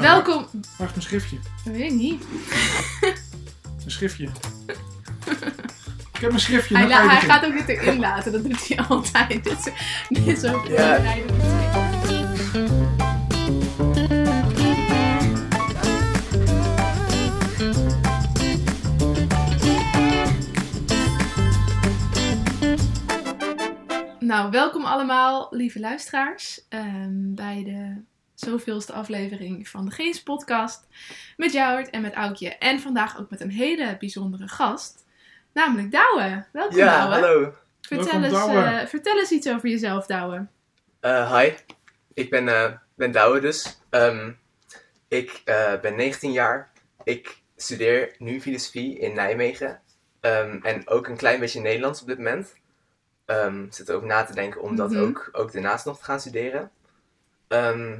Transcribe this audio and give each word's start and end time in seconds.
Welkom. 0.00 0.46
Wacht, 0.78 0.96
een 0.96 1.02
schriftje. 1.02 1.36
Dat 1.64 1.74
weet 1.74 1.90
ik 1.92 1.98
niet. 1.98 2.24
Een 3.84 3.90
schriftje. 3.90 4.28
Ik 6.12 6.20
heb 6.20 6.32
een 6.32 6.40
schriftje. 6.40 6.76
Hij, 6.76 6.88
la- 6.88 7.06
hij 7.08 7.20
gaat 7.20 7.44
ook 7.44 7.52
dit 7.52 7.68
erin 7.68 7.98
laten. 8.00 8.32
Dat 8.32 8.44
doet 8.44 8.68
hij 8.68 8.78
altijd. 8.88 9.44
Dit 9.44 9.58
is, 9.58 9.72
dit 10.08 10.26
is 10.26 10.44
ook 10.44 10.66
Ja. 10.66 10.98
Nou, 24.20 24.50
welkom 24.50 24.84
allemaal, 24.84 25.46
lieve 25.50 25.80
luisteraars, 25.80 26.60
ehm, 26.68 27.34
bij 27.34 27.62
de 27.64 28.02
zoveelste 28.44 28.92
aflevering 28.92 29.68
van 29.68 29.84
de 29.84 29.90
Geens 29.90 30.22
podcast 30.22 30.86
met 31.36 31.52
Jouwert 31.52 31.90
en 31.90 32.00
met 32.02 32.14
Aukje. 32.14 32.48
En 32.56 32.80
vandaag 32.80 33.18
ook 33.18 33.30
met 33.30 33.40
een 33.40 33.50
hele 33.50 33.96
bijzondere 33.98 34.48
gast, 34.48 35.04
namelijk 35.52 35.90
Douwe. 35.92 36.44
Welkom 36.52 36.76
Ja, 36.76 36.98
Douwe. 37.08 37.14
hallo. 37.26 37.54
Vertel, 37.80 38.06
Welkom, 38.20 38.22
eens, 38.24 38.32
Douwe. 38.32 38.62
eh, 38.62 38.86
vertel 38.86 39.18
eens 39.18 39.30
iets 39.30 39.48
over 39.48 39.68
jezelf, 39.68 40.06
Douwe. 40.06 40.46
Eh, 41.00 41.36
hi, 41.38 41.50
ik 42.14 42.30
ben, 42.30 42.48
eh 42.48 42.72
ben 42.94 43.12
Douwe 43.12 43.40
dus. 43.40 43.80
Ehm, 43.90 44.30
ik 45.08 45.42
eh, 45.44 45.80
ben 45.80 45.96
19 45.96 46.32
jaar. 46.32 46.70
Ik 47.04 47.38
studeer 47.56 48.14
nu 48.18 48.40
filosofie 48.40 48.98
in 48.98 49.14
Nijmegen. 49.14 49.80
Ehm, 50.20 50.58
en 50.62 50.88
ook 50.88 51.06
een 51.08 51.16
klein 51.16 51.40
beetje 51.40 51.60
Nederlands 51.60 52.00
op 52.00 52.06
dit 52.06 52.16
moment. 52.16 52.54
Ehm 53.24 53.64
ik 53.64 53.74
zit 53.74 53.88
erover 53.88 54.06
na 54.08 54.24
te 54.24 54.34
denken 54.34 54.60
om 54.60 54.76
dat 54.76 54.90
Mhm. 54.90 55.00
ook, 55.02 55.28
ook 55.32 55.52
daarnaast 55.52 55.84
nog 55.84 55.98
te 55.98 56.04
gaan 56.04 56.20
studeren. 56.20 56.70
Ehm, 57.48 57.98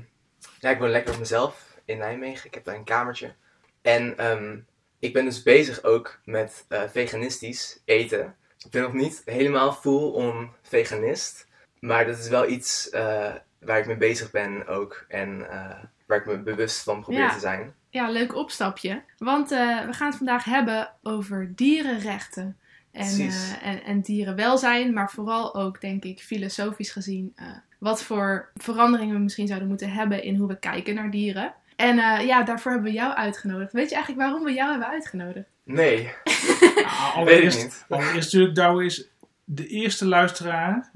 ja, 0.60 0.70
ik 0.70 0.78
woon 0.78 0.90
lekker 0.90 1.12
op 1.12 1.18
mezelf 1.18 1.78
in 1.84 1.98
Nijmegen. 1.98 2.46
Ik 2.46 2.54
heb 2.54 2.64
daar 2.64 2.74
een 2.74 2.84
kamertje. 2.84 3.34
En 3.82 4.18
ehm, 4.18 4.58
ik 4.98 5.12
ben 5.12 5.24
dus 5.24 5.42
bezig 5.42 5.82
ook 5.82 6.20
met 6.24 6.64
eh, 6.69 6.82
veganistisch 6.88 7.80
eten. 7.84 8.34
Ik 8.64 8.70
ben 8.70 8.82
nog 8.82 8.92
niet 8.92 9.22
helemaal 9.24 9.72
full 9.72 10.10
on 10.12 10.50
veganist. 10.62 11.47
Maar 11.80 12.06
dat 12.06 12.19
is 12.19 12.28
wel 12.28 12.48
iets 12.48 12.91
eh, 12.91 13.34
waar 13.60 13.78
ik 13.78 13.86
mee 13.86 13.97
bezig 13.97 14.30
ben 14.30 14.66
ook. 14.66 15.05
En 15.08 15.50
eh, 15.50 15.84
waar 16.06 16.19
ik 16.19 16.27
me 16.27 16.38
bewust 16.38 16.82
van 16.82 17.00
probeer 17.00 17.20
Ja. 17.20 17.32
te 17.34 17.41
zijn. 17.41 17.75
Ja, 17.91 18.10
leuk 18.10 18.34
opstapje. 18.34 19.02
Want 19.19 19.48
we 19.48 19.88
gaan 19.91 20.08
het 20.08 20.16
vandaag 20.16 20.44
hebben 20.44 20.92
over 21.02 21.52
dierenrechten. 21.54 22.58
En, 22.92 23.30
en, 23.62 23.84
en 23.84 24.00
dierenwelzijn, 24.00 24.92
maar 24.92 25.10
vooral 25.10 25.54
ook, 25.54 25.80
denk 25.80 26.04
ik, 26.04 26.20
filosofisch 26.20 26.91
gezien, 26.91 27.34
wat 27.81 28.03
voor 28.03 28.50
veranderingen 28.55 29.14
we 29.14 29.20
misschien 29.20 29.47
zouden 29.47 29.69
moeten 29.69 29.91
hebben 29.92 30.23
in 30.23 30.36
hoe 30.36 30.48
we 30.48 30.59
kijken 30.59 30.95
naar 30.95 31.11
dieren. 31.11 31.55
En 31.77 31.98
eh, 31.98 32.27
ja, 32.27 32.42
daarvoor 32.42 32.72
hebben 32.72 32.91
we 32.91 32.97
jou 32.97 33.14
uitgenodigd. 33.14 33.72
Weet 33.72 33.89
je 33.89 33.95
eigenlijk 33.95 34.27
waarom 34.27 34.45
we 34.45 34.53
jou 34.53 34.70
hebben 34.70 34.89
uitgenodigd? 34.89 35.48
Nee, 35.64 35.97
Nou, 36.05 36.06
weet 36.75 36.78
ik 36.78 37.14
allereerst, 37.14 37.62
niet. 37.62 37.84
allereerst 37.89 38.33
natuurlijk, 38.33 38.55
Douwe 38.55 38.84
is 38.84 39.09
de 39.45 39.67
eerste 39.67 40.06
luisteraar 40.06 40.91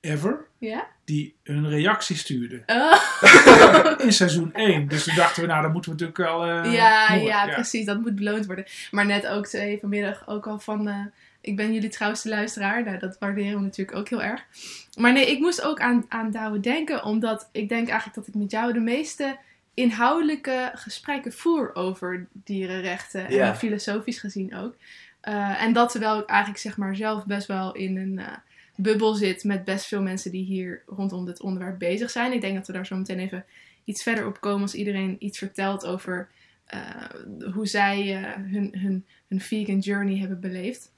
ever 0.00 0.46
Ja? 0.58 0.86
Die 1.08 1.34
een 1.42 1.68
reactie 1.68 2.16
stuurde. 2.16 2.62
Oh. 2.66 4.00
In 4.06 4.12
seizoen 4.12 4.54
1. 4.54 4.88
Dus 4.88 5.04
toen 5.04 5.14
dachten 5.14 5.42
we, 5.42 5.48
nou, 5.48 5.62
dan 5.62 5.72
moeten 5.72 5.96
we 5.96 5.96
natuurlijk 6.04 6.30
wel... 6.30 6.62
eh, 6.64 6.72
ja, 6.72 7.14
ja, 7.14 7.46
precies. 7.46 7.84
Dat 7.84 8.00
moet 8.00 8.14
beloond 8.14 8.46
worden. 8.46 8.64
Maar 8.90 9.06
net 9.06 9.26
ook 9.26 9.46
zei 9.46 9.78
vanmiddag 9.78 10.28
ook 10.28 10.46
al 10.46 10.58
van... 10.58 10.88
eh, 10.88 11.04
ik 11.40 11.56
ben 11.56 11.72
jullie 11.72 11.88
trouwste 11.88 12.28
luisteraar. 12.28 12.84
Nou, 12.84 12.98
dat 12.98 13.16
waarderen 13.18 13.54
we 13.54 13.60
natuurlijk 13.64 13.98
ook 13.98 14.08
heel 14.08 14.22
erg. 14.22 14.44
Maar 14.98 15.12
nee, 15.12 15.30
ik 15.30 15.38
moest 15.38 15.62
ook 15.62 15.80
aan, 15.80 16.04
aan 16.08 16.30
Douwe 16.30 16.60
denken. 16.60 17.04
Omdat 17.04 17.48
ik 17.52 17.68
denk 17.68 17.88
eigenlijk 17.88 18.18
dat 18.18 18.26
ik 18.26 18.34
met 18.34 18.50
jou 18.50 18.72
de 18.72 18.80
meeste 18.80 19.36
inhoudelijke 19.74 20.70
gesprekken 20.74 21.32
voer 21.32 21.74
over 21.74 22.26
dierenrechten. 22.32 23.32
Ja. 23.32 23.46
En 23.46 23.56
filosofisch 23.56 24.18
gezien 24.18 24.56
ook. 24.56 24.74
Eh, 25.20 25.62
en 25.62 25.72
dat 25.72 25.90
terwijl 25.90 26.18
ik 26.18 26.28
eigenlijk 26.28 26.60
zeg 26.60 26.76
maar 26.76 26.96
zelf 26.96 27.26
best 27.26 27.46
wel 27.46 27.74
in 27.74 27.96
een... 27.96 28.20
bubbel 28.80 29.14
zit 29.14 29.44
met 29.44 29.64
best 29.64 29.86
veel 29.86 30.02
mensen 30.02 30.30
die 30.30 30.44
hier 30.44 30.82
rondom 30.86 31.24
dit 31.24 31.40
onderwerp 31.40 31.78
bezig 31.78 32.10
zijn. 32.10 32.32
Ik 32.32 32.40
denk 32.40 32.54
dat 32.54 32.66
we 32.66 32.72
daar 32.72 32.86
zo 32.86 32.96
meteen 32.96 33.18
even 33.18 33.44
iets 33.84 34.02
verder 34.02 34.26
op 34.26 34.40
komen 34.40 34.62
als 34.62 34.74
iedereen 34.74 35.16
iets 35.18 35.38
vertelt 35.38 35.86
over 35.86 36.28
eh, 36.64 37.04
hoe 37.52 37.66
zij 37.66 38.16
eh, 38.16 38.32
hun, 38.34 38.74
hun, 38.78 39.06
hun 39.28 39.40
vegan 39.40 39.78
journey 39.78 40.18
hebben 40.18 40.40
beleefd. 40.40 40.92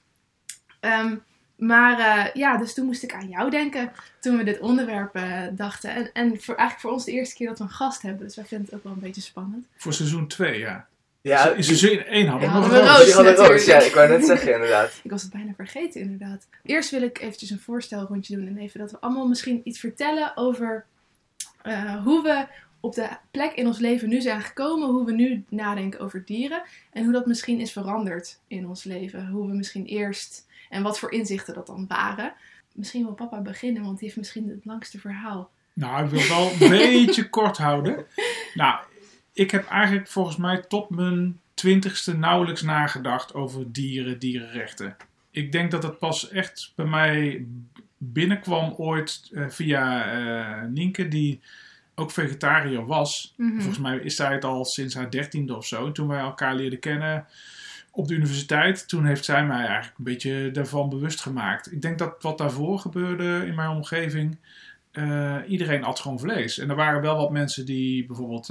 Ehm, 0.79 1.15
maar 1.55 1.99
eh, 1.99 2.33
ja, 2.33 2.57
dus 2.57 2.73
toen 2.73 2.85
moest 2.85 3.03
ik 3.03 3.13
aan 3.13 3.29
jou 3.29 3.49
denken 3.49 3.91
toen 4.19 4.37
we 4.37 4.43
dit 4.43 4.59
onderwerp 4.59 5.19
dachten. 5.57 5.95
En, 5.95 6.11
en 6.13 6.41
voor, 6.41 6.55
eigenlijk 6.55 6.79
voor 6.79 6.91
ons 6.91 7.05
de 7.05 7.11
eerste 7.11 7.35
keer 7.35 7.47
dat 7.47 7.57
we 7.57 7.63
een 7.63 7.69
gast 7.69 8.01
hebben. 8.01 8.25
Dus 8.25 8.35
wij 8.35 8.45
vinden 8.45 8.65
het 8.65 8.75
ook 8.75 8.83
wel 8.83 8.93
een 8.93 8.99
beetje 8.99 9.21
spannend. 9.21 9.65
Voor 9.75 9.93
seizoen 9.93 10.27
2, 10.27 10.59
ja. 10.59 10.87
Ja, 11.21 11.49
in 11.49 11.63
seizoen 11.63 11.97
1 11.99 12.27
hadden 12.27 12.49
we 12.49 12.55
Ja, 12.55 12.59
nog 12.61 12.69
hadden 12.71 12.89
een 12.89 12.95
Roos. 12.95 13.05
die 13.05 13.13
hadden 13.13 13.35
roos. 13.35 13.65
Ja, 13.65 13.79
ik 13.79 13.93
wou 13.93 14.09
net 14.09 14.25
zeggen 14.25 14.53
inderdaad. 14.53 14.99
Ik 15.03 15.11
was 15.11 15.21
het 15.21 15.31
bijna 15.31 15.53
vergeten, 15.55 16.01
inderdaad. 16.01 16.47
Eerst 16.63 16.89
wil 16.91 17.01
ik 17.01 17.19
eventjes 17.21 17.49
een 17.49 17.59
voorstelrondje 17.59 18.35
doen. 18.35 18.47
En 18.47 18.57
even 18.57 18.79
dat 18.79 18.91
we 18.91 18.99
allemaal 18.99 19.27
misschien 19.27 19.61
iets 19.63 19.79
vertellen 19.79 20.31
over 20.35 20.85
eh, 21.61 22.03
hoe 22.03 22.23
we 22.23 22.45
op 22.79 22.93
de 22.95 23.07
plek 23.31 23.51
in 23.53 23.67
ons 23.67 23.79
leven 23.79 24.09
nu 24.09 24.21
zijn 24.21 24.41
gekomen. 24.41 24.87
Hoe 24.89 25.05
we 25.05 25.11
nu 25.11 25.43
nadenken 25.49 25.99
over 25.99 26.25
dieren. 26.25 26.61
En 26.93 27.03
hoe 27.03 27.13
dat 27.13 27.25
misschien 27.25 27.59
is 27.59 27.71
veranderd 27.71 28.39
in 28.47 28.67
ons 28.67 28.83
leven. 28.83 29.27
Hoe 29.27 29.47
we 29.47 29.53
misschien 29.53 29.85
eerst... 29.85 30.45
En 30.69 30.83
wat 30.83 30.99
voor 30.99 31.11
inzichten 31.11 31.53
dat 31.53 31.67
dan 31.67 31.85
waren. 31.87 32.33
Misschien 32.73 33.03
wil 33.03 33.13
papa 33.13 33.41
beginnen, 33.41 33.83
want 33.83 33.97
die 33.99 34.05
heeft 34.07 34.19
misschien 34.19 34.49
het 34.49 34.65
langste 34.65 34.99
verhaal. 34.99 35.49
Nou, 35.73 36.03
ik 36.03 36.09
wil 36.09 36.19
het 36.19 36.27
wel 36.29 36.51
een 36.59 36.69
beetje 37.03 37.29
kort 37.29 37.57
houden. 37.57 38.05
Nou, 38.53 38.79
ik 39.33 39.51
heb 39.51 39.67
eigenlijk 39.67 40.07
volgens 40.07 40.37
mij 40.37 40.61
tot 40.67 40.89
mijn 40.89 41.39
twintigste 41.53 42.17
nauwelijks 42.17 42.61
nagedacht 42.61 43.33
over 43.33 43.71
dieren, 43.71 44.19
dierenrechten. 44.19 44.95
Ik 45.31 45.51
denk 45.51 45.71
dat 45.71 45.83
het 45.83 45.99
pas 45.99 46.29
echt 46.29 46.73
bij 46.75 46.85
mij 46.85 47.45
binnenkwam 47.97 48.73
ooit 48.77 49.29
eh, 49.33 49.49
via 49.49 50.05
eh 50.05 50.67
Nienke, 50.67 51.07
die 51.07 51.39
ook 51.95 52.11
vegetariër 52.11 52.85
was. 52.85 53.33
Mhm. 53.37 53.55
Volgens 53.55 53.79
mij 53.79 53.97
is 53.97 54.15
zij 54.15 54.33
het 54.33 54.43
al 54.43 54.65
sinds 54.65 54.95
haar 54.95 55.09
dertiende 55.09 55.55
of 55.55 55.65
zo. 55.65 55.85
En 55.85 55.93
toen 55.93 56.07
wij 56.07 56.19
elkaar 56.19 56.55
leerden 56.55 56.79
kennen 56.79 57.25
op 57.91 58.07
de 58.07 58.13
universiteit, 58.13 58.87
toen 58.87 59.05
heeft 59.05 59.25
zij 59.25 59.45
mij 59.45 59.65
eigenlijk 59.65 59.97
een 59.97 60.03
beetje 60.03 60.51
daarvan 60.51 60.89
bewust 60.89 61.21
gemaakt. 61.21 61.71
Ik 61.71 61.81
denk 61.81 61.97
dat 61.97 62.15
wat 62.21 62.37
daarvoor 62.37 62.79
gebeurde 62.79 63.43
in 63.45 63.55
mijn 63.55 63.69
omgeving, 63.69 64.37
eh, 64.91 65.37
iedereen 65.47 65.83
at 65.83 65.99
gewoon 65.99 66.19
vlees. 66.19 66.57
En 66.57 66.69
er 66.69 66.75
waren 66.75 67.01
wel 67.01 67.17
wat 67.17 67.31
mensen 67.31 67.65
die 67.65 68.05
bijvoorbeeld 68.05 68.49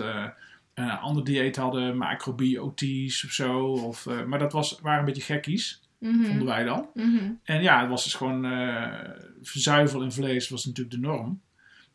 een 0.83 0.99
ander 0.99 1.25
dieet 1.25 1.57
hadden, 1.57 1.97
macrobiotisch 1.97 3.25
of 3.25 3.31
zo. 3.31 3.63
Of, 3.67 4.07
eh, 4.07 4.25
maar 4.25 4.39
dat 4.39 4.53
was, 4.53 4.79
waren 4.83 4.99
een 4.99 5.05
beetje 5.05 5.23
gekkies, 5.35 5.83
Mhm. 5.99 6.25
vonden 6.25 6.47
wij 6.47 6.65
dan. 6.65 6.89
Mhm. 6.95 7.31
En 7.43 7.63
ja, 7.63 7.81
het 7.81 7.89
was 7.89 8.05
dus 8.05 8.15
gewoon 8.15 8.45
eh 8.45 9.11
zuivel 9.43 10.03
en 10.03 10.13
vlees 10.13 10.49
was 10.49 10.65
natuurlijk 10.65 10.97
de 10.97 11.01
norm. 11.09 11.41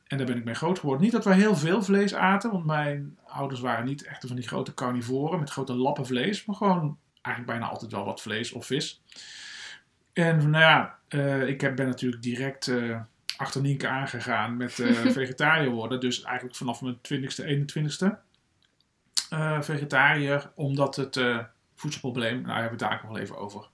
En 0.08 0.18
daar 0.18 0.26
ben 0.26 0.38
ik 0.38 0.44
mee 0.44 0.54
groot 0.54 0.80
geworden. 0.80 1.04
Niet 1.04 1.12
dat 1.12 1.26
wij 1.26 1.36
heel 1.36 1.56
veel 1.56 1.84
vlees 1.84 2.14
aten, 2.14 2.52
want 2.52 2.66
mijn 2.66 3.18
ouders 3.28 3.60
waren 3.60 3.86
niet 3.86 4.04
echt 4.04 4.24
van 4.28 4.36
die 4.36 4.48
grote 4.48 4.74
carnivoren 4.74 5.40
met 5.40 5.50
grote 5.50 5.74
lappen 5.74 6.06
vlees, 6.06 6.46
maar 6.46 6.56
gewoon 6.56 6.98
eigenlijk 7.22 7.58
bijna 7.58 7.72
altijd 7.74 7.92
wel 7.92 8.06
wat 8.06 8.22
vlees 8.22 8.52
of 8.52 8.66
vis. 8.66 9.02
En 10.14 10.38
nou 10.50 10.64
ja, 10.64 10.98
eh, 11.08 11.48
ik 11.48 11.62
heb, 11.62 11.76
ben 11.76 11.88
natuurlijk 11.88 12.22
direct 12.22 12.68
eh, 12.68 13.00
achter 13.38 13.62
Nienke 13.62 13.88
aangegaan 13.88 14.58
met 14.58 14.80
eh 14.80 14.92
vegetariër 15.22 15.70
worden. 15.72 16.00
Dus 16.00 16.22
eigenlijk 16.22 16.56
vanaf 16.58 16.82
mijn 16.82 16.98
20ste, 17.02 17.46
21ste 17.46 18.18
eh, 19.30 19.62
vegetariër, 19.62 20.52
omdat 20.56 20.96
het 20.96 21.18
eh, 21.18 21.40
voedselprobleem, 21.76 22.34
nou 22.34 22.46
daar 22.46 22.62
hebben 22.62 22.78
we 22.78 22.86
het 22.86 22.94
daar 22.94 23.02
nog 23.04 23.12
wel 23.12 23.22
even 23.22 23.38
over. 23.38 23.68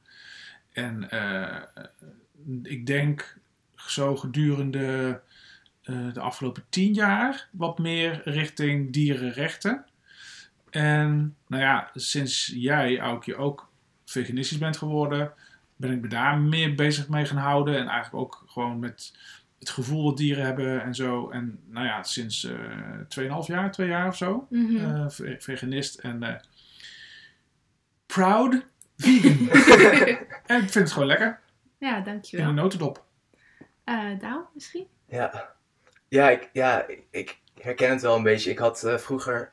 En 0.72 1.09
eh, 1.09 1.62
ik 2.63 2.85
denk 2.85 3.38
zo 3.75 4.16
gedurende 4.16 5.22
de 6.13 6.19
afgelopen 6.19 6.63
tien 6.69 6.94
jaar 6.94 7.47
wat 7.51 7.79
meer 7.79 8.22
richting 8.23 8.94
dierenrechten. 8.94 9.85
En 10.69 11.36
nou 11.48 11.62
ja, 11.63 11.89
sinds 11.94 12.51
jij, 12.56 13.00
Aukje, 13.00 13.36
ook 13.36 13.69
veganistisch 14.06 14.57
bent 14.57 14.77
geworden, 14.77 15.33
ben 15.75 15.92
ik 15.92 16.01
me 16.01 16.07
daar 16.07 16.38
meer 16.38 16.75
bezig 16.75 17.09
mee 17.09 17.25
gaan 17.25 17.38
houden. 17.38 17.77
En 17.77 17.88
eigenlijk 17.88 18.24
ook 18.24 18.44
gewoon 18.48 18.80
met 18.80 19.18
het 19.62 19.69
gevoel 19.69 20.04
dat 20.04 20.18
dieren 20.18 20.46
hebben 20.46 20.81
en 20.84 20.96
zo. 20.96 21.30
En 21.30 21.60
nou 21.68 21.86
ja, 21.86 22.04
sinds 22.04 22.44
eh 22.44 22.60
2,5 23.08 23.48
jaar, 23.48 23.72
2 23.72 23.88
jaar 23.88 24.08
of 24.08 24.18
zo, 24.18 24.48
Mhm. 24.50 24.78
eh, 24.78 25.10
ve- 25.10 25.36
veganist 25.40 26.00
en 26.00 26.24
eh, 26.24 26.36
proud 28.06 28.66
vegan. 28.98 29.50
en 30.46 30.63
ik 30.63 30.69
vind 30.69 30.74
het 30.74 30.92
gewoon 30.92 31.08
lekker. 31.08 31.40
ja, 31.78 31.90
In 31.92 31.96
een 31.98 32.04
dankjewel. 32.04 32.52
notendop. 32.52 33.04
Eh 33.84 34.19
Douwe, 34.19 34.46
misschien? 34.54 34.88
Ja, 35.08 35.56
ja, 36.08 36.30
ik, 36.30 36.50
ja 36.54 36.86
ik, 37.12 37.40
herken 37.62 37.90
het 37.90 38.02
wel 38.02 38.16
een 38.16 38.24
beetje. 38.24 38.50
Ik 38.52 38.58
had 38.60 38.84
eh, 38.84 38.98
vroeger, 38.98 39.52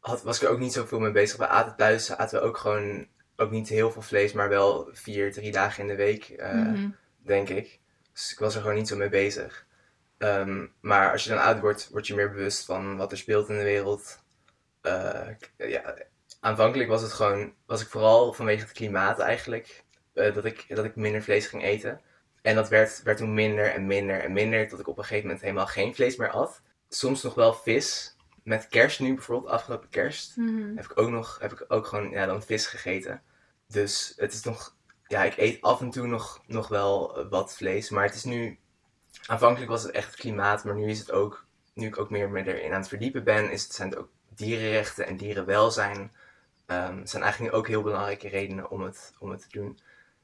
had, 0.00 0.22
was 0.22 0.36
ik 0.36 0.42
er 0.42 0.48
ook 0.54 0.58
niet 0.58 0.72
zoveel 0.72 1.00
mee 1.00 1.10
bezig. 1.12 1.38
We 1.38 1.46
aten 1.48 1.76
thuis, 1.76 2.16
aten 2.16 2.40
we 2.40 2.46
ook 2.46 2.56
gewoon, 2.56 3.06
ook 3.36 3.50
niet 3.50 3.68
heel 3.68 3.90
veel 3.90 4.02
vlees, 4.02 4.32
maar 4.32 4.48
wel 4.48 4.88
vier, 4.92 5.32
drie 5.32 5.52
dagen 5.52 5.82
in 5.82 5.88
de 5.88 5.94
week, 5.96 6.24
eh, 6.24 6.54
Mhm. 6.54 6.88
denk 7.22 7.48
ik. 7.48 7.78
Dus 8.14 8.32
ik 8.32 8.38
was 8.38 8.54
er 8.54 8.60
gewoon 8.60 8.76
niet 8.76 8.88
zo 8.88 8.96
mee 8.96 9.08
bezig. 9.08 9.66
Ehm, 10.18 10.66
maar 10.80 11.12
als 11.12 11.24
je 11.24 11.30
dan 11.30 11.38
oud 11.42 11.60
wordt, 11.60 11.88
word 11.90 12.06
je 12.06 12.14
meer 12.14 12.30
bewust 12.30 12.64
van 12.64 12.96
wat 12.96 13.12
er 13.12 13.18
speelt 13.18 13.48
in 13.48 13.56
de 13.56 13.62
wereld. 13.64 14.22
eh, 14.80 15.28
ja, 15.56 15.94
aanvankelijk 16.40 16.88
was 16.88 17.02
het 17.02 17.12
gewoon, 17.12 17.54
was 17.66 17.80
ik 17.82 17.88
vooral 17.88 18.32
vanwege 18.32 18.62
het 18.62 18.72
klimaat 18.72 19.18
eigenlijk, 19.18 19.84
eh, 20.14 20.34
dat, 20.34 20.44
ik, 20.44 20.64
dat 20.68 20.84
ik 20.84 20.96
minder 20.96 21.22
vlees 21.22 21.46
ging 21.46 21.62
eten. 21.64 22.00
En 22.42 22.54
dat 22.54 22.68
werd, 22.68 23.02
werd 23.02 23.18
toen 23.18 23.34
minder 23.34 23.72
en 23.72 23.86
minder 23.86 24.20
en 24.20 24.32
minder, 24.32 24.68
tot 24.68 24.80
ik 24.80 24.88
op 24.88 24.98
een 24.98 25.02
gegeven 25.04 25.26
moment 25.26 25.42
helemaal 25.44 25.66
geen 25.66 25.94
vlees 25.94 26.16
meer 26.16 26.30
at. 26.30 26.60
Soms 26.88 27.22
nog 27.22 27.34
wel 27.34 27.54
vis. 27.54 28.16
Met 28.42 28.68
kerst 28.68 29.00
nu 29.00 29.14
bijvoorbeeld, 29.14 29.52
afgelopen 29.52 29.88
kerst, 29.88 30.36
Mhm. 30.36 30.76
heb 30.76 30.84
ik 30.84 30.98
ook 31.00 31.10
nog, 31.10 31.38
heb 31.40 31.52
ik 31.52 31.64
ook 31.68 31.86
gewoon, 31.86 32.10
ja, 32.10 32.26
dan 32.26 32.42
vis 32.42 32.66
gegeten. 32.66 33.22
Dus 33.68 34.12
het 34.16 34.32
is 34.32 34.42
nog, 34.42 34.76
ja, 35.14 35.24
ik 35.24 35.36
eet 35.36 35.62
af 35.62 35.80
en 35.80 35.90
toe 35.90 36.06
nog, 36.06 36.42
nog 36.46 36.68
wel 36.68 37.18
eh, 37.18 37.24
wat 37.30 37.56
vlees, 37.56 37.90
maar 37.90 38.04
het 38.04 38.14
is 38.14 38.24
nu, 38.24 38.58
aanvankelijk 39.26 39.70
was 39.70 39.82
het 39.82 39.92
echt 39.92 40.16
klimaat, 40.16 40.64
maar 40.64 40.74
nu 40.74 40.90
is 40.90 40.98
het 40.98 41.10
ook, 41.12 41.46
nu 41.74 41.86
ik 41.86 41.98
ook 41.98 42.10
meer 42.10 42.30
me 42.30 42.46
erin 42.46 42.72
aan 42.72 42.80
het 42.80 42.88
verdiepen 42.88 43.24
ben, 43.24 43.50
is 43.50 43.62
het, 43.62 43.74
zijn 43.74 43.88
het 43.88 43.98
ook 43.98 44.08
dierenrechten 44.34 45.06
en 45.06 45.16
dierenwelzijn. 45.16 46.12
Het 46.66 47.10
zijn 47.10 47.22
eigenlijk 47.22 47.54
ook 47.54 47.68
heel 47.68 47.82
belangrijke 47.82 48.28
redenen 48.28 48.70
om 48.70 48.80
het, 48.82 49.14
om 49.18 49.30
het 49.30 49.40
te 49.40 49.58
doen. 49.58 49.78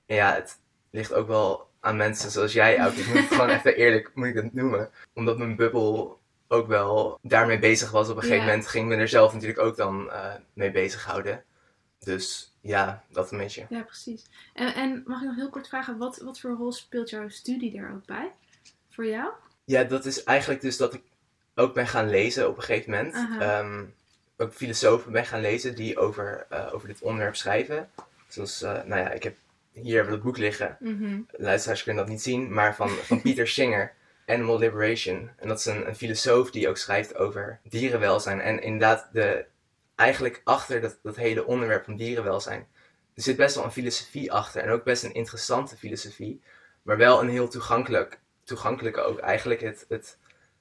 En 0.07 0.17
ja, 0.17 0.35
het 0.35 0.59
ligt 0.91 1.13
ook 1.13 1.27
wel 1.27 1.69
aan 1.81 1.97
mensen 1.97 2.31
zoals 2.31 2.53
jij, 2.53 2.79
Auke. 2.79 3.01
Ik 3.01 3.07
moet 3.07 3.17
het 3.17 3.27
gewoon 3.27 3.49
even 3.57 3.77
eerlijk 3.77 4.11
moet 4.15 4.27
ik 4.27 4.35
het 4.35 4.55
noemen. 4.55 4.91
Omdat 5.15 5.39
mijn 5.39 5.57
bubbel 5.57 6.21
ook 6.49 6.67
wel 6.67 7.19
daarmee 7.23 7.59
bezig 7.59 7.91
was. 7.91 8.09
Op 8.09 8.17
een 8.17 8.23
gegeven 8.23 8.45
moment 8.45 8.67
ging 8.67 8.89
me 8.89 8.97
er 8.97 9.09
zelf 9.09 9.33
natuurlijk 9.33 9.61
ook 9.61 9.77
dan 9.77 10.11
eh, 10.11 10.35
mee 10.53 10.71
bezighouden. 10.71 11.45
Dus 11.99 12.50
ja, 12.61 13.05
dat 13.09 13.33
een 13.33 13.39
beetje. 13.39 13.67
Ja, 13.69 13.83
precies. 13.83 14.25
En, 14.55 14.75
en 14.75 15.03
mag 15.07 15.21
ik 15.21 15.27
nog 15.27 15.37
heel 15.37 15.51
kort 15.51 15.69
vragen, 15.69 15.99
wat, 15.99 16.19
wat 16.19 16.41
voor 16.41 16.51
rol 16.51 16.73
speelt 16.73 17.11
jouw 17.11 17.29
studie 17.29 17.73
daar 17.81 17.93
ook 17.95 18.07
bij? 18.07 18.33
Voor 18.89 19.07
jou? 19.07 19.33
Ja, 19.65 19.85
dat 19.85 20.05
is 20.05 20.25
eigenlijk 20.25 20.61
dus 20.61 20.77
dat 20.77 20.95
ik 20.95 21.03
ook 21.55 21.75
ben 21.75 21.87
gaan 21.87 22.11
lezen 22.11 22.49
op 22.49 22.57
een 22.57 22.63
gegeven 22.63 22.91
moment. 22.91 23.15
Ehm, 23.41 23.85
ook 24.37 24.53
filosofen 24.53 25.13
ben 25.13 25.27
gaan 25.27 25.41
lezen 25.41 25.75
die 25.75 25.99
over, 25.99 26.47
eh, 26.49 26.75
over 26.75 26.89
dit 26.89 27.03
onderwerp 27.03 27.37
schrijven. 27.37 27.91
Zoals, 28.29 28.63
eh, 28.63 28.73
nou 28.73 29.01
ja, 29.01 29.11
ik 29.11 29.23
heb 29.23 29.37
hier 29.73 29.95
hebben 29.95 30.09
we 30.13 30.15
het 30.15 30.23
boek 30.23 30.39
liggen. 30.39 30.77
Mhm. 30.81 31.21
Luisteraars 31.31 31.83
kunnen 31.83 32.03
dat 32.03 32.13
niet 32.13 32.23
zien, 32.23 32.53
maar 32.53 32.75
van, 32.75 32.89
van 32.89 33.21
Pieter 33.23 33.49
Singer, 33.49 33.93
Animal 34.27 34.59
Liberation. 34.59 35.31
En 35.37 35.49
dat 35.49 35.59
is 35.59 35.67
een, 35.67 35.89
een 35.89 35.97
filosoof 35.97 36.51
die 36.51 36.69
ook 36.69 36.77
schrijft 36.77 37.17
over 37.17 37.61
dierenwelzijn. 37.63 38.41
En 38.41 38.63
inderdaad, 38.63 39.09
de, 39.13 39.45
eigenlijk 40.01 40.41
achter 40.45 40.81
dat, 40.81 40.99
dat 41.03 41.17
hele 41.17 41.47
onderwerp 41.47 41.85
van 41.85 41.97
dierenwelzijn, 41.97 42.67
er 43.15 43.23
zit 43.23 43.37
best 43.37 43.55
wel 43.55 43.65
een 43.65 43.71
filosofie 43.71 44.33
achter. 44.33 44.63
En 44.63 44.71
ook 44.71 44.85
best 44.85 45.05
een 45.05 45.15
interessante 45.15 45.77
filosofie. 45.77 46.43
Maar 46.83 46.97
wel 46.97 47.23
een 47.23 47.29
heel 47.29 47.49
toegankelijk, 47.49 48.21
toegankelijke 48.45 49.01
ook. 49.01 49.19
Eigenlijk 49.19 49.61
het, 49.61 49.85
het, 49.89 50.19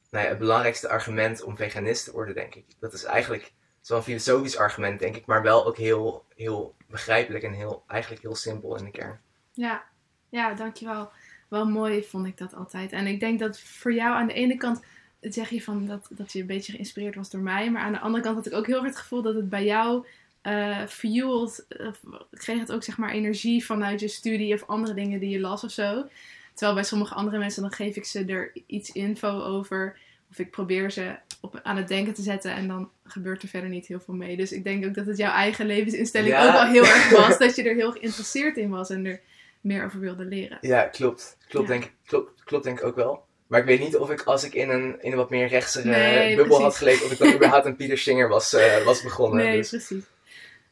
nou 0.10 0.24
ja, 0.24 0.30
het 0.30 0.40
belangrijkste 0.40 0.90
argument 0.90 1.44
om 1.44 1.56
veganist 1.56 2.06
te 2.06 2.12
worden, 2.12 2.36
denk 2.36 2.56
ik. 2.56 2.66
Dat 2.80 2.94
is 2.94 3.04
eigenlijk 3.04 3.52
een 3.88 4.04
filosofisch 4.04 4.58
argument, 4.58 5.00
denk 5.00 5.16
ik. 5.16 5.26
Maar 5.26 5.42
wel 5.42 5.66
ook 5.66 5.78
heel, 5.78 6.26
heel 6.36 6.76
begrijpelijk 6.88 7.44
en 7.44 7.54
heel, 7.54 7.84
eigenlijk 7.88 8.22
heel 8.22 8.36
simpel 8.36 8.78
in 8.78 8.86
de 8.86 8.92
kern. 8.92 9.20
Ja. 9.54 9.84
ja, 10.30 10.54
dankjewel. 10.54 11.12
Wel 11.50 11.66
mooi 11.66 12.04
vond 12.04 12.28
ik 12.28 12.38
dat 12.38 12.54
altijd. 12.54 12.92
En 12.92 13.08
ik 13.08 13.20
denk 13.20 13.40
dat 13.40 13.60
voor 13.60 13.94
jou 13.94 14.16
aan 14.16 14.28
de 14.28 14.34
ene 14.34 14.58
kant 14.58 14.84
zeg 15.22 15.50
je 15.50 15.62
van 15.64 15.86
dat, 15.88 16.08
dat 16.10 16.32
je 16.32 16.40
een 16.40 16.46
beetje 16.46 16.72
geïnspireerd 16.72 17.16
was 17.16 17.30
door 17.30 17.42
mij. 17.42 17.72
Maar 17.72 17.82
aan 17.82 17.92
de 17.92 18.00
andere 18.00 18.24
kant 18.24 18.36
had 18.36 18.46
ik 18.46 18.54
ook 18.54 18.68
heel 18.68 18.76
erg 18.76 18.86
het 18.86 18.98
gevoel 18.98 19.22
dat 19.22 19.36
het 19.36 19.50
bij 19.50 19.66
jou 19.66 20.06
eh 20.42 20.86
fueled, 20.88 21.66
of 21.88 22.00
kreeg 22.32 22.60
het 22.60 22.72
ook 22.72 22.84
zeg 22.84 22.98
maar 22.98 23.12
energie 23.12 23.66
vanuit 23.66 24.00
je 24.00 24.08
studie 24.08 24.54
of 24.54 24.64
andere 24.68 24.94
dingen 24.94 25.20
die 25.20 25.30
je 25.30 25.40
las 25.40 25.64
of 25.64 25.72
zo. 25.72 26.06
Terwijl 26.54 26.74
bij 26.74 26.84
sommige 26.84 27.14
andere 27.14 27.38
mensen 27.38 27.62
dan 27.62 27.72
geef 27.72 27.96
ik 27.96 28.06
ze 28.06 28.26
er 28.26 28.52
iets 28.66 28.92
info 28.92 29.42
over. 29.42 29.98
Of 30.32 30.40
ik 30.40 30.52
probeer 30.52 30.92
ze 30.92 31.16
op, 31.42 31.60
aan 31.64 31.78
het 31.78 31.88
denken 31.88 32.14
te 32.14 32.22
zetten 32.22 32.54
en 32.54 32.68
dan 32.68 32.90
gebeurt 33.04 33.42
er 33.42 33.48
verder 33.48 33.70
niet 33.70 33.88
heel 33.88 34.00
veel 34.00 34.14
mee. 34.14 34.38
Dus 34.38 34.52
ik 34.52 34.64
denk 34.64 34.86
ook 34.86 34.94
dat 34.94 35.06
het 35.06 35.18
jouw 35.18 35.32
eigen 35.32 35.66
levensinstelling 35.66 36.34
Ja. 36.34 36.46
ook 36.48 36.52
wel 36.54 36.66
heel 36.66 36.86
erg 36.86 37.10
was. 37.10 37.38
Dat 37.48 37.56
je 37.56 37.64
er 37.64 37.76
heel 37.76 37.92
geïnteresseerd 37.92 38.58
in 38.58 38.70
was 38.70 38.90
en 38.90 39.06
er 39.06 39.22
meer 39.62 39.86
over 39.86 40.00
wilde 40.00 40.26
leren. 40.26 40.58
Ja, 40.62 40.84
klopt. 40.84 41.38
Klopt, 41.48 41.68
Ja. 41.68 41.74
Denk, 41.74 41.92
klopt, 42.06 42.44
klopt 42.44 42.64
denk 42.64 42.80
ik 42.80 42.86
ook 42.86 42.96
wel. 42.96 43.26
Maar 43.50 43.60
ik 43.60 43.66
weet 43.66 43.80
niet 43.80 43.98
of 43.98 44.10
ik, 44.10 44.22
als 44.22 44.44
ik 44.44 44.54
in 44.54 44.70
een, 44.70 45.02
in 45.02 45.12
een 45.12 45.18
wat 45.18 45.30
meer 45.30 45.48
rechtse 45.48 45.88
Nee, 45.88 46.36
bubbel 46.36 46.62
had 46.62 46.76
geleefd, 46.76 47.04
of 47.04 47.12
ik 47.12 47.18
dan 47.18 47.34
überhaupt 47.34 47.66
een 47.66 47.76
Pieter 47.76 47.98
Singer 47.98 48.28
was, 48.28 48.54
eh, 48.54 48.84
was 48.84 49.02
begonnen. 49.02 49.46
Nee, 49.46 49.58
Dus, 49.58 49.70
precies. 49.70 50.04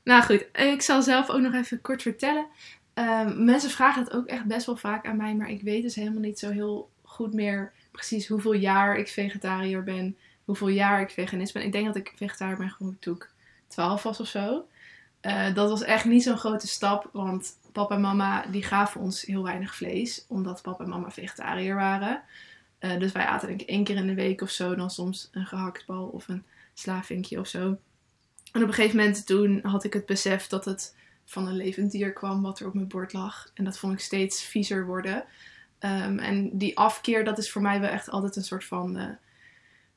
Nou 0.03 0.24
goed, 0.24 0.45
ik 0.53 0.81
zal 0.81 1.01
zelf 1.01 1.29
ook 1.29 1.41
nog 1.41 1.53
even 1.53 1.81
kort 1.81 2.01
vertellen. 2.01 2.45
Ehm, 2.94 3.45
mensen 3.45 3.69
vragen 3.69 4.03
het 4.03 4.13
ook 4.13 4.25
echt 4.25 4.45
best 4.45 4.65
wel 4.65 4.75
vaak 4.75 5.06
aan 5.06 5.18
mij, 5.18 5.35
maar 5.35 5.50
ik 5.50 5.62
weet 5.62 5.81
dus 5.81 5.95
helemaal 5.95 6.21
niet 6.21 6.39
zo 6.39 6.50
heel 6.50 6.89
goed 7.03 7.33
meer 7.33 7.71
precies 7.91 8.27
hoeveel 8.27 8.53
jaar 8.53 8.97
ik 8.97 9.07
vegetariër 9.07 9.83
ben, 9.83 10.18
hoeveel 10.45 10.68
jaar 10.68 11.01
ik 11.01 11.09
veganist 11.09 11.53
ben. 11.53 11.63
Ik 11.63 11.71
denk 11.71 11.85
dat 11.85 11.95
ik 11.95 12.13
vegetariër 12.15 12.57
ben 12.57 12.69
gewoon 12.69 12.97
toen 13.00 13.15
ik 13.15 13.29
12 13.68 14.03
was 14.03 14.19
of 14.19 14.27
zo. 14.27 14.65
Eh, 15.21 15.53
dat 15.53 15.69
was 15.69 15.83
echt 15.83 16.06
niet 16.06 16.24
zo'n 16.24 16.38
grote 16.38 16.68
stap, 16.68 17.09
want 17.12 17.57
papa 17.71 17.95
en 17.95 18.01
mama 18.01 18.45
die 18.45 18.63
gaven 18.63 19.01
ons 19.01 19.21
heel 19.21 19.44
weinig 19.44 19.75
vlees, 19.75 20.25
omdat 20.27 20.62
papa 20.62 20.83
en 20.83 20.89
mama 20.89 21.12
vegetariër 21.12 21.75
waren. 21.75 22.21
Eh, 22.79 23.00
dus 23.00 23.12
wij 23.12 23.25
aten 23.25 23.47
denk 23.47 23.62
ik 23.62 23.68
één 23.68 23.83
keer 23.83 23.95
in 23.95 24.07
de 24.07 24.13
week 24.13 24.41
of 24.41 24.50
zo, 24.50 24.75
dan 24.75 24.89
soms 24.89 25.29
een 25.31 25.45
gehaktbal 25.45 26.07
of 26.07 26.27
een 26.27 26.44
slavinkje 26.74 27.39
of 27.39 27.47
zo. 27.47 27.77
En 28.51 28.62
op 28.62 28.68
een 28.68 28.74
gegeven 28.74 28.97
moment 28.97 29.25
toen 29.25 29.59
had 29.63 29.83
ik 29.83 29.94
het 29.94 30.06
besef 30.06 30.47
dat 30.47 30.65
het 30.65 30.95
van 31.25 31.47
een 31.47 31.56
levend 31.56 31.91
dier 31.91 32.13
kwam 32.13 32.41
wat 32.41 32.59
er 32.59 32.68
op 32.68 32.74
mijn 32.74 32.88
bord 32.88 33.13
lag. 33.13 33.51
En 33.53 33.63
dat 33.63 33.77
vond 33.77 33.94
ik 33.94 34.00
steeds 34.00 34.44
viezer 34.44 34.85
worden. 34.85 35.25
Ehm, 35.79 36.19
en 36.19 36.57
die 36.57 36.77
afkeer, 36.77 37.25
dat 37.25 37.38
is 37.38 37.51
voor 37.51 37.62
mij 37.62 37.79
wel 37.79 37.89
echt 37.89 38.09
altijd 38.09 38.35
een 38.35 38.44
soort 38.44 38.65
van 38.65 38.97
eh, 38.97 39.09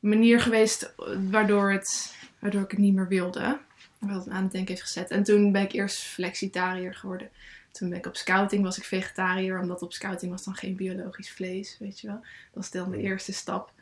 manier 0.01 0.41
geweest 0.41 0.83
eh, 0.83 1.17
waardoor, 1.31 1.73
het, 1.73 2.17
waardoor 2.39 2.63
ik 2.63 2.71
het 2.71 2.81
niet 2.81 2.95
meer 2.95 3.09
wilde. 3.09 3.59
Wat 3.99 4.27
me 4.27 4.33
aan 4.33 4.43
het 4.43 4.53
denken 4.53 4.71
heeft 4.75 4.87
gezet. 4.87 5.11
En 5.11 5.23
toen 5.23 5.53
ben 5.53 5.63
ik 5.63 5.73
eerst 5.73 6.03
flexitariër 6.03 6.95
geworden. 6.95 7.31
Toen 7.73 7.89
ben 7.89 7.99
ik 7.99 8.07
op 8.07 8.17
scouting, 8.17 8.63
was 8.63 8.79
ik 8.79 8.85
vegetariër. 8.85 9.61
Omdat 9.61 9.83
op 9.83 9.93
scouting 9.93 10.31
was 10.31 10.45
dan 10.45 10.55
geen 10.55 10.77
biologisch 10.77 11.31
vlees, 11.31 11.77
weet 11.79 12.01
je 12.01 12.07
wel. 12.07 12.21
Dat 12.21 12.55
was 12.55 12.71
dan 12.71 12.91
de 12.91 12.99
eerste 12.99 13.33
stap. 13.33 13.73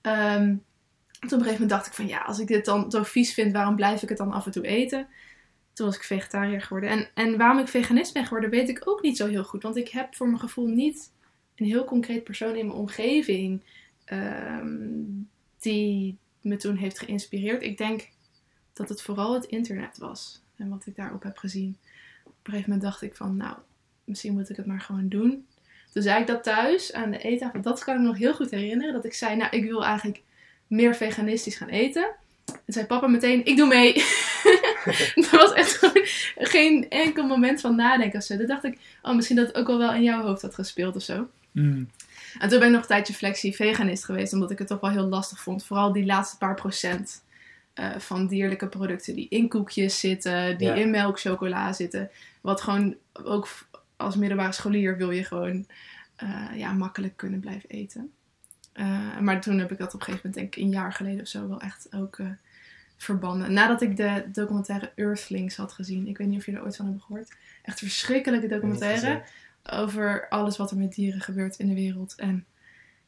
Ehm, 0.00 0.44
toen 0.46 0.58
op 1.20 1.22
een 1.22 1.30
gegeven 1.30 1.52
moment 1.52 1.70
dacht 1.70 1.86
ik 1.86 1.92
van 1.92 2.06
ja, 2.06 2.18
als 2.18 2.38
ik 2.38 2.46
dit 2.46 2.64
dan 2.64 2.90
zo 2.90 3.02
vies 3.02 3.34
vind, 3.34 3.52
waarom 3.52 3.76
blijf 3.76 4.02
ik 4.02 4.08
het 4.08 4.18
dan 4.18 4.32
af 4.32 4.46
en 4.46 4.52
toe 4.52 4.66
eten? 4.66 5.08
Toen 5.72 5.86
was 5.86 5.96
ik 5.96 6.02
vegetariër 6.02 6.60
geworden. 6.60 6.90
En, 6.90 7.08
en 7.14 7.36
waarom 7.36 7.58
ik 7.58 7.68
veganist 7.68 8.12
ben 8.12 8.24
geworden, 8.24 8.50
weet 8.50 8.68
ik 8.68 8.88
ook 8.88 9.02
niet 9.02 9.16
zo 9.16 9.26
heel 9.26 9.44
goed. 9.44 9.62
Want 9.62 9.76
ik 9.76 9.88
heb 9.88 10.14
voor 10.14 10.26
mijn 10.26 10.40
gevoel 10.40 10.66
niet 10.66 11.12
een 11.56 11.66
heel 11.66 11.84
concreet 11.84 12.24
persoon 12.24 12.56
in 12.56 12.66
mijn 12.66 12.78
omgeving 12.78 13.62
ehm, 14.04 15.04
die 15.58 16.18
me 16.40 16.56
toen 16.56 16.76
heeft 16.76 16.98
geïnspireerd. 16.98 17.62
Ik 17.62 17.78
denk 17.78 18.08
dat 18.72 18.88
het 18.88 19.02
vooral 19.02 19.34
het 19.34 19.44
internet 19.44 19.98
was. 19.98 20.42
En 20.56 20.68
wat 20.68 20.86
ik 20.86 20.96
daarop 20.96 21.22
heb 21.22 21.36
gezien. 21.36 21.78
Op 22.46 22.52
een 22.52 22.58
gegeven 22.58 22.78
moment 22.78 22.92
dacht 22.92 23.02
ik 23.02 23.16
van, 23.16 23.36
nou, 23.36 23.56
misschien 24.04 24.32
moet 24.32 24.50
ik 24.50 24.56
het 24.56 24.66
maar 24.66 24.80
gewoon 24.80 25.08
doen. 25.08 25.46
Toen 25.92 26.02
zei 26.02 26.20
ik 26.20 26.26
dat 26.26 26.42
thuis 26.42 26.92
aan 26.92 27.10
de 27.10 27.18
eettafel. 27.18 27.60
Dat 27.62 27.84
kan 27.84 27.94
ik 27.94 28.00
me 28.00 28.06
nog 28.06 28.16
heel 28.16 28.34
goed 28.34 28.50
herinneren. 28.50 28.92
Dat 28.92 29.04
ik 29.04 29.14
zei, 29.14 29.36
nou, 29.36 29.56
ik 29.56 29.64
wil 29.64 29.84
eigenlijk 29.84 30.22
meer 30.66 30.94
veganistisch 30.94 31.56
gaan 31.56 31.68
eten. 31.68 32.08
En 32.46 32.72
zei 32.72 32.86
papa 32.86 33.06
meteen, 33.06 33.44
ik 33.44 33.56
doe 33.56 33.66
mee. 33.66 33.94
dat 35.14 35.30
was 35.30 35.52
echt 35.52 35.90
geen 36.36 36.88
enkel 36.90 37.26
moment 37.26 37.60
van 37.60 37.76
nadenken 37.76 38.18
of 38.18 38.24
zo. 38.24 38.36
Toen 38.36 38.46
dacht 38.46 38.64
ik, 38.64 38.78
oh, 39.02 39.14
misschien 39.14 39.36
dat 39.36 39.46
het 39.46 39.56
ook 39.56 39.66
wel 39.66 39.78
wel 39.78 39.92
in 39.94 40.02
jouw 40.02 40.22
hoofd 40.22 40.42
had 40.42 40.54
gespeeld 40.54 40.96
of 40.96 41.02
zo. 41.02 41.28
mm, 41.52 41.90
En 42.38 42.48
toen 42.48 42.58
ben 42.58 42.68
ik 42.68 42.74
nog 42.74 42.82
een 42.82 42.88
tijdje 42.88 43.14
flexie 43.14 43.54
veganist 43.54 44.04
geweest, 44.04 44.32
omdat 44.32 44.50
ik 44.50 44.58
het 44.58 44.68
toch 44.68 44.80
wel 44.80 44.90
heel 44.90 45.08
lastig 45.08 45.40
vond. 45.40 45.64
Vooral 45.64 45.92
die 45.92 46.06
laatste 46.06 46.38
paar 46.38 46.54
procent 46.54 47.22
eh, 47.76 47.98
van 47.98 48.26
dierlijke 48.26 48.68
producten 48.68 49.14
die 49.14 49.28
in 49.28 49.48
koekjes 49.48 50.00
zitten, 50.00 50.58
die 50.58 50.66
Ja. 50.66 50.74
in 50.74 50.90
melk, 50.90 51.20
chocola 51.20 51.72
zitten. 51.72 52.10
Wat 52.40 52.60
gewoon 52.60 52.96
ook 53.12 53.48
als 53.96 54.16
middelbare 54.16 54.52
scholier 54.52 54.96
wil 54.96 55.10
je 55.10 55.24
gewoon 55.24 55.66
eh, 56.16 56.44
ja, 56.54 56.72
makkelijk 56.72 57.16
kunnen 57.16 57.40
blijven 57.40 57.68
eten. 57.68 58.12
Eh, 58.72 59.18
maar 59.18 59.40
toen 59.40 59.58
heb 59.58 59.72
ik 59.72 59.78
dat 59.78 59.94
op 59.94 60.00
een 60.00 60.06
gegeven 60.06 60.30
moment, 60.30 60.34
denk 60.34 60.56
ik 60.56 60.62
een 60.62 60.80
jaar 60.80 60.92
geleden 60.92 61.20
of 61.20 61.28
zo, 61.28 61.48
wel 61.48 61.60
echt 61.60 61.88
ook 61.94 62.18
verbannen. 62.96 63.52
Nadat 63.52 63.82
ik 63.82 63.96
de 63.96 64.24
documentaire 64.32 64.92
Earthlings 64.94 65.56
had 65.56 65.72
gezien. 65.72 66.06
Ik 66.06 66.18
weet 66.18 66.26
niet 66.28 66.38
of 66.38 66.44
jullie 66.44 66.60
er 66.60 66.66
ooit 66.66 66.76
van 66.76 66.84
hebben 66.84 67.02
gehoord. 67.02 67.36
Echt 67.62 67.80
een 67.82 67.88
verschrikkelijke 67.88 68.46
documentaire 68.48 69.22
over 69.70 70.28
alles 70.28 70.56
wat 70.56 70.70
er 70.70 70.76
met 70.76 70.94
dieren 70.94 71.20
gebeurt 71.20 71.56
in 71.56 71.68
de 71.68 71.74
wereld. 71.74 72.14
En 72.14 72.44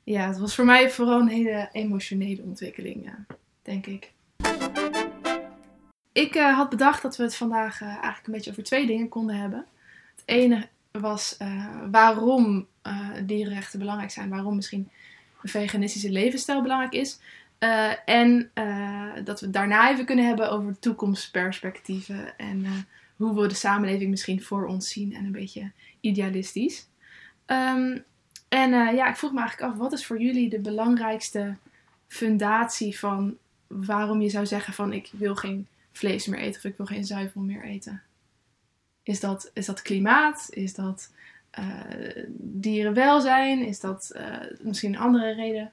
ja, 0.05 0.27
het 0.29 0.39
was 0.39 0.55
voor 0.55 0.65
mij 0.65 0.91
vooral 0.91 1.21
een 1.21 1.29
hele 1.29 1.69
emotionele 1.73 2.43
ontwikkeling, 2.43 3.11
denk 3.63 3.87
ik. 3.87 4.13
Ik 6.13 6.35
eh, 6.35 6.57
had 6.57 6.69
bedacht 6.69 7.03
dat 7.03 7.17
we 7.17 7.23
het 7.23 7.37
vandaag 7.37 7.81
eh, 7.81 7.89
eigenlijk 7.89 8.27
een 8.27 8.33
beetje 8.33 8.51
over 8.51 8.63
twee 8.63 8.87
dingen 8.87 9.09
konden 9.09 9.37
hebben. 9.37 9.67
Het 10.15 10.23
ene 10.25 10.69
was 10.91 11.37
eh, 11.37 11.77
waarom 11.91 12.67
dierenrechten 13.25 13.79
belangrijk 13.79 14.11
zijn, 14.11 14.29
waarom 14.29 14.55
misschien 14.55 14.89
een 15.43 15.49
veganistische 15.49 16.11
levensstijl 16.11 16.63
belangrijk 16.63 16.93
is. 16.93 17.21
En 18.05 18.51
dat 19.25 19.41
we 19.41 19.47
het 19.47 19.53
daarna 19.53 19.91
even 19.91 20.05
kunnen 20.05 20.27
hebben 20.27 20.51
over 20.51 20.79
toekomstperspectieven 20.79 22.39
en 22.39 22.67
hoe 23.17 23.41
we 23.41 23.49
de 23.49 23.55
samenleving 23.55 24.11
misschien 24.11 24.43
voor 24.43 24.67
ons 24.67 24.89
zien 24.89 25.15
en 25.15 25.25
een 25.25 25.33
beetje 25.33 25.71
idealistisch. 26.01 26.89
Ehm, 27.47 27.99
en 28.49 28.71
ja, 28.71 29.09
ik 29.09 29.17
vroeg 29.17 29.33
me 29.33 29.39
eigenlijk 29.39 29.73
af, 29.73 29.79
wat 29.79 29.93
is 29.93 30.07
voor 30.07 30.21
jullie 30.21 30.49
de 30.49 30.61
belangrijkste 30.61 31.57
fundatie 32.07 32.99
van 32.99 33.37
waarom 33.67 34.21
je 34.21 34.29
zou 34.29 34.47
zeggen 34.47 34.73
van 34.73 34.93
ik 34.93 35.11
wil 35.13 35.35
geen 35.35 35.67
vlees 35.99 36.27
meer 36.27 36.41
eten 36.41 36.57
of 36.57 36.65
ik 36.65 36.77
wil 36.77 36.87
geen 36.87 37.05
zuivel 37.05 37.41
meer 37.41 37.65
eten? 37.65 38.03
Is 39.03 39.21
dat, 39.21 39.51
is 39.55 39.67
dat 39.67 39.83
klimaat? 39.83 40.47
Is 40.51 40.75
dat 40.75 41.11
eh, 41.51 42.25
dierenwelzijn? 42.39 43.67
Is 43.67 43.81
dat 43.81 44.11
eh, 44.11 44.37
misschien 44.61 44.95
een 44.95 45.01
andere 45.01 45.35
reden? 45.35 45.73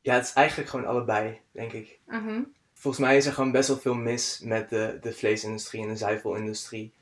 Ja, 0.00 0.14
het 0.14 0.24
is 0.24 0.32
eigenlijk 0.32 0.68
gewoon 0.70 0.86
allebei, 0.86 1.40
denk 1.50 1.72
ik. 1.72 1.98
Mhm. 2.06 2.42
Volgens 2.72 3.04
mij 3.04 3.16
is 3.16 3.26
er 3.26 3.32
gewoon 3.32 3.52
best 3.52 3.68
wel 3.68 3.78
veel 3.78 3.94
mis 3.94 4.40
met 4.40 4.68
de, 4.68 4.98
de 5.00 5.12
vleesindustrie 5.12 5.82
en 5.82 5.88
de 5.88 5.96
zuivelindustrie. 5.96 6.92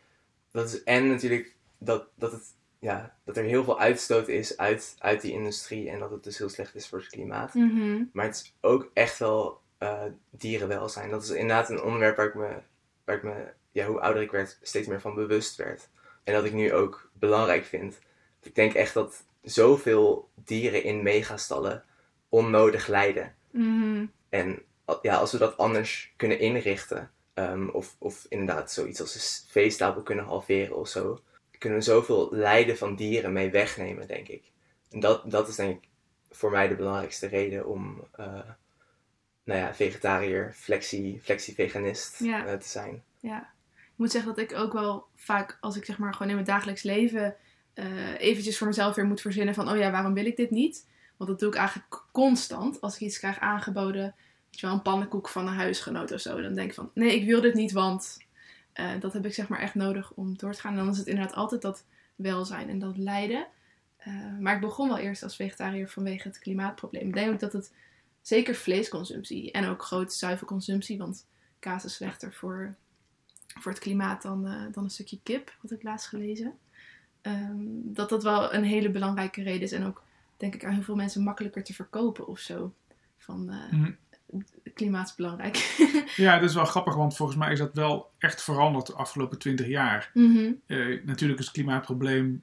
Dat 0.50 0.72
is 0.72 0.82
en 0.82 1.08
natuurlijk 1.08 1.54
dat, 1.78 2.08
dat, 2.14 2.32
het, 2.32 2.54
ja, 2.78 3.16
dat 3.24 3.36
er 3.36 3.44
heel 3.44 3.64
veel 3.64 3.80
uitstoot 3.80 4.28
is 4.28 4.56
uit, 4.56 4.96
uit 4.98 5.20
die 5.20 5.32
industrie 5.32 5.90
en 5.90 5.98
dat 5.98 6.10
het 6.10 6.24
dus 6.24 6.38
heel 6.38 6.48
slecht 6.48 6.74
is 6.74 6.88
voor 6.88 6.98
het 6.98 7.08
klimaat. 7.08 7.54
Mhm. 7.54 8.04
Maar 8.12 8.24
het 8.24 8.34
is 8.34 8.54
ook 8.60 8.90
echt 8.94 9.18
wel 9.18 9.60
eh, 9.78 10.02
dierenwelzijn. 10.30 11.10
Dat 11.10 11.22
is 11.22 11.30
inderdaad 11.30 11.70
een 11.70 11.82
onderwerp 11.82 12.16
waar 12.16 12.26
ik 12.26 12.34
me, 12.34 12.56
waar 13.04 13.16
ik 13.16 13.22
me 13.22 13.52
ja, 13.72 13.86
hoe 13.86 14.00
ouder 14.00 14.22
ik 14.22 14.30
werd, 14.30 14.58
steeds 14.62 14.88
meer 14.88 15.00
van 15.00 15.14
bewust 15.14 15.56
werd. 15.56 15.88
En 16.24 16.34
dat 16.34 16.44
ik 16.44 16.52
nu 16.52 16.72
ook 16.72 17.10
belangrijk 17.12 17.64
vind. 17.64 17.98
Ik 18.42 18.54
denk 18.54 18.74
echt 18.74 18.94
dat 18.94 19.24
zoveel 19.42 20.28
dieren 20.34 20.82
in 20.82 21.02
megastallen 21.02 21.84
onnodig 22.28 22.86
lijden. 22.86 23.34
Mhm. 23.50 24.06
En 24.28 24.62
ja, 25.02 25.16
als 25.16 25.32
we 25.32 25.38
dat 25.38 25.56
anders 25.56 26.12
kunnen 26.16 26.38
inrichten, 26.38 27.10
ehm, 27.34 27.68
of, 27.68 27.96
of 27.98 28.26
inderdaad 28.28 28.72
zoiets 28.72 29.00
als 29.00 29.14
een 29.14 29.50
veestapel 29.50 30.02
kunnen 30.02 30.24
halveren 30.24 30.76
of 30.76 30.88
zo, 30.88 31.20
kunnen 31.58 31.78
we 31.78 31.84
zoveel 31.84 32.28
lijden 32.30 32.76
van 32.76 32.96
dieren 32.96 33.32
mee 33.32 33.50
wegnemen, 33.50 34.06
denk 34.06 34.28
ik. 34.28 34.42
En 34.90 35.00
dat, 35.00 35.30
dat 35.30 35.48
is 35.48 35.56
denk 35.56 35.84
ik 35.84 35.88
voor 36.30 36.50
mij 36.50 36.68
de 36.68 36.76
belangrijkste 36.76 37.26
reden 37.26 37.66
om, 37.66 38.06
eh, 38.12 38.38
nou 39.46 39.60
ja, 39.60 39.74
vegetariër, 39.74 40.52
flexie, 40.56 41.20
flexie-veganist 41.22 42.18
Ja. 42.18 42.46
eh, 42.46 42.54
te 42.58 42.68
zijn. 42.68 43.02
Ja, 43.20 43.38
ik 43.74 43.92
moet 43.96 44.10
zeggen 44.10 44.34
dat 44.34 44.50
ik 44.50 44.58
ook 44.58 44.72
wel 44.72 45.06
vaak, 45.14 45.58
als 45.60 45.76
ik 45.76 45.84
zeg 45.84 45.98
maar 45.98 46.12
gewoon 46.12 46.28
in 46.28 46.34
mijn 46.34 46.46
dagelijks 46.46 46.82
leven 46.82 47.36
eh, 47.74 48.20
eventjes 48.20 48.58
voor 48.58 48.66
mezelf 48.66 48.94
weer 48.94 49.04
moet 49.06 49.20
verzinnen 49.20 49.54
van, 49.54 49.70
oh 49.70 49.76
ja, 49.76 49.90
waarom 49.90 50.14
wil 50.14 50.26
ik 50.26 50.36
dit 50.36 50.50
niet? 50.50 50.86
Want 51.16 51.30
dat 51.30 51.40
doe 51.40 51.48
ik 51.48 51.54
eigenlijk 51.54 52.02
constant. 52.12 52.80
Als 52.80 52.94
ik 52.94 53.00
iets 53.00 53.18
krijg 53.18 53.38
aangeboden, 53.38 54.02
weet 54.50 54.60
je 54.60 54.66
wel, 54.66 54.74
een 54.74 54.82
pannenkoek 54.82 55.28
van 55.28 55.46
een 55.46 55.54
huisgenoot 55.54 56.12
of 56.12 56.20
zo, 56.20 56.40
dan 56.42 56.54
denk 56.54 56.68
ik 56.68 56.74
van, 56.74 56.90
nee, 56.94 57.20
ik 57.20 57.26
wil 57.26 57.40
dit 57.40 57.54
niet, 57.54 57.72
want 57.72 58.16
eh, 58.72 58.90
dat 59.00 59.12
heb 59.12 59.26
ik 59.26 59.34
zeg 59.34 59.48
maar 59.48 59.60
echt 59.60 59.74
nodig 59.74 60.12
om 60.14 60.36
door 60.36 60.52
te 60.52 60.60
gaan. 60.60 60.72
En 60.72 60.78
dan 60.78 60.88
is 60.88 60.98
het 60.98 61.06
inderdaad 61.06 61.34
altijd 61.34 61.62
dat 61.62 61.84
welzijn 62.16 62.68
en 62.68 62.78
dat 62.78 62.96
lijden. 62.96 63.46
Maar 64.40 64.54
ik 64.54 64.60
begon 64.60 64.88
wel 64.88 64.98
eerst 64.98 65.22
als 65.22 65.36
vegetariër 65.36 65.88
vanwege 65.88 66.28
het 66.28 66.38
klimaatprobleem. 66.38 67.08
Ik 67.08 67.14
denk 67.14 67.32
ook 67.32 67.40
dat 67.40 67.52
het 67.52 67.72
zeker 68.26 68.54
vleesconsumptie 68.54 69.50
en 69.52 69.66
ook 69.68 69.82
grote 69.82 70.14
zuivelconsumptie, 70.14 70.98
want 70.98 71.26
kaas 71.58 71.84
is 71.84 71.94
slechter 71.94 72.32
voor 72.32 72.74
voor 73.60 73.72
het 73.72 73.80
klimaat 73.80 74.22
dan, 74.22 74.46
eh, 74.46 74.62
dan 74.72 74.84
een 74.84 74.90
stukje 74.90 75.18
kip, 75.22 75.54
had 75.62 75.70
ik 75.70 75.82
laatst 75.82 76.08
gelezen. 76.08 76.54
Ehm, 77.20 77.56
dat 77.84 78.08
dat 78.08 78.22
wel 78.22 78.54
een 78.54 78.64
hele 78.64 78.90
belangrijke 78.90 79.42
reden 79.42 79.60
is. 79.62 79.72
En 79.72 79.84
ook, 79.84 80.02
denk 80.36 80.54
ik, 80.54 80.64
aan 80.64 80.72
heel 80.72 80.82
veel 80.82 80.94
mensen 80.94 81.22
makkelijker 81.22 81.64
te 81.64 81.74
verkopen 81.74 82.26
of 82.26 82.38
zo. 82.38 82.74
Van 83.18 83.50
eh 83.50 83.72
Mhm. 83.72 83.90
klimaat 84.74 85.08
is 85.08 85.14
belangrijk. 85.14 85.56
Ja, 86.16 86.38
dat 86.38 86.48
is 86.48 86.54
wel 86.54 86.64
grappig, 86.64 86.94
want 86.94 87.16
volgens 87.16 87.38
mij 87.38 87.52
is 87.52 87.58
dat 87.58 87.74
wel 87.74 88.10
echt 88.18 88.42
veranderd 88.42 88.86
de 88.86 88.94
afgelopen 88.94 89.38
twintig 89.38 89.66
jaar. 89.66 90.10
Mhm. 90.14 90.52
Eh, 90.66 91.04
natuurlijk 91.04 91.38
is 91.38 91.46
het 91.46 91.54
klimaatprobleem 91.54 92.42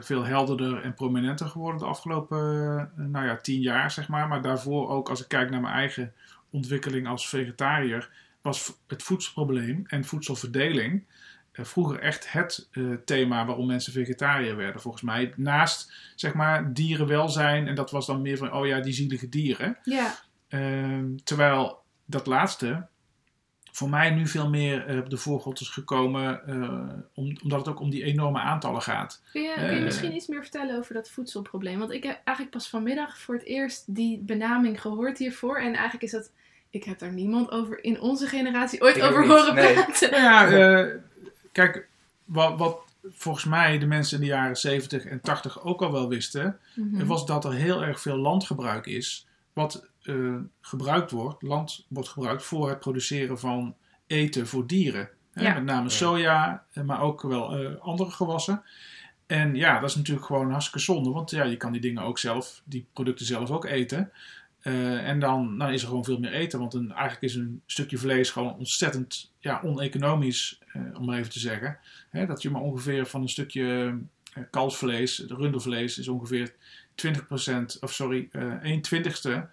veel 0.00 0.24
helderder 0.24 0.82
en 0.82 0.94
prominenter 0.94 1.46
geworden 1.46 1.80
de 1.80 1.86
afgelopen 1.86 2.38
eh, 2.96 3.04
nou 3.04 3.26
ja, 3.26 3.36
tien 3.36 3.60
jaar, 3.60 3.90
zeg 3.90 4.08
maar. 4.08 4.28
Maar 4.28 4.42
daarvoor 4.42 4.88
ook, 4.88 5.08
als 5.08 5.20
ik 5.20 5.28
kijk 5.28 5.50
naar 5.50 5.60
mijn 5.60 5.74
eigen 5.74 6.12
ontwikkeling 6.50 7.06
als 7.06 7.28
vegetariër, 7.28 8.10
was 8.40 8.78
het 8.86 9.02
voedselprobleem 9.02 9.84
en 9.86 10.04
voedselverdeling 10.04 11.04
eh, 11.52 11.64
vroeger 11.64 11.98
echt 11.98 12.32
het 12.32 12.68
eh, 12.72 12.84
thema 13.04 13.46
waarom 13.46 13.66
mensen 13.66 13.92
vegetariër 13.92 14.56
werden. 14.56 14.80
Volgens 14.80 15.02
mij 15.02 15.32
naast, 15.36 15.92
zeg 16.14 16.34
maar, 16.34 16.72
dierenwelzijn 16.72 17.68
en 17.68 17.74
dat 17.74 17.90
was 17.90 18.06
dan 18.06 18.22
meer 18.22 18.36
van, 18.36 18.52
oh 18.52 18.66
ja, 18.66 18.80
die 18.80 18.92
zielige 18.92 19.28
dieren. 19.28 19.78
Ja, 19.82 20.14
Ehm, 20.48 21.16
terwijl 21.24 21.82
dat 22.04 22.26
laatste 22.26 22.86
voor 23.78 23.88
mij 23.88 24.10
nu 24.10 24.26
veel 24.26 24.48
meer 24.48 24.86
eh, 24.86 24.98
op 24.98 25.10
de 25.10 25.16
voorgrond 25.16 25.60
is 25.60 25.68
gekomen, 25.68 26.46
eh, 26.46 26.88
om- 27.14 27.36
omdat 27.42 27.58
het 27.58 27.68
ook 27.68 27.80
om 27.80 27.90
die 27.90 28.02
enorme 28.04 28.38
aantallen 28.38 28.82
gaat. 28.82 29.22
kun 29.32 29.42
je, 29.42 29.54
kun 29.54 29.64
je 29.64 29.70
Eh. 29.78 29.84
misschien 29.84 30.14
iets 30.14 30.26
meer 30.26 30.42
vertellen 30.42 30.76
over 30.78 30.94
dat 30.94 31.10
voedselprobleem? 31.10 31.78
Want 31.78 31.90
ik 31.92 32.02
heb 32.02 32.20
eigenlijk 32.24 32.56
pas 32.56 32.68
vanmiddag 32.68 33.18
voor 33.18 33.34
het 33.34 33.44
eerst 33.44 33.94
die 33.94 34.18
benaming 34.18 34.80
gehoord 34.80 35.18
hiervoor. 35.18 35.58
En 35.58 35.72
eigenlijk 35.72 36.02
is 36.02 36.10
dat, 36.10 36.30
ik 36.70 36.84
heb 36.84 36.98
daar 36.98 37.12
niemand 37.12 37.50
over 37.50 37.84
in 37.84 38.00
onze 38.00 38.26
generatie 38.26 38.82
ooit 38.82 38.96
Ik 38.96 39.02
over 39.02 39.20
niet, 39.20 39.30
horen 39.30 39.54
nee. 39.54 39.72
praten. 39.74 40.10
Nou 40.10 40.22
ja, 40.56 40.88
kijk, 41.52 41.88
wat, 42.24 42.58
wat 42.58 42.78
volgens 43.10 43.44
mij 43.44 43.78
de 43.78 43.86
mensen 43.86 44.16
in 44.18 44.24
de 44.24 44.30
jaren 44.30 44.56
70 44.56 45.04
en 45.04 45.20
80 45.20 45.62
ook 45.64 45.82
al 45.82 45.92
wel 45.92 46.08
wisten, 46.08 46.58
Mhm. 46.74 47.06
was 47.06 47.26
dat 47.26 47.44
er 47.44 47.52
heel 47.52 47.82
erg 47.84 48.00
veel 48.00 48.16
landgebruik 48.16 48.86
is, 48.86 49.26
wat 49.52 49.86
eh, 50.08 50.34
gebruikt 50.60 51.10
wordt, 51.10 51.42
land 51.42 51.86
wordt 51.88 52.08
gebruikt 52.08 52.42
voor 52.42 52.68
het 52.68 52.80
produceren 52.80 53.38
van 53.38 53.74
eten 54.06 54.46
voor 54.46 54.66
dieren. 54.66 55.08
Hè, 55.32 55.42
Ja. 55.42 55.54
Met 55.54 55.64
name 55.64 55.82
Ja. 55.82 55.88
soja, 55.88 56.64
eh, 56.72 56.82
maar 56.82 57.00
ook 57.00 57.22
wel 57.22 57.56
eh, 57.58 57.80
andere 57.80 58.10
gewassen. 58.10 58.62
En 59.26 59.54
ja, 59.54 59.80
dat 59.80 59.88
is 59.90 59.96
natuurlijk 59.96 60.26
gewoon 60.26 60.50
hartstikke 60.50 60.80
zonde, 60.80 61.10
want 61.10 61.30
ja, 61.30 61.44
je 61.44 61.56
kan 61.56 61.72
die 61.72 61.80
dingen 61.80 62.02
ook 62.02 62.18
zelf, 62.18 62.62
die 62.64 62.86
producten 62.92 63.26
zelf 63.26 63.50
ook 63.50 63.64
eten. 63.64 64.12
Eh, 64.58 65.08
en 65.08 65.18
dan, 65.20 65.58
dan 65.58 65.70
is 65.72 65.82
er 65.82 65.88
gewoon 65.88 66.04
veel 66.04 66.18
meer 66.18 66.32
eten, 66.32 66.58
want 66.58 66.74
een, 66.74 66.92
eigenlijk 66.92 67.22
is 67.22 67.34
een 67.34 67.62
stukje 67.66 67.98
vlees 67.98 68.30
gewoon 68.30 68.56
ontzettend 68.56 69.32
ja, 69.38 69.60
oneconomisch, 69.64 70.60
eh, 70.72 70.82
om 70.98 71.04
maar 71.06 71.18
even 71.18 71.30
te 71.30 71.38
zeggen. 71.38 71.78
Hè, 72.10 72.26
dat 72.26 72.42
je 72.42 72.50
maar 72.50 72.60
ongeveer 72.62 73.06
van 73.06 73.22
een 73.22 73.28
stukje 73.28 73.98
eh, 74.34 74.42
kalfsvlees, 74.50 75.24
rundervlees, 75.28 75.98
is 75.98 76.08
ongeveer 76.08 76.54
20%, 76.94 77.78
of 77.80 77.92
sorry, 77.92 78.28
eh 78.32 78.62
1 78.62 78.80
twintigste 78.80 79.48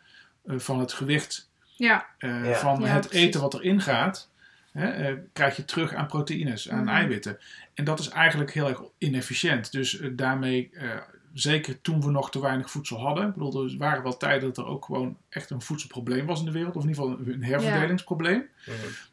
van 0.48 0.80
het 0.80 0.94
gewicht 0.94 1.50
Ja, 1.78 2.06
eh, 2.18 2.46
Ja. 2.46 2.54
van 2.54 2.82
Ja, 2.82 2.88
het 2.88 3.08
precies. 3.08 3.26
eten 3.28 3.42
wat 3.42 3.54
erin 3.54 3.82
gaat, 3.82 4.30
hè, 4.72 4.88
eh, 4.90 5.14
krijg 5.34 5.56
je 5.56 5.66
terug 5.66 5.94
aan 5.94 6.08
proteïnes, 6.08 6.70
aan 6.70 6.80
Mhm. 6.84 6.88
eiwitten. 6.94 7.38
En 7.74 7.84
dat 7.86 8.00
is 8.00 8.10
eigenlijk 8.10 8.52
heel 8.54 8.68
erg 8.68 8.82
inefficiënt. 8.98 9.72
Dus 9.72 10.00
eh, 10.00 10.10
daarmee, 10.14 10.70
eh, 10.74 10.90
zeker 11.34 11.82
toen 11.82 12.02
we 12.02 12.12
nog 12.12 12.32
te 12.32 12.42
weinig 12.42 12.70
voedsel 12.72 13.00
hadden, 13.00 13.28
ik 13.28 13.34
bedoel, 13.34 13.64
er 13.66 13.78
waren 13.78 14.04
wel 14.04 14.18
tijden 14.18 14.48
dat 14.54 14.58
er 14.58 14.66
ook 14.72 14.86
gewoon 14.86 15.18
echt 15.30 15.50
een 15.50 15.62
voedselprobleem 15.62 16.26
was 16.26 16.40
in 16.40 16.46
de 16.46 16.52
wereld, 16.52 16.76
of 16.76 16.84
in 16.84 16.90
ieder 16.90 17.04
geval 17.04 17.20
een 17.34 17.44
herverdelingsprobleem. 17.44 18.46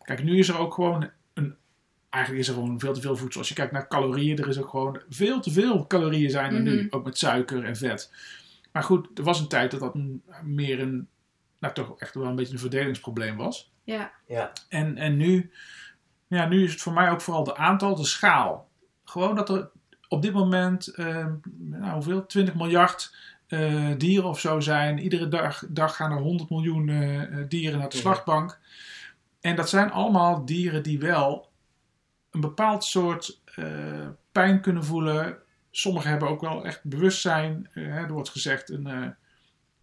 Kijk, 0.02 0.22
nu 0.22 0.38
is 0.38 0.48
er 0.48 0.58
ook 0.58 0.74
gewoon 0.74 1.10
een. 1.34 1.54
Eigenlijk 2.10 2.42
is 2.44 2.48
er 2.50 2.54
gewoon 2.54 2.80
veel 2.80 2.92
te 2.92 3.00
veel 3.00 3.16
voedsel. 3.16 3.40
Als 3.40 3.48
je 3.48 3.54
kijkt 3.54 3.72
naar 3.72 3.88
calorieën, 3.88 4.38
er 4.38 4.48
is 4.48 4.58
ook 4.58 4.68
gewoon 4.68 5.00
veel 5.08 5.40
te 5.40 5.50
veel 5.52 5.86
calorieën 5.86 6.30
zijn 6.30 6.54
er 6.54 6.60
nu. 6.60 6.76
Mhm. 6.84 6.86
Ook 6.96 7.04
met 7.04 7.18
suiker 7.18 7.64
en 7.64 7.76
vet. 7.76 8.12
Maar 8.72 8.82
goed, 8.82 9.18
er 9.18 9.24
was 9.24 9.40
een 9.40 9.48
tijd 9.48 9.70
dat 9.70 9.80
dat 9.80 9.94
meer 10.44 10.80
een. 10.80 11.08
Nou, 11.62 11.74
toch 11.74 11.98
echt 11.98 12.14
wel 12.14 12.24
een 12.26 12.34
beetje 12.36 12.52
een 12.52 12.58
verdelingsprobleem 12.58 13.36
was. 13.36 13.72
ja. 13.84 14.12
Ja, 14.26 14.52
En, 14.68 14.96
en 14.96 15.16
nu, 15.16 15.52
ja, 16.26 16.46
nu 16.46 16.64
is 16.64 16.72
het 16.72 16.80
voor 16.80 16.92
mij 16.92 17.10
ook 17.10 17.20
vooral 17.20 17.44
de 17.44 17.56
aantal, 17.56 17.94
de 17.94 18.04
schaal. 18.04 18.68
Gewoon 19.04 19.34
dat 19.36 19.48
er 19.48 19.70
op 20.08 20.22
dit 20.22 20.32
moment, 20.32 20.86
eh, 20.88 21.26
nou, 21.58 21.92
hoeveel? 21.92 22.26
20 22.26 22.54
miljard 22.54 23.16
eh, 23.46 23.90
dieren 23.98 24.28
of 24.28 24.40
zo 24.40 24.60
zijn. 24.60 24.98
Iedere 24.98 25.28
dag, 25.28 25.64
dag 25.68 25.96
gaan 25.96 26.10
er 26.12 26.18
100 26.18 26.50
miljoen 26.50 26.88
eh, 26.88 27.44
dieren 27.48 27.78
naar 27.78 27.88
de 27.88 27.96
Mhm. 27.96 28.04
slachtbank. 28.06 28.58
En 29.40 29.56
dat 29.56 29.68
zijn 29.68 29.90
allemaal 29.90 30.44
dieren 30.44 30.82
die 30.82 30.98
wel 30.98 31.50
een 32.30 32.40
bepaald 32.40 32.84
soort 32.84 33.40
eh, 33.54 34.08
pijn 34.32 34.60
kunnen 34.60 34.84
voelen. 34.84 35.38
Sommigen 35.70 36.10
hebben 36.10 36.28
ook 36.28 36.40
wel 36.40 36.64
echt 36.64 36.84
bewustzijn. 36.84 37.68
Hè, 37.72 37.82
er 38.02 38.12
wordt 38.12 38.28
gezegd, 38.28 38.70
een, 38.70 38.86
eh, 38.86 39.08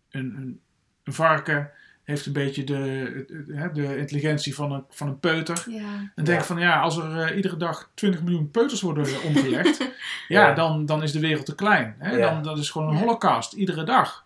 een, 0.09 0.36
een, 0.36 0.62
een 1.09 1.15
varken 1.15 1.71
heeft 2.03 2.25
een 2.25 2.33
beetje 2.33 2.63
de, 2.63 3.69
de 3.73 3.97
intelligentie 3.97 4.55
van 4.55 4.71
een, 4.71 4.83
van 4.89 5.07
een 5.07 5.19
peuter. 5.19 5.63
ja. 5.69 6.11
Dan 6.15 6.25
denk 6.25 6.39
Ja. 6.39 6.45
van 6.45 6.59
ja, 6.59 6.79
als 6.79 6.97
er 6.97 7.21
eh, 7.21 7.35
iedere 7.35 7.57
dag 7.57 7.89
20 7.93 8.21
miljoen 8.23 8.51
peuters 8.51 8.81
worden 8.81 9.21
omgelegd, 9.27 9.77
ja, 9.77 10.47
Ja. 10.47 10.53
Dan, 10.53 10.85
dan 10.85 11.03
is 11.03 11.11
de 11.11 11.19
wereld 11.19 11.45
te 11.45 11.55
klein. 11.55 11.95
Hè? 11.97 12.11
Ja. 12.15 12.29
Dan, 12.33 12.43
dat 12.43 12.57
is 12.57 12.69
gewoon 12.69 12.87
een 12.87 12.93
Ja. 12.93 12.99
holocaust, 12.99 13.53
iedere 13.53 13.83
dag. 13.83 14.25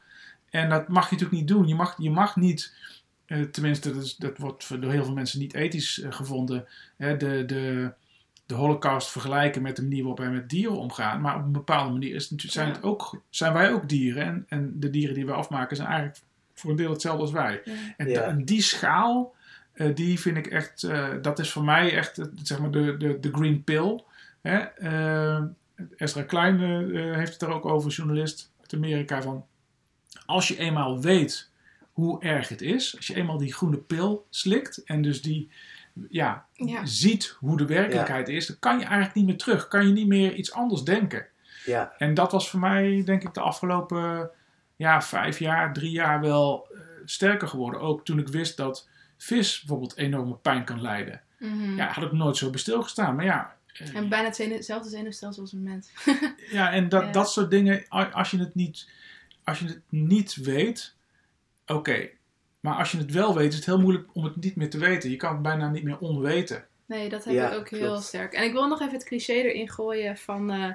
En 0.49 0.69
dat 0.69 0.87
mag 0.87 1.05
je 1.09 1.11
natuurlijk 1.15 1.39
niet 1.39 1.47
doen. 1.47 1.67
Je 1.67 1.75
mag, 1.75 1.95
je 1.97 2.09
mag 2.11 2.35
niet, 2.35 2.73
eh, 3.25 3.41
tenminste, 3.41 3.93
dat, 3.93 4.03
is, 4.03 4.15
dat 4.15 4.37
wordt 4.37 4.81
door 4.81 4.91
heel 4.91 5.05
veel 5.05 5.13
mensen 5.13 5.39
niet 5.39 5.53
ethisch 5.53 6.01
eh, 6.01 6.11
gevonden, 6.11 6.65
hè, 6.97 7.17
de, 7.17 7.43
de, 7.45 7.91
de 8.45 8.55
holocaust 8.55 9.09
vergelijken 9.11 9.61
met 9.61 9.75
de 9.75 9.81
manier 9.81 9.99
waarop 9.99 10.19
wij 10.19 10.29
met 10.29 10.49
dieren 10.49 10.77
omgaan. 10.77 11.21
Maar 11.21 11.35
op 11.35 11.43
een 11.43 11.51
bepaalde 11.51 11.91
manier 11.91 12.15
is 12.15 12.29
het, 12.29 12.41
zijn, 12.47 12.67
het 12.67 12.83
ook, 12.83 13.21
zijn 13.29 13.53
wij 13.53 13.71
ook 13.73 13.89
dieren. 13.89 14.23
En, 14.25 14.45
en 14.47 14.71
de 14.79 14.89
dieren 14.89 15.15
die 15.15 15.25
wij 15.25 15.35
afmaken 15.35 15.75
zijn 15.75 15.87
eigenlijk 15.87 16.19
voor 16.53 16.71
een 16.71 16.77
deel 16.77 16.89
hetzelfde 16.91 17.21
als 17.21 17.31
wij. 17.31 17.61
ja. 17.65 17.73
En, 17.97 18.09
Ja. 18.09 18.21
en 18.21 18.45
die 18.45 18.61
schaal, 18.61 19.35
eh, 19.73 19.95
die 19.95 20.19
vind 20.19 20.37
ik 20.37 20.47
echt, 20.47 20.83
eh, 20.83 21.09
dat 21.21 21.39
is 21.39 21.51
voor 21.51 21.63
mij 21.63 21.93
echt 21.97 22.19
zeg 22.43 22.59
maar 22.59 22.71
de, 22.71 22.97
de, 22.97 23.19
de 23.19 23.31
green 23.31 23.63
pill. 23.63 24.03
Hè? 24.41 24.57
Eh, 24.59 25.41
Ezra 25.97 26.23
Klein 26.23 26.59
heeft 27.15 27.33
het 27.33 27.41
er 27.41 27.49
ook 27.49 27.65
over, 27.65 27.91
journalist 27.91 28.51
uit 28.61 28.73
Amerika, 28.73 29.21
van 29.21 29.45
als 30.25 30.47
je 30.47 30.57
eenmaal 30.57 31.01
weet 31.01 31.49
hoe 31.91 32.21
erg 32.21 32.49
het 32.49 32.61
is, 32.61 32.95
als 32.97 33.07
je 33.07 33.15
eenmaal 33.15 33.37
die 33.37 33.53
groene 33.53 33.77
pil 33.77 34.25
slikt 34.29 34.83
en 34.83 35.01
dus 35.01 35.21
die, 35.21 35.49
ja, 36.09 36.45
Ja. 36.53 36.85
ziet 36.85 37.35
hoe 37.39 37.57
de 37.57 37.65
werkelijkheid 37.65 38.29
is, 38.29 38.47
dan 38.47 38.55
kan 38.59 38.77
je 38.79 38.83
eigenlijk 38.85 39.15
niet 39.15 39.25
meer 39.25 39.37
terug. 39.37 39.67
Kan 39.67 39.87
je 39.87 39.93
niet 39.93 40.07
meer 40.07 40.33
iets 40.33 40.51
anders 40.53 40.83
denken. 40.83 41.25
Ja, 41.65 41.93
En 41.97 42.13
dat 42.13 42.31
was 42.31 42.49
voor 42.49 42.59
mij, 42.59 43.01
denk 43.05 43.23
ik, 43.23 43.33
de 43.33 43.39
afgelopen 43.41 44.29
ja, 44.83 45.01
vijf 45.01 45.39
jaar, 45.39 45.73
drie 45.73 45.91
jaar 45.91 46.21
wel 46.21 46.67
eh, 46.73 46.79
sterker 47.05 47.47
geworden. 47.47 47.81
Ook 47.81 48.05
toen 48.05 48.19
ik 48.19 48.27
wist 48.27 48.57
dat 48.57 48.87
vis 49.17 49.59
bijvoorbeeld 49.59 49.97
enorme 49.97 50.35
pijn 50.35 50.63
kan 50.63 50.81
lijden. 50.81 51.21
Mhm. 51.39 51.75
Ja, 51.75 51.87
had 51.91 52.03
ik 52.03 52.11
nooit 52.11 52.37
zo 52.37 52.49
bij 52.49 52.59
stilgestaan. 52.59 53.15
Maar 53.15 53.25
ja, 53.25 53.55
eh, 53.73 53.95
En 53.95 54.09
bijna 54.09 54.25
hetzelfde 54.25 54.55
hetzelfde 54.55 54.89
zenuwstelsel 54.89 55.41
als 55.41 55.53
een 55.53 55.63
mens. 55.63 55.89
ja 56.51 56.71
en 56.71 56.89
dat, 56.89 57.03
Ja. 57.03 57.11
dat 57.11 57.31
soort 57.31 57.49
dingen, 57.51 57.85
als 58.11 58.31
je 58.31 58.37
het 58.39 58.55
niet, 58.55 58.89
als 59.43 59.59
je 59.59 59.65
het 59.65 59.81
niet 59.89 60.35
weet, 60.35 60.95
oké. 61.65 62.09
Maar 62.59 62.75
als 62.75 62.91
je 62.91 62.97
het 62.97 63.11
wel 63.11 63.35
weet, 63.35 63.49
is 63.49 63.55
het 63.55 63.65
heel 63.65 63.79
moeilijk 63.81 64.09
om 64.13 64.23
het 64.23 64.35
niet 64.35 64.55
meer 64.55 64.69
te 64.69 64.77
weten. 64.77 65.09
Je 65.09 65.15
kan 65.15 65.33
het 65.33 65.41
bijna 65.41 65.69
niet 65.69 65.83
meer 65.83 65.97
onweten. 65.97 66.65
Nee, 66.85 67.09
dat 67.09 67.23
heb 67.23 67.33
Ja, 67.33 67.51
ik 67.51 67.57
ook 67.57 67.69
heel 67.69 67.97
sterk. 67.97 68.33
En 68.33 68.43
ik 68.43 68.51
wil 68.51 68.67
nog 68.67 68.81
even 68.81 68.93
het 68.93 69.03
cliché 69.03 69.33
erin 69.33 69.69
gooien 69.69 70.17
van... 70.17 70.51
eh, 70.51 70.69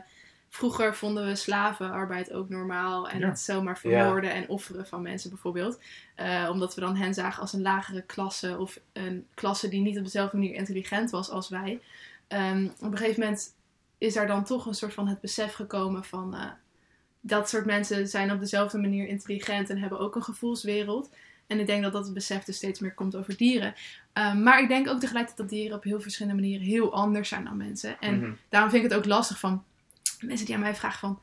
vroeger 0.49 0.95
vonden 0.97 1.27
we 1.27 1.35
slavenarbeid 1.35 2.33
ook 2.33 2.49
normaal. 2.49 3.09
En 3.09 3.19
Ja. 3.19 3.29
het 3.29 3.41
zomaar 3.41 3.79
vermoorden 3.79 4.33
en 4.33 4.49
offeren 4.49 4.87
van 4.87 5.03
mensen 5.03 5.31
bijvoorbeeld. 5.31 5.81
Eh, 6.15 6.49
omdat 6.51 6.75
we 6.75 6.81
dan 6.81 6.97
hen 6.97 7.15
zagen 7.15 7.41
als 7.41 7.53
een 7.53 7.63
lagere 7.63 8.03
klasse. 8.03 8.59
Of 8.59 8.81
een 8.93 9.27
klasse 9.35 9.69
die 9.69 9.81
niet 9.81 9.99
op 9.99 10.05
dezelfde 10.05 10.37
manier 10.37 10.55
intelligent 10.55 11.11
was 11.11 11.31
als 11.31 11.49
wij. 11.49 11.81
Ehm, 12.29 12.65
op 12.81 12.93
een 12.93 12.97
gegeven 12.99 13.21
moment 13.21 13.55
is 13.99 14.15
daar 14.15 14.27
dan 14.27 14.45
toch 14.45 14.67
een 14.67 14.75
soort 14.75 14.95
van 14.95 15.09
het 15.09 15.21
besef 15.21 15.53
gekomen 15.53 16.05
van... 16.05 16.35
eh, 16.35 16.45
dat 17.21 17.49
soort 17.49 17.65
mensen 17.67 18.09
zijn 18.09 18.33
op 18.33 18.41
dezelfde 18.41 18.79
manier 18.79 19.09
intelligent 19.09 19.71
en 19.71 19.79
hebben 19.79 19.99
ook 19.99 20.15
een 20.17 20.23
gevoelswereld. 20.23 21.11
En 21.47 21.61
ik 21.61 21.67
denk 21.67 21.83
dat 21.83 21.93
dat 21.93 22.05
het 22.05 22.15
besef 22.15 22.45
dus 22.45 22.57
steeds 22.57 22.81
meer 22.81 22.95
komt 22.95 23.17
over 23.17 23.37
dieren. 23.37 23.75
Um, 24.15 24.43
maar 24.43 24.63
ik 24.63 24.69
denk 24.69 24.89
ook 24.89 25.01
tegelijkertijd 25.01 25.49
dat 25.49 25.59
dieren 25.59 25.77
op 25.77 25.83
heel 25.83 26.01
verschillende 26.01 26.41
manieren 26.41 26.67
heel 26.67 26.93
anders 26.95 27.29
zijn 27.29 27.45
dan 27.45 27.57
mensen. 27.57 28.01
En 28.01 28.19
Mhm. 28.21 28.31
daarom 28.49 28.71
vind 28.71 28.85
ik 28.85 28.91
het 28.91 28.99
ook 28.99 29.07
lastig 29.07 29.39
van 29.39 29.65
mensen 30.21 30.47
die 30.47 30.55
aan 30.55 30.61
mij 30.61 30.75
vragen 30.75 30.99
van... 30.99 31.21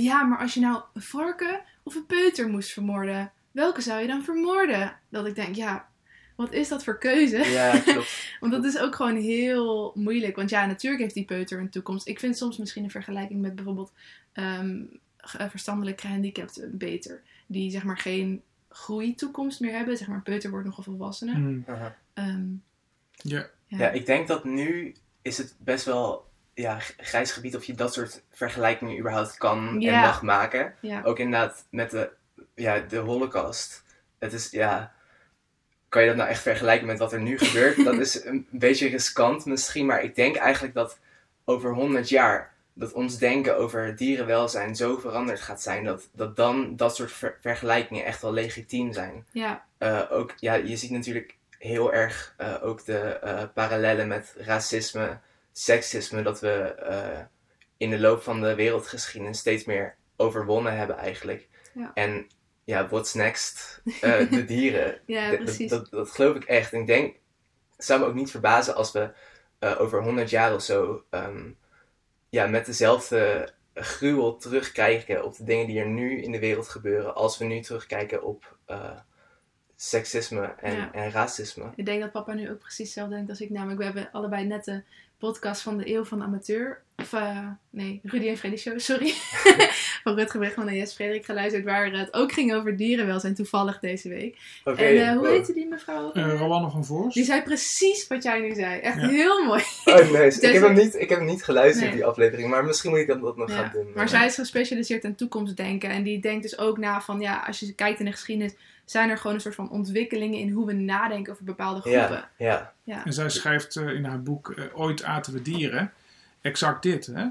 Ja, 0.00 0.22
maar 0.22 0.38
als 0.38 0.54
je 0.54 0.60
nou 0.60 0.82
een 0.94 1.02
varken 1.02 1.60
of 1.82 1.94
een 1.94 2.06
peuter 2.06 2.48
moest 2.48 2.72
vermoorden, 2.72 3.32
welke 3.50 3.80
zou 3.80 4.00
je 4.00 4.06
dan 4.06 4.24
vermoorden? 4.24 4.98
Dat 5.08 5.26
ik 5.26 5.34
denk, 5.34 5.54
ja, 5.54 5.88
wat 6.36 6.52
is 6.52 6.68
dat 6.68 6.84
voor 6.84 6.98
keuze? 6.98 7.38
ja 7.38 7.78
klopt. 7.92 8.36
Want 8.40 8.52
dat 8.52 8.64
is 8.64 8.78
ook 8.78 8.94
gewoon 8.94 9.16
heel 9.16 9.92
moeilijk. 9.94 10.36
Want 10.36 10.50
ja, 10.50 10.66
natuurlijk 10.66 11.02
heeft 11.02 11.14
die 11.14 11.24
peuter 11.24 11.60
een 11.60 11.70
toekomst. 11.70 12.08
Ik 12.08 12.18
vind 12.18 12.36
soms 12.36 12.56
misschien 12.56 12.84
een 12.84 12.90
vergelijking 12.90 13.40
met 13.40 13.54
bijvoorbeeld 13.54 13.92
ehm, 14.32 14.82
eh, 15.16 15.48
verstandelijk 15.48 16.00
gehandicapten 16.00 16.78
beter. 16.78 17.22
Die 17.46 17.70
zeg 17.70 17.84
maar 17.84 17.98
geen 17.98 18.42
groeitoekomst 18.68 19.60
meer 19.60 19.72
hebben. 19.72 19.96
Zeg 19.96 20.08
maar, 20.08 20.22
peuter 20.22 20.50
wordt 20.50 20.66
nog 20.66 20.76
een 20.76 20.84
volwassene. 20.84 21.34
Hmm. 21.34 21.64
Ehm, 22.14 22.46
ja. 23.12 23.46
ja. 23.66 23.78
Ja, 23.78 23.90
ik 23.90 24.06
denk 24.06 24.28
dat 24.28 24.44
nu 24.44 24.94
is 25.22 25.38
het 25.38 25.56
best 25.58 25.84
wel 25.84 26.25
ja, 26.56 26.78
grijs 26.96 27.32
gebied 27.32 27.56
of 27.56 27.64
je 27.64 27.74
dat 27.74 27.92
soort 27.92 28.22
vergelijkingen 28.32 28.98
überhaupt 28.98 29.36
kan 29.36 29.82
en 29.82 30.00
mag 30.00 30.22
maken. 30.22 30.74
ja. 30.80 31.00
Ook 31.04 31.18
inderdaad 31.18 31.66
met 31.70 31.90
de, 31.90 32.10
ja, 32.54 32.78
de 32.78 32.96
holocaust. 32.96 33.84
Het 34.18 34.32
is, 34.32 34.50
ja... 34.50 34.94
Kan 35.88 36.02
je 36.02 36.08
dat 36.08 36.16
nou 36.16 36.28
echt 36.30 36.42
vergelijken 36.42 36.86
met 36.86 36.98
wat 36.98 37.12
er 37.12 37.20
nu 37.20 37.38
gebeurt? 37.46 37.84
Dat 37.84 37.94
is 37.98 38.24
een 38.24 38.46
beetje 38.50 38.88
riskant 38.88 39.44
misschien, 39.46 39.86
maar 39.86 40.02
ik 40.02 40.14
denk 40.14 40.36
eigenlijk 40.36 40.74
dat 40.74 40.98
over 41.44 41.74
100 41.74 42.08
jaar 42.08 42.54
dat 42.72 42.92
ons 42.92 43.18
denken 43.18 43.56
over 43.56 43.96
dierenwelzijn 43.96 44.76
zo 44.76 44.96
veranderd 44.98 45.40
gaat 45.40 45.62
zijn 45.62 45.84
dat, 45.84 46.08
dat 46.12 46.36
dan 46.36 46.76
dat 46.76 46.96
soort 46.96 47.12
ver- 47.12 47.36
vergelijkingen 47.40 48.04
echt 48.04 48.22
wel 48.22 48.32
legitiem 48.32 48.92
zijn. 48.92 49.26
ja. 49.32 49.64
Eh, 49.78 50.02
ook, 50.10 50.34
ja, 50.36 50.54
je 50.54 50.76
ziet 50.76 50.90
natuurlijk 50.90 51.36
heel 51.58 51.92
erg 51.92 52.34
eh, 52.36 52.54
ook 52.62 52.84
de 52.84 52.98
eh, 52.98 53.42
parallellen 53.54 54.08
met 54.08 54.34
racisme, 54.38 55.18
seksisme, 55.58 56.22
dat 56.22 56.40
we 56.40 56.50
eh, 56.74 57.20
in 57.76 57.90
de 57.90 57.98
loop 57.98 58.22
van 58.22 58.40
de 58.40 58.54
wereldgeschiedenis 58.54 59.38
steeds 59.38 59.64
meer 59.64 59.96
overwonnen 60.16 60.76
hebben 60.76 60.96
eigenlijk. 60.96 61.48
Ja. 61.74 61.90
En 61.94 62.26
ja, 62.64 62.88
what's 62.88 63.14
next? 63.14 63.82
Eh, 64.00 64.30
de 64.30 64.44
dieren. 64.44 65.00
Ja, 65.06 65.36
precies. 65.36 65.70
Dat, 65.70 65.80
dat, 65.80 65.90
dat 65.90 66.10
geloof 66.10 66.36
ik 66.36 66.44
echt. 66.44 66.72
En 66.72 66.80
ik 66.80 66.86
denk, 66.86 67.16
het 67.76 67.84
zou 67.84 68.00
me 68.00 68.06
ook 68.06 68.14
niet 68.14 68.30
verbazen 68.30 68.74
als 68.74 68.92
we 68.92 69.10
eh, 69.58 69.80
over 69.80 70.02
100 70.02 70.30
jaar 70.30 70.54
of 70.54 70.62
zo 70.62 71.04
ehm, 71.10 71.50
ja, 72.28 72.46
met 72.46 72.66
dezelfde 72.66 73.50
gruwel 73.74 74.36
terugkijken 74.36 75.24
op 75.24 75.36
de 75.36 75.44
dingen 75.44 75.66
die 75.66 75.80
er 75.80 75.88
nu 75.88 76.22
in 76.22 76.32
de 76.32 76.38
wereld 76.38 76.68
gebeuren, 76.68 77.14
als 77.14 77.38
we 77.38 77.44
nu 77.44 77.60
terugkijken 77.60 78.22
op 78.22 78.56
seksisme 79.76 80.54
en, 80.60 80.74
Ja. 80.74 80.92
en 80.92 81.10
racisme. 81.10 81.72
Ik 81.76 81.86
denk 81.86 82.00
dat 82.00 82.12
papa 82.12 82.32
nu 82.32 82.50
ook 82.50 82.58
precies 82.58 82.86
hetzelfde 82.86 83.14
denkt 83.14 83.30
als 83.30 83.40
ik. 83.40 83.50
Namelijk, 83.50 83.78
we 83.78 83.84
hebben 83.84 84.08
allebei 84.12 84.44
net 84.44 84.64
de 84.64 84.82
podcast 85.18 85.62
van 85.62 85.76
de 85.76 85.90
Eeuw 85.94 86.04
van 86.04 86.22
Amateur. 86.22 86.85
Of 86.96 87.12
eh, 87.12 87.48
nee, 87.70 88.00
Rudy 88.02 88.28
en 88.28 88.36
Freddy 88.36 88.56
Show, 88.58 88.78
sorry. 88.78 89.12
van 90.04 90.14
Rutger 90.14 90.40
Bregman 90.40 90.68
en 90.68 90.76
Jes 90.76 90.94
Frederik 90.94 91.24
geluisterd. 91.24 91.64
Waar 91.64 91.92
het 91.92 92.14
ook 92.14 92.32
ging 92.32 92.54
over 92.54 92.76
dierenwelzijn, 92.76 93.34
toevallig 93.34 93.78
deze 93.78 94.08
week. 94.08 94.38
Oké, 94.64 94.82
en 94.82 95.08
eh, 95.08 95.16
hoe 95.16 95.28
heette 95.28 95.52
die 95.52 95.66
mevrouw? 95.68 96.12
Eh? 96.12 96.38
Rowanne 96.38 96.70
van 96.70 96.84
Voorst. 96.84 97.14
die 97.16 97.24
zei 97.24 97.42
precies 97.42 98.06
wat 98.06 98.22
jij 98.22 98.40
nu 98.40 98.54
zei. 98.54 98.80
Echt 98.80 99.00
Ja. 99.00 99.08
heel 99.08 99.44
mooi. 99.44 99.62
Oh, 99.84 100.10
nice. 100.10 100.40
ik, 100.40 100.52
heb 100.52 100.62
hem 100.62 100.74
niet, 100.74 100.94
ik 100.94 101.08
heb 101.08 101.18
hem 101.18 101.26
niet 101.26 101.44
geluisterd, 101.44 101.86
Nee. 101.86 101.94
die 101.94 102.04
aflevering, 102.04 102.50
maar 102.50 102.64
misschien 102.64 102.90
moet 102.90 102.98
ik 102.98 103.06
dat, 103.06 103.20
dat 103.20 103.36
nog 103.36 103.48
Ja, 103.50 103.56
gaan 103.56 103.70
doen. 103.72 103.92
Maar 103.94 104.08
zij 104.08 104.26
is 104.26 104.34
gespecialiseerd 104.34 105.04
in 105.04 105.14
toekomstdenken. 105.14 105.90
En 105.90 106.02
die 106.02 106.20
denkt 106.20 106.42
dus 106.42 106.58
ook 106.58 106.78
na 106.78 107.00
van, 107.00 107.20
ja, 107.20 107.42
als 107.46 107.60
je 107.60 107.74
kijkt 107.74 107.98
in 107.98 108.04
de 108.04 108.12
geschiedenis, 108.12 108.54
zijn 108.84 109.10
er 109.10 109.18
gewoon 109.18 109.34
een 109.34 109.42
soort 109.42 109.54
van 109.54 109.70
ontwikkelingen 109.70 110.38
in 110.38 110.50
hoe 110.50 110.66
we 110.66 110.72
nadenken 110.72 111.32
over 111.32 111.44
bepaalde 111.44 111.80
groepen. 111.80 112.28
Ja, 112.38 112.72
ja. 112.84 113.04
En 113.04 113.12
zij 113.12 113.28
schrijft 113.30 113.76
eh, 113.76 113.88
in 113.88 114.04
haar 114.04 114.22
boek 114.22 114.54
Ooit 114.74 115.02
aten 115.04 115.32
we 115.32 115.42
dieren 115.42 115.92
exact 116.46 116.82
dit. 116.82 117.06
Hè? 117.06 117.26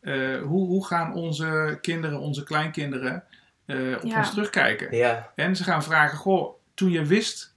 Eh, 0.00 0.42
hoe, 0.42 0.66
hoe 0.66 0.86
gaan 0.86 1.14
onze 1.14 1.78
kinderen, 1.80 2.20
onze 2.20 2.44
kleinkinderen 2.44 3.24
eh, 3.64 3.76
op 4.02 4.02
Ja. 4.10 4.18
ons 4.18 4.30
terugkijken? 4.30 4.96
ja, 4.96 5.32
En 5.34 5.56
ze 5.56 5.64
gaan 5.64 5.82
vragen, 5.82 6.18
goh, 6.18 6.54
toen 6.74 6.90
je 6.90 7.04
wist 7.04 7.54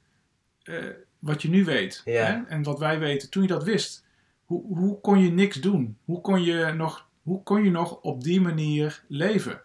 eh, 0.63 0.75
wat 1.19 1.41
je 1.41 1.49
nu 1.49 1.63
weet 1.65 2.01
Ja. 2.05 2.23
hè? 2.25 2.41
en 2.47 2.63
wat 2.63 2.79
wij 2.79 2.99
weten, 2.99 3.29
toen 3.29 3.41
je 3.41 3.47
dat 3.47 3.63
wist, 3.63 4.05
hoe, 4.45 4.77
hoe 4.77 4.99
kon 5.01 5.19
je 5.23 5.31
niks 5.31 5.55
doen? 5.61 5.97
Hoe 6.05 6.21
kon 6.21 6.43
je, 6.43 6.73
nog, 6.75 7.07
hoe 7.23 7.43
kon 7.43 7.63
je 7.63 7.71
nog 7.71 8.01
op 8.01 8.23
die 8.23 8.41
manier 8.41 9.03
leven? 9.07 9.61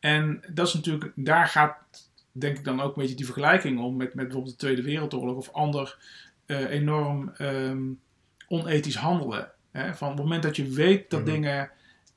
En 0.00 0.40
dat 0.52 0.66
is 0.66 0.74
natuurlijk, 0.74 1.12
daar 1.14 1.46
gaat 1.46 1.74
denk 2.32 2.58
ik 2.58 2.64
dan 2.64 2.80
ook 2.80 2.96
een 2.96 3.02
beetje 3.02 3.16
die 3.16 3.24
vergelijking 3.24 3.78
om 3.80 3.96
met, 3.96 4.14
met 4.14 4.24
bijvoorbeeld 4.24 4.52
de 4.60 4.66
Tweede 4.66 4.82
Wereldoorlog 4.82 5.36
of 5.36 5.50
ander 5.52 5.98
eh, 6.46 6.70
enorm 6.70 7.30
ehm, 7.36 7.82
onethisch 8.48 8.96
handelen. 8.96 9.50
Hè? 9.76 9.94
Van 9.94 10.08
het 10.08 10.18
moment 10.18 10.42
dat 10.42 10.56
je 10.56 10.68
weet 10.68 11.10
dat 11.10 11.20
Mhm. 11.20 11.30
dingen 11.30 11.70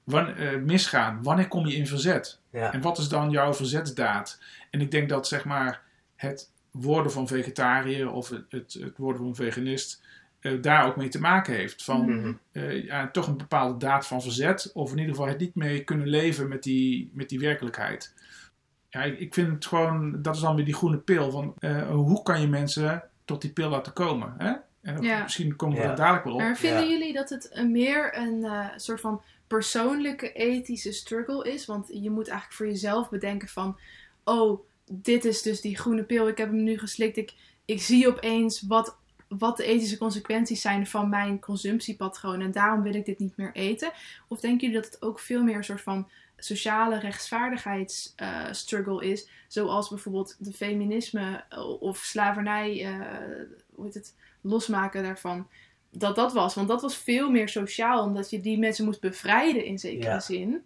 wan- 0.03 0.35
eh, 0.35 0.55
misgaan, 0.57 1.23
wanneer 1.23 1.47
kom 1.47 1.65
je 1.67 1.75
in 1.75 1.87
verzet? 1.87 2.39
ja. 2.49 2.73
En 2.73 2.81
wat 2.81 2.97
is 2.97 3.07
dan 3.09 3.29
jouw 3.29 3.53
verzetsdaad? 3.53 4.41
En 4.69 4.81
ik 4.81 4.91
denk 4.91 5.09
dat 5.09 5.27
zeg 5.27 5.45
maar 5.45 5.81
het 6.15 6.51
worden 6.71 7.11
van 7.11 7.27
vegetariër 7.27 8.11
of 8.11 8.29
het, 8.29 8.45
het, 8.49 8.73
het 8.79 8.97
worden 8.97 9.21
van 9.21 9.35
veganist 9.35 10.01
eh, 10.39 10.61
daar 10.61 10.85
ook 10.85 10.95
mee 10.95 11.07
te 11.07 11.19
maken 11.19 11.53
heeft. 11.53 11.83
Van 11.83 12.05
Mhm. 12.19 12.33
Eh, 12.51 12.85
ja, 12.85 13.09
toch 13.11 13.27
een 13.27 13.37
bepaalde 13.37 13.77
daad 13.77 14.07
van 14.07 14.21
verzet 14.21 14.71
of 14.73 14.91
in 14.91 14.97
ieder 14.97 15.13
geval 15.15 15.27
het 15.29 15.39
niet 15.39 15.55
mee 15.55 15.83
kunnen 15.83 16.07
leven 16.07 16.47
met 16.47 16.63
die, 16.63 17.11
met 17.13 17.29
die 17.29 17.39
werkelijkheid. 17.39 18.13
Ja, 18.89 19.01
ik, 19.03 19.19
ik 19.19 19.33
vind 19.33 19.47
het 19.51 19.65
gewoon, 19.65 20.21
dat 20.21 20.35
is 20.35 20.41
dan 20.41 20.55
weer 20.55 20.65
die 20.65 20.73
groene 20.73 20.97
pil. 20.97 21.31
Van, 21.31 21.53
hoe 21.89 22.23
kan 22.23 22.41
je 22.41 22.47
mensen 22.47 23.03
tot 23.25 23.41
die 23.41 23.51
pil 23.51 23.69
laten 23.69 23.93
komen? 23.93 24.33
Hè? 24.37 24.53
Ja. 24.81 25.21
misschien 25.21 25.55
komen 25.55 25.75
we 25.75 25.81
Ja. 25.81 25.87
daar 25.87 25.95
dadelijk 25.97 26.23
wel 26.25 26.33
op. 26.33 26.39
Maar 26.39 26.57
vinden 26.57 26.83
Ja. 26.83 26.89
jullie 26.89 27.13
dat 27.13 27.29
het 27.29 27.49
een 27.51 27.71
meer 27.71 28.17
een 28.17 28.43
eh, 28.43 28.67
soort 28.75 29.01
van 29.01 29.21
persoonlijke 29.47 30.31
ethische 30.31 30.91
struggle 30.91 31.51
is? 31.51 31.65
Want 31.65 31.87
je 31.91 32.09
moet 32.09 32.27
eigenlijk 32.27 32.57
voor 32.57 32.67
jezelf 32.67 33.09
bedenken 33.09 33.47
van... 33.47 33.79
Oh, 34.23 34.59
dit 34.91 35.25
is 35.25 35.41
dus 35.41 35.61
die 35.61 35.77
groene 35.77 36.03
pil. 36.03 36.27
Ik 36.27 36.37
heb 36.37 36.49
hem 36.49 36.63
nu 36.63 36.77
geslikt. 36.77 37.17
Ik, 37.17 37.33
ik 37.65 37.81
zie 37.81 38.07
opeens 38.07 38.61
wat, 38.61 38.97
wat 39.27 39.57
de 39.57 39.63
ethische 39.63 39.97
consequenties 39.97 40.61
zijn 40.61 40.87
van 40.87 41.09
mijn 41.09 41.39
consumptiepatroon. 41.39 42.41
En 42.41 42.51
daarom 42.51 42.83
wil 42.83 42.93
ik 42.93 43.05
dit 43.05 43.19
niet 43.19 43.37
meer 43.37 43.51
eten. 43.53 43.91
Of 44.27 44.39
denken 44.39 44.67
jullie 44.67 44.81
dat 44.81 44.91
het 44.93 45.01
ook 45.01 45.19
veel 45.19 45.43
meer 45.43 45.55
een 45.55 45.63
soort 45.63 45.81
van 45.81 46.09
sociale 46.37 46.99
rechtsvaardigheidsstruggle 46.99 49.05
is? 49.05 49.29
Zoals 49.47 49.89
bijvoorbeeld 49.89 50.35
de 50.39 50.53
feminisme 50.53 51.43
eh, 51.49 51.81
of 51.81 51.97
slavernij, 51.97 52.85
eh, 52.85 53.01
hoe 53.79 53.87
heet 53.87 53.97
het, 54.03 54.15
losmaken 54.41 55.03
daarvan 55.03 55.47
dat 55.91 56.15
dat 56.15 56.33
was. 56.33 56.55
Want 56.55 56.67
dat 56.67 56.81
was 56.81 56.97
veel 56.97 57.29
meer 57.31 57.49
sociaal, 57.49 58.03
omdat 58.03 58.29
je 58.29 58.39
die 58.41 58.57
mensen 58.57 58.85
moest 58.85 59.01
bevrijden 59.01 59.65
in 59.65 59.79
zekere 59.79 60.09
Ja. 60.09 60.19
zin. 60.19 60.63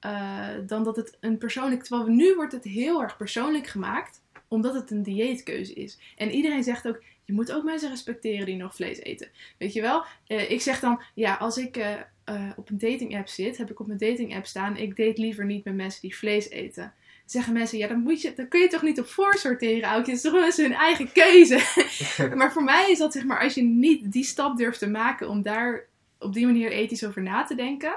eh, 0.00 0.48
dan 0.66 0.84
dat 0.84 0.96
het 0.96 1.16
een 1.20 1.38
persoonlijk. 1.38 1.82
Terwijl 1.82 2.08
nu 2.08 2.34
wordt 2.34 2.52
het 2.52 2.64
heel 2.64 3.02
erg 3.02 3.16
persoonlijk 3.16 3.66
gemaakt, 3.66 4.22
omdat 4.48 4.74
het 4.74 4.90
een 4.90 5.02
dieetkeuze 5.02 5.72
is. 5.74 5.98
En 6.16 6.30
iedereen 6.30 6.62
zegt 6.64 6.88
ook: 6.88 7.02
je 7.24 7.32
moet 7.32 7.52
ook 7.52 7.64
mensen 7.64 7.90
respecteren 7.90 8.46
die 8.46 8.56
nog 8.56 8.74
vlees 8.74 8.98
eten. 8.98 9.28
Weet 9.58 9.72
je 9.72 9.80
wel? 9.80 10.04
Eh, 10.26 10.50
ik 10.50 10.60
zeg 10.60 10.80
dan: 10.80 11.02
ja, 11.14 11.34
als 11.34 11.56
ik 11.56 11.76
eh, 11.76 12.50
op 12.56 12.70
een 12.70 12.78
dating 12.78 13.16
app 13.16 13.28
zit, 13.28 13.56
heb 13.56 13.70
ik 13.70 13.80
op 13.80 13.86
mijn 13.86 13.98
dating 13.98 14.36
app 14.36 14.46
staan: 14.46 14.76
ik 14.76 14.96
date 14.96 15.20
liever 15.20 15.44
niet 15.44 15.64
met 15.64 15.74
mensen 15.74 16.00
die 16.00 16.16
vlees 16.16 16.48
eten. 16.50 16.92
Zeggen 17.24 17.52
mensen, 17.52 17.78
ja, 17.78 17.88
dan, 17.88 17.98
moet 18.00 18.22
je, 18.22 18.32
dan 18.34 18.48
kun 18.48 18.60
je 18.60 18.68
toch 18.68 18.82
niet 18.82 19.00
op 19.00 19.06
voorsorteren, 19.06 19.88
Aukje. 19.88 20.12
Het 20.12 20.24
is 20.24 20.30
toch 20.30 20.56
hun 20.56 20.72
eigen 20.74 21.12
keuze. 21.12 21.60
maar 22.38 22.52
voor 22.52 22.64
mij 22.64 22.90
is 22.90 22.98
dat, 22.98 23.12
zeg 23.12 23.24
maar, 23.24 23.40
als 23.40 23.54
je 23.54 23.62
niet 23.62 24.12
die 24.12 24.24
stap 24.24 24.56
durft 24.56 24.78
te 24.78 24.88
maken 24.90 25.28
om 25.28 25.42
daar 25.42 25.84
op 26.18 26.34
die 26.34 26.46
manier 26.46 26.70
ethisch 26.70 27.04
over 27.04 27.22
na 27.22 27.44
te 27.44 27.54
denken, 27.54 27.94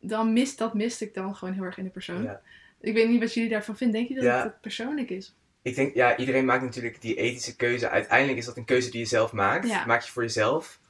dan 0.00 0.32
mist 0.32 0.58
dat 0.58 0.74
mist 0.74 1.00
ik 1.00 1.14
dan 1.14 1.36
gewoon 1.36 1.54
heel 1.54 1.64
erg 1.64 1.78
in 1.78 1.84
de 1.84 1.90
persoon. 1.90 2.22
Ja. 2.22 2.40
Ik 2.80 2.94
weet 2.94 3.08
niet 3.08 3.20
wat 3.20 3.34
jullie 3.34 3.50
daarvan 3.50 3.76
vinden. 3.76 3.96
Denk 3.96 4.08
je 4.08 4.14
dat 4.14 4.24
Ja. 4.24 4.42
het 4.42 4.60
persoonlijk 4.60 5.10
is? 5.10 5.34
Ik 5.62 5.74
denk, 5.74 5.94
ja, 5.94 6.16
iedereen 6.16 6.44
maakt 6.44 6.62
natuurlijk 6.62 7.00
die 7.00 7.14
ethische 7.14 7.56
keuze. 7.56 7.88
Uiteindelijk 7.88 8.38
is 8.38 8.44
dat 8.44 8.56
een 8.56 8.64
keuze 8.64 8.90
die 8.90 9.00
je 9.00 9.06
zelf 9.06 9.32
maakt. 9.32 9.68
Ja. 9.68 9.86
Maak 9.86 10.02
je 10.02 10.10
voor 10.10 10.22
jezelf. 10.22 10.80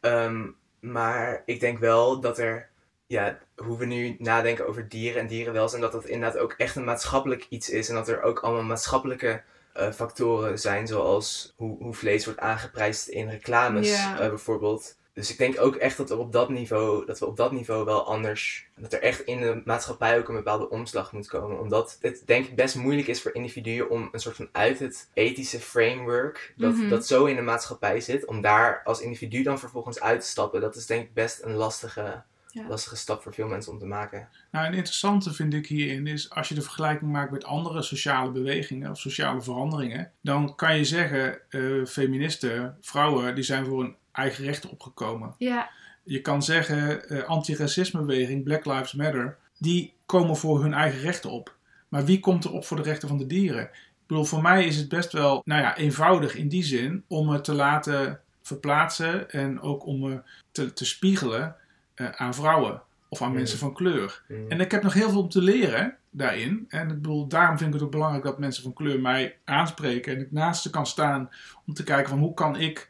Ehm, 0.00 0.46
maar 0.80 1.42
ik 1.46 1.60
denk 1.60 1.78
wel 1.78 2.20
dat 2.20 2.38
er, 2.38 2.68
ja, 3.06 3.38
hoe 3.56 3.78
we 3.78 3.84
nu 3.86 4.16
nadenken 4.18 4.66
over 4.68 4.88
dieren 4.88 5.20
en 5.20 5.26
dierenwelzijn, 5.26 5.82
dat 5.82 5.92
dat 5.92 6.04
inderdaad 6.04 6.38
ook 6.40 6.52
echt 6.52 6.76
een 6.76 6.84
maatschappelijk 6.84 7.46
iets 7.48 7.70
is. 7.70 7.88
En 7.88 7.94
dat 7.94 8.08
er 8.08 8.22
ook 8.22 8.40
allemaal 8.40 8.62
maatschappelijke 8.62 9.42
eh, 9.72 9.92
factoren 9.92 10.58
zijn, 10.58 10.86
zoals 10.86 11.52
hoe, 11.56 11.76
hoe 11.82 11.94
vlees 11.94 12.24
wordt 12.24 12.40
aangeprijsd 12.40 13.08
in 13.08 13.28
reclames 13.30 13.92
eh, 13.92 14.18
bijvoorbeeld. 14.18 14.96
Dus 15.12 15.30
ik 15.30 15.38
denk 15.38 15.60
ook 15.60 15.76
echt 15.76 15.96
dat, 15.96 16.10
er 16.10 16.18
op 16.18 16.32
dat 16.32 16.48
niveau, 16.48 17.06
dat 17.06 17.18
we 17.18 17.26
op 17.26 17.36
dat 17.36 17.52
niveau 17.52 17.84
wel 17.84 18.06
anders. 18.06 18.68
Dat 18.76 18.92
er 18.92 19.02
echt 19.02 19.20
in 19.20 19.40
de 19.40 19.62
maatschappij 19.64 20.18
ook 20.18 20.28
een 20.28 20.34
bepaalde 20.34 20.70
omslag 20.70 21.12
moet 21.12 21.26
komen. 21.28 21.60
Omdat 21.60 21.98
het 22.00 22.22
denk 22.26 22.46
ik 22.46 22.54
best 22.56 22.74
moeilijk 22.74 23.06
is 23.08 23.22
voor 23.22 23.34
individuen 23.34 23.90
om 23.90 24.08
een 24.12 24.20
soort 24.20 24.36
van 24.36 24.48
uit 24.52 24.78
het 24.78 25.08
ethische 25.12 25.60
framework. 25.60 26.54
Dat, 26.56 26.74
Mhm. 26.74 26.88
dat 26.88 27.06
zo 27.06 27.24
in 27.24 27.36
de 27.36 27.42
maatschappij 27.42 28.00
zit. 28.00 28.26
Om 28.26 28.40
daar 28.40 28.80
als 28.84 29.00
individu 29.00 29.42
dan 29.42 29.58
vervolgens 29.58 30.00
uit 30.00 30.20
te 30.20 30.26
stappen. 30.26 30.60
Dat 30.60 30.76
is 30.76 30.86
denk 30.86 31.02
ik 31.02 31.14
best 31.14 31.42
een 31.42 31.54
lastige, 31.54 32.22
Ja. 32.54 32.68
lastige 32.68 32.96
stap 32.96 33.22
voor 33.22 33.34
veel 33.34 33.48
mensen 33.48 33.72
om 33.72 33.78
te 33.78 33.86
maken. 33.86 34.28
Nou, 34.50 34.66
een 34.66 34.74
interessante 34.74 35.32
vind 35.32 35.54
ik 35.54 35.66
hierin 35.66 36.06
is 36.06 36.30
als 36.30 36.48
je 36.48 36.54
de 36.54 36.62
vergelijking 36.62 37.12
maakt 37.12 37.30
met 37.30 37.44
andere 37.44 37.82
sociale 37.82 38.30
bewegingen 38.30 38.90
of 38.90 38.98
sociale 38.98 39.42
veranderingen, 39.42 40.10
dan 40.20 40.54
kan 40.54 40.76
je 40.76 40.84
zeggen, 40.84 41.38
eh, 41.50 41.84
feministen, 41.86 42.76
vrouwen, 42.80 43.34
die 43.34 43.44
zijn 43.44 43.64
voor 43.64 43.82
hun 43.82 43.96
eigen 44.12 44.44
rechten 44.44 44.70
opgekomen. 44.70 45.34
Ja, 45.38 45.70
Je 46.04 46.20
kan 46.20 46.42
zeggen, 46.42 47.08
eh 47.08 47.24
anti-racismebeweging, 47.24 48.44
Black 48.44 48.64
Lives 48.64 48.92
Matter, 48.92 49.36
die 49.58 49.92
komen 50.06 50.36
voor 50.36 50.62
hun 50.62 50.74
eigen 50.74 51.00
rechten 51.00 51.30
op. 51.30 51.54
Maar 51.88 52.04
wie 52.04 52.20
komt 52.20 52.44
er 52.44 52.52
op 52.52 52.64
voor 52.64 52.76
de 52.76 52.82
rechten 52.82 53.08
van 53.08 53.18
de 53.18 53.26
dieren? 53.26 53.62
Ik 53.64 54.06
bedoel, 54.06 54.24
voor 54.24 54.42
mij 54.42 54.64
is 54.64 54.76
het 54.76 54.88
best 54.88 55.12
wel 55.12 55.42
nou 55.44 55.62
ja, 55.62 55.76
eenvoudig 55.76 56.34
in 56.34 56.48
die 56.48 56.64
zin 56.64 57.04
om 57.08 57.28
het 57.28 57.44
te 57.44 57.54
laten 57.54 58.20
verplaatsen 58.42 59.30
en 59.30 59.60
ook 59.60 59.86
om 59.86 60.00
me 60.00 60.22
te, 60.52 60.72
te 60.72 60.84
spiegelen 60.84 61.56
eh, 61.94 62.10
aan 62.10 62.34
vrouwen 62.34 62.82
of 63.08 63.22
aan 63.22 63.28
Mhm. 63.28 63.36
mensen 63.36 63.58
van 63.58 63.74
kleur. 63.74 64.22
Mm. 64.28 64.50
En 64.50 64.60
ik 64.60 64.70
heb 64.70 64.82
nog 64.82 64.92
heel 64.94 65.10
veel 65.10 65.20
om 65.22 65.28
te 65.28 65.42
leren 65.42 65.96
daarin. 66.10 66.64
En 66.68 66.88
ik 66.88 66.94
bedoel, 66.94 67.26
daarom 67.26 67.56
vind 67.58 67.68
ik 67.68 67.74
het 67.74 67.84
ook 67.84 67.90
belangrijk 67.90 68.24
dat 68.24 68.38
mensen 68.38 68.62
van 68.62 68.72
kleur 68.72 69.00
mij 69.00 69.36
aanspreken 69.44 70.14
en 70.14 70.20
ik 70.20 70.32
naast 70.32 70.62
ze 70.62 70.70
kan 70.70 70.86
staan 70.86 71.30
om 71.66 71.74
te 71.74 71.82
kijken 71.82 72.08
van 72.08 72.18
hoe 72.18 72.34
kan 72.34 72.56
ik 72.60 72.88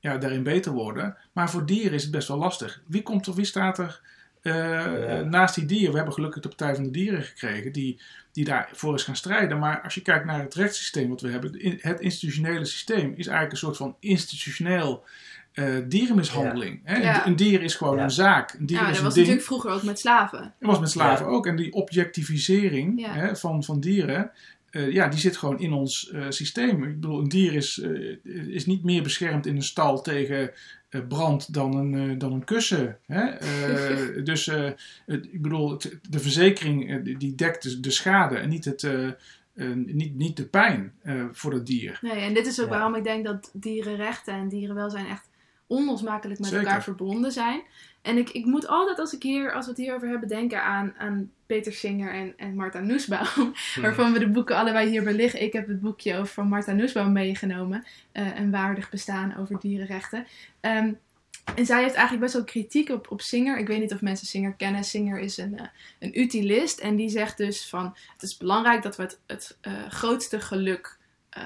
ja, 0.00 0.16
daarin 0.18 0.42
beter 0.42 0.72
worden. 0.72 1.16
Maar 1.32 1.50
voor 1.50 1.66
dieren 1.66 1.92
is 1.92 2.02
het 2.02 2.10
best 2.12 2.28
wel 2.28 2.36
lastig. 2.36 2.82
Wie 2.86 3.02
komt 3.02 3.26
er, 3.26 3.34
wie 3.34 3.44
staat 3.44 3.78
er 3.78 4.00
eh, 4.42 5.20
naast 5.20 5.54
die 5.54 5.66
dieren? 5.66 5.90
We 5.90 5.96
hebben 5.96 6.14
gelukkig 6.14 6.42
de 6.42 6.48
Partij 6.48 6.74
van 6.74 6.84
de 6.84 6.90
Dieren 6.90 7.22
gekregen 7.22 7.72
die, 7.72 8.00
die 8.32 8.44
daarvoor 8.44 8.94
is 8.94 9.02
gaan 9.02 9.16
strijden. 9.16 9.58
Maar 9.58 9.80
als 9.82 9.94
je 9.94 10.02
kijkt 10.02 10.24
naar 10.24 10.40
het 10.40 10.54
rechtssysteem 10.54 11.08
wat 11.08 11.20
we 11.20 11.30
hebben, 11.30 11.78
het 11.80 12.00
institutionele 12.00 12.64
systeem 12.64 13.08
is 13.16 13.26
eigenlijk 13.26 13.52
een 13.52 13.58
soort 13.58 13.76
van 13.76 13.96
institutioneel 14.00 15.04
eh, 15.56 15.74
dierenmishandeling. 15.88 16.80
Hè? 16.84 16.96
Ja. 16.96 17.26
Een, 17.26 17.36
dier 17.36 17.62
is 17.62 17.74
gewoon 17.74 17.96
Ja. 17.96 18.02
een 18.02 18.10
zaak. 18.10 18.52
Een 18.58 18.66
dier 18.66 18.76
ja 18.78 18.82
is 18.82 18.88
dat 18.88 18.98
een 18.98 19.04
was 19.04 19.14
ding. 19.14 19.26
natuurlijk 19.26 19.52
vroeger 19.52 19.70
ook 19.70 19.82
met 19.82 19.98
slaven. 19.98 20.38
Dat 20.60 20.70
was 20.70 20.78
met 20.80 20.90
slaven 20.90 21.26
ook. 21.26 21.46
En 21.46 21.56
die 21.56 21.72
objectivisering 21.72 23.00
Ja. 23.00 23.12
hè, 23.12 23.36
van, 23.36 23.64
van 23.64 23.80
dieren, 23.80 24.30
eh, 24.70 24.92
ja, 24.92 25.08
die 25.08 25.18
zit 25.20 25.36
gewoon 25.36 25.58
in 25.60 25.72
ons 25.72 26.10
eh, 26.10 26.22
systeem. 26.28 26.82
Ik 26.84 27.00
bedoel, 27.00 27.18
een 27.20 27.28
dier 27.28 27.52
is, 27.54 27.80
eh, 27.80 28.16
is 28.54 28.66
niet 28.66 28.84
meer 28.84 29.02
beschermd 29.02 29.46
in 29.46 29.56
een 29.56 29.62
stal 29.62 30.02
tegen 30.02 30.50
eh, 30.88 31.00
brand 31.08 31.54
dan 31.54 31.76
een, 31.76 32.10
eh, 32.10 32.18
dan 32.18 32.32
een 32.32 32.44
kussen. 32.44 32.98
Hè? 33.06 33.24
Eh, 33.24 34.24
dus 34.30 34.48
eh, 34.48 34.70
ik 35.06 35.42
bedoel, 35.42 35.70
het- 35.70 35.98
de 36.10 36.18
verzekering 36.18 37.02
die- 37.18 37.34
dekt 37.34 37.62
de, 37.62 37.80
de 37.80 37.90
schade 37.90 38.36
en 38.36 38.48
niet, 38.48 38.64
het, 38.64 38.86
niet, 39.74 40.14
niet 40.16 40.36
de 40.36 40.46
pijn 40.46 40.92
eh, 41.02 41.24
voor 41.32 41.52
het 41.52 41.66
dier. 41.66 41.98
Nee, 42.02 42.12
en 42.12 42.34
dit 42.34 42.46
is 42.46 42.60
ook 42.60 42.66
Ja. 42.66 42.72
waarom 42.72 42.94
ik 42.94 43.04
denk 43.04 43.24
dat 43.24 43.50
dierenrechten 43.52 44.34
en 44.34 44.48
dierenwelzijn 44.48 45.06
echt 45.06 45.28
onlosmakelijk 45.66 46.40
met 46.40 46.48
Zeker. 46.48 46.66
elkaar 46.66 46.82
verbonden 46.82 47.32
zijn. 47.32 47.62
En 48.02 48.16
ik, 48.16 48.30
ik 48.30 48.44
moet 48.44 48.66
altijd, 48.66 48.98
als, 48.98 49.12
ik 49.12 49.22
hier, 49.22 49.52
als 49.52 49.64
we 49.64 49.70
het 49.70 49.80
hierover 49.80 50.08
hebben, 50.08 50.28
denken 50.28 50.62
aan, 50.62 50.94
aan 50.98 51.30
Peter 51.46 51.72
Singer 51.72 52.12
en, 52.12 52.34
en 52.36 52.54
Marta 52.54 52.80
Nussbaum. 52.80 53.52
Waarvan 53.82 54.12
we 54.12 54.18
de 54.18 54.28
boeken 54.28 54.56
allebei 54.56 54.88
hierbij 54.88 55.14
liggen. 55.14 55.42
Ik 55.42 55.52
heb 55.52 55.68
het 55.68 55.80
boekje 55.80 56.14
over 56.16 56.32
van 56.34 56.48
Marta 56.48 56.72
Nussbaum 56.72 57.12
meegenomen. 57.12 57.84
eh, 58.12 58.38
een 58.38 58.50
waardig 58.50 58.90
bestaan 58.90 59.36
over 59.36 59.60
dierenrechten. 59.60 60.26
Ehm, 60.60 60.92
en 61.54 61.66
zij 61.66 61.82
heeft 61.82 61.94
eigenlijk 61.94 62.20
best 62.20 62.34
wel 62.34 62.44
kritiek 62.44 62.88
op, 62.88 63.10
op 63.10 63.20
Singer. 63.20 63.58
Ik 63.58 63.66
weet 63.66 63.80
niet 63.80 63.92
of 63.92 64.00
mensen 64.00 64.26
Singer 64.26 64.52
kennen. 64.52 64.84
Singer 64.84 65.18
is 65.18 65.36
een, 65.36 65.58
eh, 65.58 65.66
een 65.98 66.20
utilist. 66.20 66.78
En 66.78 66.96
die 66.96 67.08
zegt 67.08 67.36
dus 67.36 67.68
van... 67.68 67.96
Het 68.12 68.22
is 68.22 68.36
belangrijk 68.36 68.82
dat 68.82 68.96
we 68.96 69.02
het, 69.02 69.20
het 69.26 69.58
eh, 69.60 69.72
grootste 69.88 70.40
geluk 70.40 70.98
eh, 71.30 71.42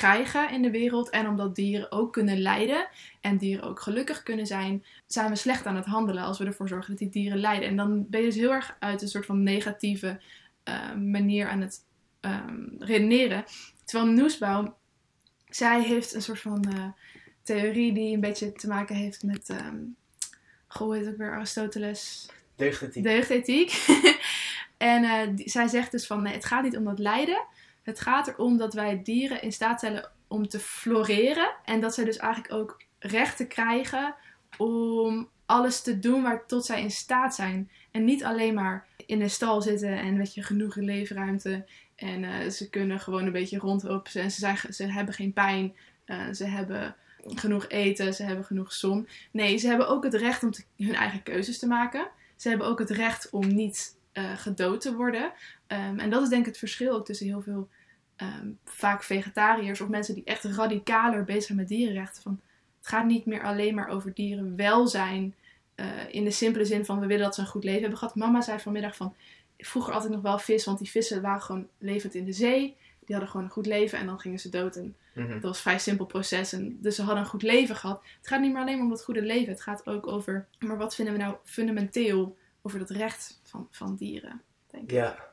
krijgen 0.00 0.50
in 0.50 0.62
de 0.62 0.70
wereld. 0.70 1.10
En 1.10 1.28
omdat 1.28 1.54
dieren 1.54 1.92
ook 1.92 2.12
kunnen 2.12 2.38
lijden. 2.38 2.88
En 3.20 3.36
dieren 3.38 3.64
ook 3.68 3.80
gelukkig 3.80 4.22
kunnen 4.22 4.46
zijn. 4.46 4.84
Zijn 5.06 5.30
we 5.30 5.36
slecht 5.36 5.66
aan 5.66 5.76
het 5.76 5.84
handelen 5.84 6.22
als 6.22 6.38
we 6.38 6.44
ervoor 6.44 6.68
zorgen 6.68 6.90
dat 6.90 6.98
die 6.98 7.08
dieren 7.08 7.38
lijden. 7.38 7.68
En 7.68 7.76
dan 7.76 8.06
ben 8.08 8.20
je 8.20 8.26
dus 8.26 8.36
heel 8.36 8.52
erg 8.52 8.76
uit 8.78 9.02
een 9.02 9.08
soort 9.08 9.26
van 9.26 9.42
negatieve 9.42 10.20
eh, 10.62 10.94
manier 10.94 11.48
aan 11.48 11.60
het 11.60 11.78
ehm, 12.20 12.64
redeneren. 12.78 13.44
Terwijl 13.84 14.10
Noesbaum, 14.12 14.74
zij 15.48 15.82
heeft 15.82 16.14
een 16.14 16.22
soort 16.22 16.40
van 16.40 16.64
eh, 16.64 16.84
theorie 17.42 17.92
die 17.92 18.14
een 18.14 18.20
beetje 18.20 18.52
te 18.52 18.68
maken 18.68 18.96
heeft 18.96 19.22
met, 19.22 19.48
ehm 19.48 19.76
goh, 20.66 20.86
hoe 20.86 20.94
heet 20.96 21.04
het 21.04 21.12
ook 21.14 21.18
weer, 21.20 21.32
Aristoteles, 21.32 22.28
Deugdethiek. 22.56 23.02
deugdethiek. 23.04 23.86
en 24.92 25.04
eh, 25.04 25.28
die- 25.36 25.48
zij 25.50 25.68
zegt 25.68 25.90
dus 25.90 26.06
van, 26.06 26.22
nee, 26.22 26.32
het 26.34 26.44
gaat 26.44 26.62
niet 26.62 26.76
om 26.76 26.84
dat 26.84 26.98
lijden. 26.98 27.44
Het 27.90 28.00
gaat 28.00 28.28
erom 28.28 28.56
dat 28.56 28.74
wij 28.74 29.02
dieren 29.02 29.42
in 29.42 29.52
staat 29.52 29.78
stellen 29.78 30.10
om 30.28 30.48
te 30.48 30.60
floreren. 30.60 31.50
En 31.64 31.80
dat 31.80 31.94
zij 31.94 32.04
dus 32.04 32.16
eigenlijk 32.16 32.54
ook 32.54 32.82
rechten 32.98 33.48
krijgen 33.48 34.14
om 34.56 35.28
alles 35.46 35.82
te 35.82 35.98
doen 35.98 36.22
waar 36.22 36.46
tot 36.46 36.64
zij 36.64 36.82
in 36.82 36.90
staat 36.90 37.34
zijn. 37.34 37.70
En 37.90 38.04
niet 38.04 38.24
alleen 38.24 38.54
maar 38.54 38.86
in 39.06 39.20
een 39.20 39.30
stal 39.30 39.62
zitten 39.62 39.98
en 39.98 40.16
weet 40.16 40.34
je, 40.34 40.42
genoeg 40.42 40.74
leefruimte. 40.74 41.64
En 41.96 42.24
eh, 42.24 42.48
ze 42.48 42.70
kunnen 42.70 43.00
gewoon 43.00 43.26
een 43.26 43.32
beetje 43.32 43.58
rondlopen. 43.58 44.20
En 44.20 44.30
ze, 44.30 44.38
zijn, 44.38 44.58
ze 44.70 44.84
hebben 44.84 45.14
geen 45.14 45.32
pijn. 45.32 45.74
Eh, 46.04 46.30
ze 46.32 46.44
hebben 46.44 46.96
genoeg 47.24 47.68
eten. 47.68 48.14
Ze 48.14 48.22
hebben 48.22 48.44
genoeg 48.44 48.72
zon. 48.72 49.08
Nee, 49.30 49.56
ze 49.56 49.68
hebben 49.68 49.88
ook 49.88 50.04
het 50.04 50.14
recht 50.14 50.42
om 50.42 50.50
hun 50.76 50.94
eigen 50.94 51.22
keuzes 51.22 51.58
te 51.58 51.66
maken. 51.66 52.08
Ze 52.36 52.48
hebben 52.48 52.66
ook 52.66 52.78
het 52.78 52.90
recht 52.90 53.30
om 53.30 53.54
niet 53.54 53.98
eh, 54.12 54.36
gedood 54.36 54.80
te 54.80 54.94
worden. 54.94 55.32
Ehm, 55.66 55.98
en 55.98 56.10
dat 56.10 56.22
is 56.22 56.28
denk 56.28 56.40
ik 56.40 56.46
het 56.46 56.58
verschil 56.58 56.92
ook 56.92 57.04
tussen 57.04 57.26
heel 57.26 57.42
veel 57.42 57.68
ehm, 58.20 58.48
vaak 58.64 59.02
vegetariërs 59.02 59.80
of 59.80 59.88
mensen 59.88 60.14
die 60.14 60.24
echt 60.24 60.44
radicaler 60.44 61.24
bezig 61.24 61.42
zijn 61.42 61.58
met 61.58 61.68
dierenrechten. 61.68 62.22
Van, 62.22 62.40
het 62.78 62.86
gaat 62.88 63.06
niet 63.06 63.26
meer 63.26 63.42
alleen 63.42 63.74
maar 63.74 63.88
over 63.88 64.14
dierenwelzijn. 64.14 65.34
eh 65.74 65.86
in 66.10 66.24
de 66.24 66.30
simpele 66.30 66.64
zin 66.64 66.84
van 66.84 67.00
we 67.00 67.06
willen 67.06 67.24
dat 67.24 67.34
ze 67.34 67.40
een 67.40 67.46
goed 67.46 67.64
leven 67.64 67.80
hebben 67.80 67.98
gehad. 67.98 68.14
Mama 68.14 68.40
zei 68.40 68.58
vanmiddag 68.58 68.96
van 68.96 69.14
vroeger 69.58 69.92
altijd 69.94 70.12
nog 70.12 70.22
wel 70.22 70.38
vis, 70.38 70.64
want 70.64 70.78
die 70.78 70.90
vissen 70.90 71.22
waren 71.22 71.42
gewoon 71.42 71.68
levend 71.78 72.14
in 72.14 72.24
de 72.24 72.32
zee. 72.32 72.76
Die 73.04 73.14
hadden 73.16 73.28
gewoon 73.28 73.46
een 73.46 73.52
goed 73.52 73.66
leven 73.66 73.98
en 73.98 74.06
dan 74.06 74.20
gingen 74.20 74.38
ze 74.38 74.48
dood. 74.48 74.76
En 74.76 74.94
Mhm. 75.14 75.28
dat 75.32 75.42
was 75.42 75.56
een 75.56 75.62
vrij 75.62 75.78
simpel 75.78 76.06
proces. 76.06 76.52
En 76.52 76.78
dus 76.80 76.94
ze 76.96 77.02
hadden 77.02 77.22
een 77.22 77.28
goed 77.30 77.42
leven 77.42 77.76
gehad. 77.76 78.02
Het 78.18 78.28
gaat 78.28 78.40
niet 78.40 78.52
meer 78.52 78.60
alleen 78.62 78.80
om 78.80 78.88
dat 78.88 79.04
goede 79.04 79.22
leven. 79.22 79.48
Het 79.52 79.60
gaat 79.62 79.86
ook 79.86 80.06
over, 80.06 80.46
maar 80.58 80.76
wat 80.78 80.94
vinden 80.94 81.14
we 81.14 81.20
nou 81.20 81.36
fundamenteel 81.44 82.36
over 82.62 82.78
dat 82.78 82.90
recht 82.90 83.40
van, 83.42 83.68
van 83.70 83.96
dieren? 83.96 84.42
Denk 84.70 84.84
ik. 84.84 84.90
Ja. 84.90 85.28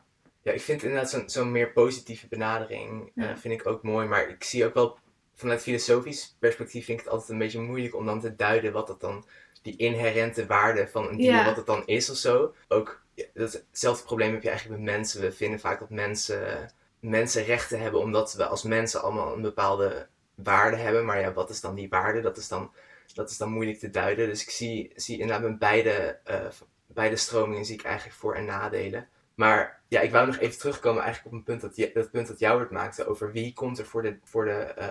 Ja, 0.47 0.53
ik 0.53 0.61
vind 0.61 0.83
inderdaad 0.83 1.09
zo'n 1.09 1.29
zo'n 1.29 1.51
meer 1.51 1.71
positieve 1.71 2.27
benadering 2.27 3.11
eh, 3.15 3.35
vind 3.35 3.53
ik 3.61 3.67
ook 3.67 3.83
mooi. 3.83 4.07
Maar 4.07 4.29
ik 4.29 4.43
zie 4.43 4.65
ook 4.65 4.73
wel 4.73 4.97
vanuit 5.33 5.61
filosofisch 5.61 6.35
perspectief 6.39 6.85
vind 6.85 6.99
ik 6.99 7.03
het 7.05 7.13
altijd 7.13 7.31
een 7.31 7.37
beetje 7.37 7.59
moeilijk 7.61 7.95
om 7.95 8.05
dan 8.05 8.19
te 8.19 8.35
duiden 8.35 8.71
wat 8.73 8.87
dat 8.87 9.01
dan, 9.01 9.25
die 9.61 9.75
inherente 9.77 10.45
waarde 10.45 10.87
van 10.87 11.07
een 11.07 11.17
dier, 11.17 11.31
Ja. 11.31 11.45
wat 11.45 11.55
het 11.55 11.65
dan 11.65 11.85
is 11.85 12.09
of 12.09 12.17
zo. 12.17 12.53
Ook 12.67 13.01
ja, 13.13 13.25
dat, 13.33 13.63
hetzelfde 13.69 14.05
probleem 14.05 14.33
heb 14.33 14.43
je 14.43 14.49
eigenlijk 14.49 14.81
met 14.81 14.91
mensen. 14.95 15.21
We 15.21 15.31
vinden 15.31 15.59
vaak 15.59 15.79
dat 15.79 15.89
mensen, 15.89 16.71
mensen 16.99 17.43
rechten 17.43 17.79
hebben 17.79 17.99
omdat 17.99 18.33
we 18.33 18.45
als 18.45 18.63
mensen 18.63 19.01
allemaal 19.01 19.33
een 19.33 19.41
bepaalde 19.41 20.07
waarde 20.35 20.77
hebben. 20.77 21.05
Maar 21.05 21.19
ja, 21.19 21.33
wat 21.33 21.49
is 21.49 21.61
dan 21.61 21.75
die 21.75 21.89
waarde? 21.89 22.21
Dat 22.21 22.37
is 22.37 22.47
dan, 22.47 22.71
dat 23.13 23.29
is 23.29 23.37
dan 23.37 23.51
moeilijk 23.51 23.79
te 23.79 23.89
duiden. 23.89 24.27
Dus 24.27 24.41
ik 24.41 24.49
zie, 24.49 24.91
zie 24.95 25.19
inderdaad 25.19 25.49
met 25.49 25.59
beide, 25.59 26.19
eh, 26.23 26.45
beide 26.87 27.15
stromingen 27.15 27.65
zie 27.65 27.75
ik 27.79 27.83
eigenlijk 27.83 28.17
voor- 28.17 28.35
en 28.35 28.45
nadelen. 28.45 29.07
Maar 29.37 29.79
ja, 29.87 29.99
ik 30.01 30.11
wou 30.11 30.25
nog 30.25 30.37
even 30.37 30.59
terugkomen 30.59 31.03
eigenlijk 31.03 31.33
op 31.35 31.39
een 31.39 31.45
punt 31.45 31.61
dat, 31.61 31.75
je- 31.75 31.91
dat 31.93 32.11
punt 32.11 32.27
dat 32.27 32.39
Jouwert 32.39 32.71
maakte 32.71 33.05
over 33.07 33.31
wie 33.31 33.53
komt 33.53 33.79
er 33.79 33.85
voor 33.85 34.01
de, 34.01 34.17
voor, 34.23 34.45
de, 34.45 34.51
eh, 34.51 34.87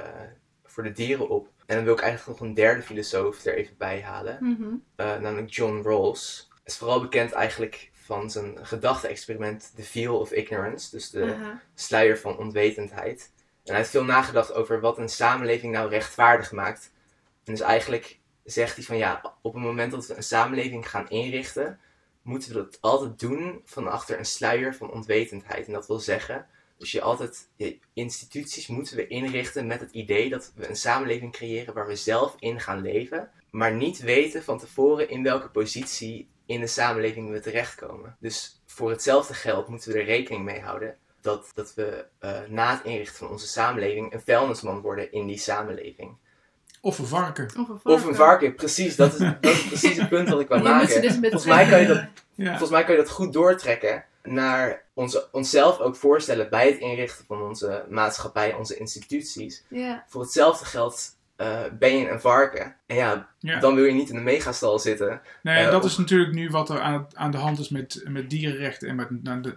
voor 0.64 0.82
de 0.82 0.92
dieren 0.92 1.28
op. 1.28 1.48
En 1.66 1.76
dan 1.76 1.84
wil 1.84 1.94
ik 1.94 2.00
eigenlijk 2.00 2.38
nog 2.40 2.48
een 2.48 2.54
derde 2.54 2.82
filosoof 2.82 3.44
er 3.44 3.54
even 3.54 3.74
bij 3.78 4.02
halen, 4.02 4.38
Mhm. 4.40 4.74
eh, 4.96 5.16
namelijk 5.18 5.50
John 5.50 5.82
Rawls. 5.88 6.50
Is 6.64 6.76
vooral 6.76 7.00
bekend 7.00 7.32
eigenlijk 7.32 7.90
van 7.92 8.30
zijn 8.30 8.66
gedachte-experiment 8.66 9.72
The 9.76 9.82
Veil 9.82 10.18
of 10.18 10.30
Ignorance, 10.32 10.90
dus 10.90 11.10
de 11.10 11.24
sluier 11.74 12.18
van 12.18 12.38
onwetendheid. 12.38 13.30
En 13.36 13.72
hij 13.72 13.76
heeft 13.76 13.90
veel 13.90 14.04
nagedacht 14.04 14.52
over 14.52 14.80
wat 14.80 14.98
een 14.98 15.08
samenleving 15.08 15.72
nou 15.72 15.88
rechtvaardig 15.90 16.52
maakt. 16.52 16.90
En 17.44 17.52
dus 17.52 17.60
eigenlijk 17.60 18.18
zegt 18.44 18.76
hij 18.76 18.84
van 18.84 18.96
ja, 18.96 19.20
op 19.42 19.54
het 19.54 19.62
moment 19.62 19.90
dat 19.92 20.06
we 20.06 20.16
een 20.16 20.22
samenleving 20.22 20.90
gaan 20.90 21.08
inrichten, 21.08 21.80
moeten 22.26 22.48
we 22.48 22.54
dat 22.54 22.78
altijd 22.80 23.18
doen 23.18 23.60
van 23.64 23.88
achter 23.88 24.18
een 24.18 24.26
sluier 24.26 24.74
van 24.74 24.90
onwetendheid. 24.90 25.66
En 25.66 25.72
dat 25.72 25.86
wil 25.86 25.98
zeggen, 25.98 26.46
dus 26.78 26.92
je 26.92 27.00
altijd, 27.00 27.48
je 27.56 27.78
instituties 27.92 28.66
moeten 28.66 28.96
we 28.96 29.06
inrichten 29.06 29.66
met 29.66 29.80
het 29.80 29.92
idee 29.92 30.28
dat 30.28 30.52
we 30.54 30.68
een 30.68 30.76
samenleving 30.76 31.32
creëren 31.32 31.74
waar 31.74 31.86
we 31.86 31.96
zelf 31.96 32.34
in 32.38 32.60
gaan 32.60 32.82
leven, 32.82 33.30
maar 33.50 33.74
niet 33.74 33.98
weten 33.98 34.42
van 34.42 34.58
tevoren 34.58 35.08
in 35.08 35.22
welke 35.22 35.48
positie 35.48 36.28
in 36.46 36.60
de 36.60 36.66
samenleving 36.66 37.30
we 37.30 37.40
terechtkomen. 37.40 38.16
Dus 38.20 38.62
voor 38.66 38.90
hetzelfde 38.90 39.34
geld 39.34 39.68
moeten 39.68 39.92
we 39.92 39.98
er 39.98 40.04
rekening 40.04 40.44
mee 40.44 40.60
houden 40.60 40.96
dat, 41.20 41.50
dat 41.54 41.74
we 41.74 42.06
eh, 42.18 42.40
na 42.48 42.74
het 42.76 42.84
inrichten 42.84 43.16
van 43.16 43.28
onze 43.28 43.46
samenleving 43.46 44.12
een 44.12 44.20
vuilnisman 44.20 44.80
worden 44.80 45.12
in 45.12 45.26
die 45.26 45.38
samenleving. 45.38 46.16
Of 46.86 46.98
een 46.98 47.06
varken. 47.06 47.44
Of 47.46 47.56
een 47.56 47.66
varken. 47.66 47.92
Of 47.92 48.04
een 48.04 48.14
varken, 48.14 48.54
precies. 48.54 48.96
Dat 48.96 49.12
is, 49.12 49.18
dat 49.18 49.36
is 49.40 49.66
precies 49.66 49.96
het 49.96 50.08
punt 50.08 50.28
wat 50.28 50.40
ik 50.40 50.48
wou 50.48 50.62
maken. 50.62 51.02
dus 51.02 51.14
Volgens 51.20 51.44
mij 51.44 51.68
kan 51.68 51.80
je 51.80 51.86
dat 51.86 52.04
Ja. 52.34 52.48
Volgens 52.48 52.70
mij 52.70 52.84
kan 52.84 52.94
je 52.94 53.00
dat 53.00 53.10
goed 53.10 53.32
doortrekken 53.32 54.04
naar 54.22 54.82
onze, 54.94 55.28
onszelf 55.32 55.78
ook 55.78 55.96
voorstellen 55.96 56.50
bij 56.50 56.66
het 56.66 56.78
inrichten 56.78 57.24
van 57.26 57.42
onze 57.42 57.84
maatschappij, 57.88 58.54
onze 58.54 58.76
instituties. 58.76 59.64
Ja. 59.68 60.04
Voor 60.08 60.20
hetzelfde 60.22 60.64
geld 60.64 61.16
eh, 61.36 61.60
ben 61.78 61.96
je 61.96 62.10
een 62.10 62.20
varken. 62.20 62.74
En 62.86 62.96
ja, 62.96 63.28
Ja. 63.38 63.60
dan 63.60 63.74
wil 63.74 63.84
je 63.84 63.92
niet 63.92 64.08
in 64.08 64.14
de 64.14 64.20
megastal 64.20 64.78
zitten. 64.78 65.20
Nee, 65.42 65.64
Eh, 65.64 65.70
dat 65.70 65.84
of- 65.84 65.90
is 65.90 65.96
natuurlijk 65.96 66.32
nu 66.32 66.50
wat 66.50 66.68
er 66.68 66.80
aan, 66.80 67.06
aan 67.14 67.30
de 67.30 67.36
hand 67.38 67.58
is 67.58 67.68
met, 67.68 68.02
met 68.08 68.30
dierenrechten 68.30 68.88
en 68.88 68.94
met, 68.96 69.08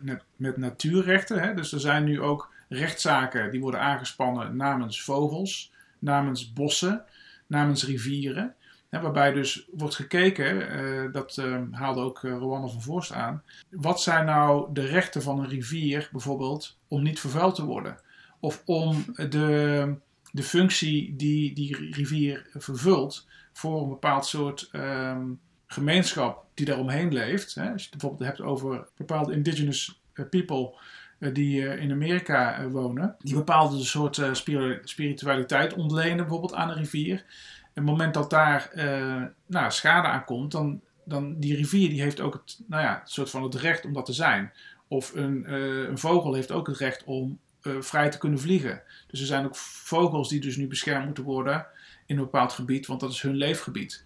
met, 0.01 0.21
met 0.35 0.57
natuurrechten. 0.57 1.39
Hè. 1.39 1.53
Dus 1.53 1.71
er 1.73 1.79
zijn 1.79 2.03
nu 2.03 2.21
ook 2.21 2.49
rechtszaken 2.69 3.51
die 3.51 3.61
worden 3.61 3.79
aangespannen 3.79 4.55
namens 4.55 5.01
vogels, 5.03 5.71
namens 5.99 6.53
bossen, 6.53 7.03
namens 7.49 7.85
rivieren. 7.85 8.53
Waarbij 8.89 9.31
dus 9.31 9.67
wordt 9.71 9.95
gekeken, 9.95 10.69
eh, 10.69 11.13
dat 11.13 11.37
eh, 11.37 11.61
haalde 11.71 12.01
ook 12.01 12.23
uh, 12.23 12.31
Rowanne 12.31 12.69
van 12.69 12.81
Voorst 12.81 13.11
aan. 13.11 13.43
Wat 13.69 14.01
zijn 14.01 14.25
nou 14.25 14.73
de 14.73 14.85
rechten 14.85 15.21
van 15.21 15.39
een 15.39 15.49
rivier 15.49 16.09
bijvoorbeeld 16.11 16.77
om 16.87 17.03
niet 17.03 17.19
vervuild 17.19 17.55
te 17.55 17.65
worden? 17.65 17.97
Of 18.39 18.61
om 18.65 19.05
de, 19.15 19.95
de 20.31 20.43
functie 20.43 21.15
die 21.15 21.53
die 21.53 21.91
rivier 21.91 22.49
vervult 22.53 23.27
voor 23.53 23.81
een 23.81 23.89
bepaald 23.89 24.25
soort 24.25 24.69
ehm, 24.71 25.21
gemeenschap 25.67 26.45
die 26.53 26.65
daaromheen 26.65 27.13
leeft. 27.13 27.55
Hè? 27.55 27.71
Als 27.71 27.83
je 27.83 27.89
het 27.89 27.99
bijvoorbeeld 27.99 28.29
hebt 28.29 28.41
over 28.41 28.87
bepaalde 28.97 29.33
indigenous 29.33 30.01
eh, 30.13 30.25
people 30.29 30.73
eh, 30.73 30.79
die 31.19 31.67
eh, 31.67 31.81
in 31.81 31.91
Amerika 31.91 32.59
eh, 32.59 32.67
wonen, 32.67 33.15
die 33.19 33.35
bepaalde 33.35 33.83
soort 33.83 34.17
eh, 34.17 34.33
spiri- 34.33 34.79
spiritualiteit 34.83 35.73
ontlenen 35.73 36.17
bijvoorbeeld 36.17 36.53
aan 36.53 36.69
een 36.69 36.77
rivier. 36.77 37.25
En 37.73 37.85
het 37.85 37.85
moment 37.85 38.13
dat 38.13 38.29
daar 38.29 38.69
eh, 38.71 39.23
nou, 39.45 39.71
schade 39.71 40.07
aan 40.07 40.25
komt, 40.25 40.51
dan, 40.51 40.81
dan 41.03 41.39
die 41.39 41.55
rivier 41.55 41.89
die 41.89 42.01
heeft 42.01 42.19
ook 42.21 42.33
het, 42.33 42.59
nou 42.67 42.83
ja, 42.83 42.99
het 42.99 43.11
soort 43.11 43.29
van 43.29 43.43
het 43.43 43.55
recht 43.55 43.85
om 43.85 43.93
dat 43.93 44.05
te 44.05 44.13
zijn. 44.13 44.51
Of 44.87 45.15
een, 45.15 45.45
eh, 45.45 45.87
een 45.89 45.97
vogel 45.97 46.33
heeft 46.33 46.51
ook 46.51 46.67
het 46.67 46.77
recht 46.77 47.03
om 47.03 47.39
eh, 47.61 47.73
vrij 47.79 48.09
te 48.09 48.17
kunnen 48.17 48.39
vliegen. 48.39 48.81
Dus 49.07 49.19
er 49.19 49.25
zijn 49.25 49.45
ook 49.45 49.55
vogels 49.55 50.29
die 50.29 50.39
dus 50.39 50.55
nu 50.55 50.67
beschermd 50.67 51.05
moeten 51.05 51.23
worden 51.23 51.65
in 52.05 52.17
een 52.17 52.23
bepaald 52.23 52.53
gebied, 52.53 52.87
want 52.87 52.99
dat 52.99 53.11
is 53.11 53.21
hun 53.21 53.35
leefgebied. 53.35 54.03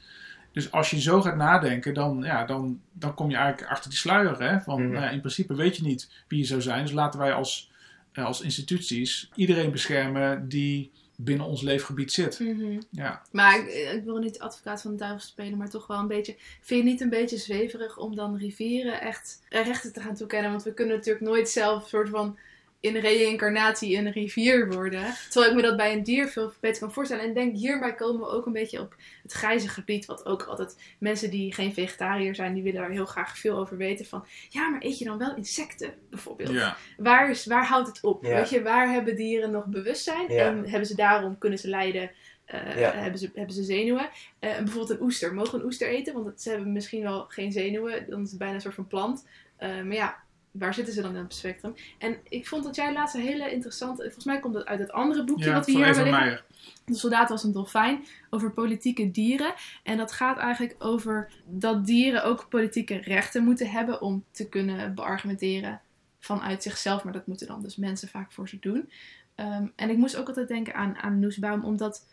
Dus 0.53 0.71
als 0.71 0.89
je 0.89 1.01
zo 1.01 1.21
gaat 1.21 1.35
nadenken, 1.35 1.93
dan, 1.93 2.21
ja, 2.23 2.45
dan, 2.45 2.81
dan 2.91 3.13
kom 3.13 3.29
je 3.29 3.35
eigenlijk 3.35 3.71
achter 3.71 3.89
die 3.89 3.99
sluier. 3.99 4.41
Hè? 4.41 4.59
Van, 4.61 4.81
Mhm. 4.81 4.91
nou 4.91 5.03
ja, 5.03 5.09
in 5.09 5.19
principe 5.19 5.55
weet 5.55 5.75
je 5.75 5.83
niet 5.83 6.09
wie 6.27 6.39
je 6.39 6.45
zou 6.45 6.61
zijn. 6.61 6.83
Dus 6.83 6.91
laten 6.93 7.19
wij 7.19 7.33
als, 7.33 7.71
eh, 8.11 8.25
als 8.25 8.41
instituties 8.41 9.29
iedereen 9.35 9.71
beschermen 9.71 10.47
die 10.49 10.91
binnen 11.15 11.45
ons 11.45 11.61
leefgebied 11.61 12.11
zit. 12.11 12.39
Mhm. 12.39 12.79
Ja, 12.89 13.21
Maar 13.31 13.57
ik, 13.59 13.67
ik 13.93 14.03
wil 14.03 14.17
niet 14.17 14.39
advocaat 14.39 14.81
van 14.81 14.91
de 14.91 14.97
duivel 14.97 15.19
spelen, 15.19 15.57
maar 15.57 15.69
toch 15.69 15.87
wel 15.87 15.99
een 15.99 16.07
beetje. 16.07 16.35
Vind 16.37 16.67
je 16.69 16.75
het 16.75 16.85
niet 16.85 17.01
een 17.01 17.09
beetje 17.09 17.37
zweverig 17.37 17.97
om 17.97 18.15
dan 18.15 18.37
rivieren 18.37 19.01
echt 19.01 19.41
rechten 19.49 19.93
te 19.93 20.01
gaan 20.01 20.15
toekennen? 20.15 20.51
Want 20.51 20.63
we 20.63 20.73
kunnen 20.73 20.95
natuurlijk 20.95 21.25
nooit 21.25 21.49
zelf 21.49 21.87
soort 21.87 22.09
van 22.09 22.37
in 22.83 22.95
reïncarnatie 22.97 23.97
een 23.97 24.11
rivier 24.11 24.71
worden. 24.71 25.13
Terwijl 25.29 25.51
ik 25.51 25.55
me 25.57 25.61
dat 25.67 25.77
bij 25.77 25.93
een 25.93 26.03
dier 26.03 26.27
veel 26.27 26.53
beter 26.59 26.79
kan 26.81 26.93
voorstellen. 26.93 27.23
En 27.23 27.29
ik 27.29 27.35
denk 27.35 27.55
hierbij 27.55 27.95
komen 27.95 28.19
we 28.21 28.27
ook 28.27 28.45
een 28.45 28.51
beetje 28.53 28.79
op 28.79 28.95
het 29.23 29.31
grijze 29.31 29.67
gebied. 29.67 30.05
Wat 30.05 30.25
ook 30.25 30.43
altijd 30.43 30.77
mensen 30.99 31.29
die 31.29 31.53
geen 31.53 31.73
vegetariër 31.73 32.35
zijn, 32.35 32.53
die 32.53 32.63
willen 32.63 32.81
daar 32.81 32.89
heel 32.89 33.05
graag 33.05 33.37
veel 33.37 33.57
over 33.57 33.77
weten. 33.77 34.05
Van 34.05 34.25
ja, 34.49 34.69
maar 34.69 34.81
eet 34.83 34.97
je 34.99 35.05
dan 35.05 35.17
wel 35.17 35.35
insecten 35.35 35.93
bijvoorbeeld? 36.09 36.49
ja. 36.49 36.77
Waar, 36.97 37.29
is, 37.29 37.45
waar 37.45 37.65
houdt 37.65 37.87
het 37.87 38.01
op? 38.03 38.23
Ja. 38.23 38.35
Weet 38.35 38.49
je, 38.49 38.61
waar 38.61 38.91
hebben 38.91 39.15
dieren 39.15 39.51
nog 39.51 39.65
bewustzijn? 39.65 40.31
Ja. 40.31 40.45
En 40.45 40.69
hebben 40.69 40.87
ze 40.87 40.95
daarom, 40.95 41.37
kunnen 41.37 41.59
ze 41.59 41.67
lijden, 41.69 42.11
eh, 42.45 42.79
Ja. 42.79 42.91
hebben, 42.93 43.19
ze, 43.19 43.29
hebben 43.33 43.55
ze 43.55 43.63
zenuwen? 43.63 44.09
Eh, 44.39 44.57
en 44.57 44.63
bijvoorbeeld 44.63 44.99
een 44.99 45.05
oester. 45.05 45.33
Mogen 45.33 45.51
we 45.51 45.57
een 45.59 45.65
oester 45.65 45.87
eten? 45.87 46.13
Want 46.13 46.25
het- 46.25 46.41
ze 46.41 46.49
hebben 46.49 46.71
misschien 46.71 47.01
wel 47.03 47.25
geen 47.27 47.51
zenuwen. 47.51 48.05
Dan 48.09 48.21
is 48.21 48.29
het 48.29 48.39
bijna 48.39 48.53
een 48.53 48.61
soort 48.61 48.75
van 48.75 48.87
plant. 48.87 49.27
Eh, 49.57 49.69
maar 49.69 49.93
ja, 49.95 50.21
waar 50.53 50.73
zitten 50.73 50.93
ze 50.93 51.01
dan 51.01 51.15
in 51.15 51.23
het 51.23 51.33
spectrum? 51.33 51.75
En 51.97 52.17
ik 52.23 52.47
vond 52.47 52.63
dat 52.63 52.75
jij 52.75 52.93
laatst 52.93 53.15
een 53.15 53.21
hele 53.21 53.51
interessante... 53.51 54.03
Volgens 54.03 54.25
mij 54.25 54.39
komt 54.39 54.53
dat 54.53 54.65
uit 54.65 54.79
het 54.79 54.91
andere 54.91 55.23
boekje 55.23 55.45
ja 55.45 55.53
wat 55.53 55.65
we 55.65 55.71
hier 55.71 55.85
hebben 55.85 56.03
liggen. 56.03 56.41
De 56.85 56.95
soldaat 56.95 57.29
was 57.29 57.43
een 57.43 57.51
dolfijn 57.51 58.05
over 58.29 58.51
politieke 58.51 59.11
dieren. 59.11 59.53
En 59.83 59.97
dat 59.97 60.11
gaat 60.11 60.37
eigenlijk 60.37 60.75
over 60.79 61.31
dat 61.45 61.85
dieren 61.85 62.23
ook 62.23 62.49
politieke 62.49 62.95
rechten 62.97 63.43
moeten 63.43 63.69
hebben 63.69 64.01
om 64.01 64.23
te 64.31 64.49
kunnen 64.49 64.95
beargumenteren 64.95 65.81
vanuit 66.19 66.63
zichzelf. 66.63 67.03
Maar 67.03 67.13
dat 67.13 67.27
moeten 67.27 67.47
dan 67.47 67.61
dus 67.61 67.75
mensen 67.75 68.07
vaak 68.07 68.31
voor 68.31 68.49
ze 68.49 68.57
doen. 68.59 68.89
Ehm, 69.35 69.67
en 69.75 69.89
ik 69.89 69.97
moest 69.97 70.15
ook 70.15 70.27
altijd 70.27 70.47
denken 70.47 70.75
aan, 70.75 70.95
aan 70.95 71.19
Noesbaum, 71.19 71.63
omdat 71.63 72.05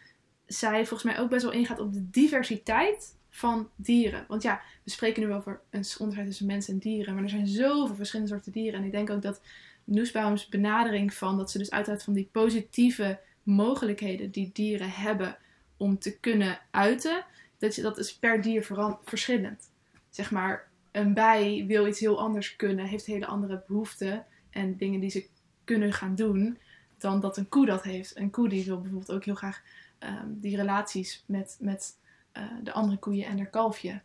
zij 0.46 0.86
volgens 0.86 1.12
mij 1.12 1.20
ook 1.20 1.30
best 1.30 1.42
wel 1.42 1.52
ingaat 1.52 1.80
op 1.80 1.92
de 1.92 2.10
diversiteit 2.10 3.18
van 3.30 3.70
dieren. 3.76 4.24
Want 4.28 4.42
ja, 4.42 4.60
we 4.84 4.90
spreken 4.90 5.22
nu 5.22 5.32
over 5.32 5.60
een 5.70 5.84
onderscheid 5.98 6.26
tussen 6.26 6.46
mensen 6.46 6.72
en 6.72 6.78
dieren, 6.78 7.14
maar 7.14 7.22
er 7.22 7.28
zijn 7.28 7.46
zoveel 7.46 7.94
verschillende 7.94 8.32
soorten 8.32 8.52
dieren. 8.52 8.80
En 8.80 8.86
ik 8.86 8.92
denk 8.92 9.10
ook 9.10 9.22
dat 9.22 9.40
Noesbaums 9.84 10.48
benadering 10.48 11.14
van 11.14 11.36
dat 11.36 11.50
ze 11.50 11.58
dus 11.58 11.70
uitgaat 11.70 12.02
van 12.02 12.12
die 12.12 12.28
positieve 12.32 13.20
mogelijkheden 13.42 14.30
die 14.30 14.50
dieren 14.52 14.90
hebben 14.90 15.36
om 15.76 15.98
te 15.98 16.18
kunnen 16.18 16.58
uiten, 16.70 17.24
dat, 17.58 17.74
je, 17.74 17.82
dat 17.82 17.98
is 17.98 18.14
per 18.14 18.42
dier 18.42 18.68
verschillend. 19.04 19.70
Zeg 20.08 20.30
maar, 20.30 20.68
een 20.90 21.14
bij 21.14 21.64
wil 21.66 21.86
iets 21.86 22.00
heel 22.00 22.20
anders 22.20 22.56
kunnen, 22.56 22.86
heeft 22.86 23.06
hele 23.06 23.26
andere 23.26 23.62
behoeften 23.66 24.26
en 24.50 24.76
dingen 24.76 25.00
die 25.00 25.10
ze 25.10 25.26
kunnen 25.64 25.92
gaan 25.92 26.14
doen, 26.14 26.58
dan 26.98 27.20
dat 27.20 27.36
een 27.36 27.48
koe 27.48 27.66
dat 27.66 27.82
heeft. 27.82 28.16
Een 28.18 28.30
koe 28.30 28.48
die 28.48 28.64
wil 28.64 28.80
bijvoorbeeld 28.80 29.12
ook 29.12 29.24
heel 29.24 29.34
graag 29.34 29.62
ehm, 29.98 30.26
die 30.28 30.56
relaties 30.56 31.24
met, 31.26 31.56
met 31.60 31.98
eh, 32.32 32.42
de 32.62 32.72
andere 32.72 32.98
koeien 32.98 33.26
en 33.26 33.36
haar 33.36 33.46
kalfje. 33.46 34.00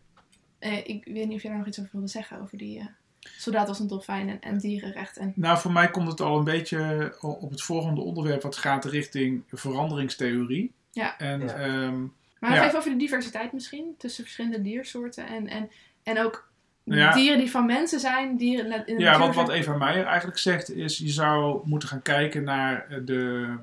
Eh, 0.59 0.77
ik 0.77 1.05
weet 1.05 1.27
niet 1.27 1.35
of 1.35 1.41
jij 1.41 1.49
daar 1.49 1.59
nog 1.59 1.67
iets 1.67 1.79
over 1.79 1.91
wilde 1.91 2.07
zeggen, 2.07 2.41
over 2.41 2.57
die 2.57 2.79
eh, 2.79 2.85
soldaat 3.37 3.67
als 3.67 3.79
een 3.79 3.87
dolfijn 3.87 4.29
en, 4.29 4.41
en 4.41 4.57
dierenrecht. 4.57 5.17
En, 5.17 5.33
Nou, 5.35 5.57
voor 5.57 5.71
mij 5.71 5.91
komt 5.91 6.07
het 6.07 6.21
al 6.21 6.37
een 6.37 6.43
beetje 6.43 7.13
op 7.21 7.51
het 7.51 7.61
volgende 7.61 8.01
onderwerp 8.01 8.41
wat 8.41 8.55
gaat 8.57 8.85
richting 8.85 9.43
veranderingstheorie. 9.51 10.73
Ja. 10.91 11.17
En 11.17 11.41
Ja. 11.41 11.53
ehm, 11.55 12.01
maar 12.39 12.53
Ja. 12.55 12.65
even 12.65 12.77
over 12.77 12.91
de 12.91 12.97
diversiteit 12.97 13.53
misschien, 13.53 13.95
tussen 13.97 14.23
verschillende 14.23 14.61
diersoorten 14.61 15.27
en, 15.27 15.47
en, 15.47 15.69
en 16.03 16.19
ook 16.19 16.49
Ja. 16.83 17.13
dieren 17.13 17.37
die 17.37 17.51
van 17.51 17.65
mensen 17.65 17.99
zijn, 17.99 18.37
dieren 18.37 18.87
in 18.87 18.97
de 18.97 19.03
Ja, 19.03 19.17
natuur 19.17 19.33
wat. 19.33 19.49
Eva 19.49 19.77
Meijer 19.77 20.05
eigenlijk 20.05 20.37
zegt 20.37 20.71
is, 20.71 20.97
je 20.97 21.09
zou 21.09 21.61
moeten 21.67 21.89
gaan 21.89 22.01
kijken 22.01 22.43
naar, 22.43 23.01
de, 23.05 23.53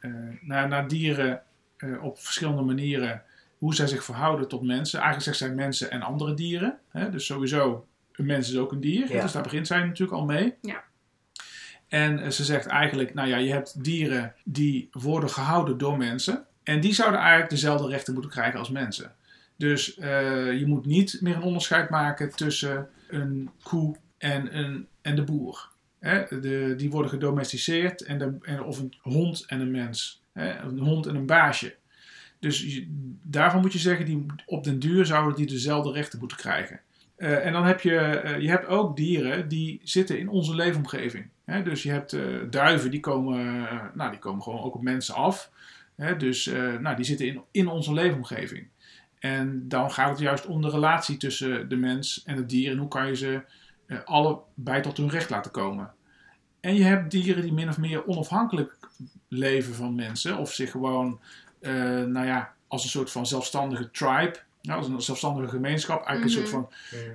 eh, 0.00 0.10
naar, 0.40 0.68
naar 0.68 0.88
dieren 0.88 1.42
eh, 1.76 2.04
op 2.04 2.18
verschillende 2.18 2.62
manieren, 2.62 3.22
hoe 3.58 3.74
zij 3.74 3.86
zich 3.86 4.04
verhouden 4.04 4.48
tot 4.48 4.62
mensen. 4.62 5.00
Eigenlijk 5.00 5.36
zegt 5.36 5.50
zij 5.50 5.56
mensen 5.56 5.90
en 5.90 6.02
andere 6.02 6.34
dieren. 6.34 6.78
Hè? 6.90 7.10
Dus 7.10 7.26
sowieso, 7.26 7.86
een 8.12 8.26
mens 8.26 8.50
is 8.50 8.56
ook 8.56 8.72
een 8.72 8.80
dier. 8.80 9.12
Ja. 9.12 9.22
Dus 9.22 9.32
daar 9.32 9.42
begint 9.42 9.66
zij 9.66 9.84
natuurlijk 9.84 10.18
al 10.18 10.24
mee. 10.24 10.54
Ja. 10.60 10.84
En 11.88 12.18
eh, 12.18 12.30
ze 12.30 12.44
zegt 12.44 12.66
eigenlijk, 12.66 13.14
nou 13.14 13.28
ja, 13.28 13.36
je 13.36 13.52
hebt 13.52 13.84
dieren 13.84 14.34
die 14.44 14.88
worden 14.92 15.30
gehouden 15.30 15.78
door 15.78 15.96
mensen. 15.96 16.46
En 16.62 16.80
die 16.80 16.92
zouden 16.92 17.20
eigenlijk 17.20 17.50
dezelfde 17.50 17.88
rechten 17.88 18.12
moeten 18.12 18.30
krijgen 18.30 18.58
als 18.58 18.70
mensen. 18.70 19.14
Dus 19.56 19.96
eh, 19.96 20.58
je 20.58 20.66
moet 20.66 20.86
niet 20.86 21.18
meer 21.20 21.36
een 21.36 21.42
onderscheid 21.42 21.90
maken 21.90 22.36
tussen 22.36 22.88
een 23.08 23.50
koe 23.62 23.96
en, 24.18 24.58
een, 24.58 24.86
en 25.02 25.16
de 25.16 25.24
boer. 25.24 25.68
Hè? 25.98 26.40
De, 26.40 26.74
die 26.76 26.90
worden 26.90 27.10
gedomesticeerd, 27.10 28.02
en 28.02 28.18
de, 28.18 28.36
en, 28.42 28.62
of 28.62 28.78
een 28.78 28.94
hond 29.00 29.44
en 29.46 29.60
een 29.60 29.70
mens. 29.70 30.22
Hè? 30.32 30.58
Een 30.58 30.78
hond 30.78 31.06
en 31.06 31.14
een 31.14 31.26
baasje. 31.26 31.76
Dus 32.38 32.82
daarvan 33.22 33.60
moet 33.60 33.72
je 33.72 33.78
zeggen, 33.78 34.06
die, 34.06 34.26
op 34.46 34.64
den 34.64 34.78
duur 34.78 35.06
zouden 35.06 35.36
die 35.36 35.46
dezelfde 35.46 35.92
rechten 35.92 36.18
moeten 36.18 36.36
krijgen. 36.36 36.80
Eh, 37.16 37.46
en 37.46 37.52
dan 37.52 37.64
heb 37.64 37.80
je, 37.80 37.98
eh, 37.98 38.40
je 38.40 38.48
hebt 38.48 38.66
ook 38.66 38.96
dieren 38.96 39.48
die 39.48 39.80
zitten 39.82 40.18
in 40.18 40.28
onze 40.28 40.54
leefomgeving. 40.54 41.28
Hè? 41.44 41.62
Dus 41.62 41.82
je 41.82 41.90
hebt 41.90 42.12
eh, 42.12 42.22
duiven, 42.50 42.90
die 42.90 43.00
komen, 43.00 43.68
nou, 43.94 44.10
die 44.10 44.18
komen 44.18 44.42
gewoon 44.42 44.60
ook 44.62 44.74
op 44.74 44.82
mensen 44.82 45.14
af. 45.14 45.50
Hè? 45.96 46.16
Dus 46.16 46.46
nou, 46.80 46.96
die 46.96 47.04
zitten 47.04 47.26
in, 47.26 47.42
in 47.50 47.68
onze 47.68 47.92
leefomgeving. 47.92 48.68
En 49.18 49.68
dan 49.68 49.90
gaat 49.90 50.08
het 50.08 50.18
juist 50.18 50.46
om 50.46 50.62
de 50.62 50.70
relatie 50.70 51.16
tussen 51.16 51.68
de 51.68 51.76
mens 51.76 52.22
en 52.24 52.36
het 52.36 52.48
dier. 52.48 52.70
En 52.70 52.78
hoe 52.78 52.88
kan 52.88 53.06
je 53.06 53.16
ze 53.16 53.42
allebei 54.04 54.80
tot 54.80 54.96
hun 54.96 55.08
recht 55.08 55.30
laten 55.30 55.50
komen. 55.50 55.90
En 56.60 56.74
je 56.74 56.84
hebt 56.84 57.10
dieren 57.10 57.42
die 57.42 57.52
min 57.52 57.68
of 57.68 57.78
meer 57.78 58.06
onafhankelijk 58.06 58.78
leven 59.28 59.74
van 59.74 59.94
mensen, 59.94 60.38
of 60.38 60.52
zich 60.52 60.70
gewoon, 60.70 61.20
nou 62.06 62.26
ja, 62.26 62.54
als 62.68 62.82
een 62.84 62.90
soort 62.90 63.10
van 63.10 63.26
zelfstandige 63.26 63.90
tribe, 63.90 64.36
nou, 64.62 64.78
als 64.78 64.88
een 64.88 65.00
zelfstandige 65.00 65.48
gemeenschap, 65.48 66.06
eigenlijk 66.06 66.24
een 66.24 66.30
soort 66.46 66.48
van 66.48 66.68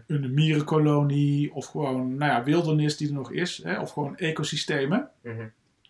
Mhm. 0.08 0.24
een 0.24 0.34
mierenkolonie, 0.34 1.54
of 1.54 1.66
gewoon, 1.66 2.16
nou 2.16 2.32
ja, 2.32 2.44
wildernis 2.44 2.98
die 2.98 3.08
er 3.08 3.14
nog 3.14 3.32
is, 3.32 3.62
hè, 3.64 3.80
of 3.80 3.92
gewoon 3.92 4.18
ecosystemen 4.18 5.10
Mhm. 5.24 5.48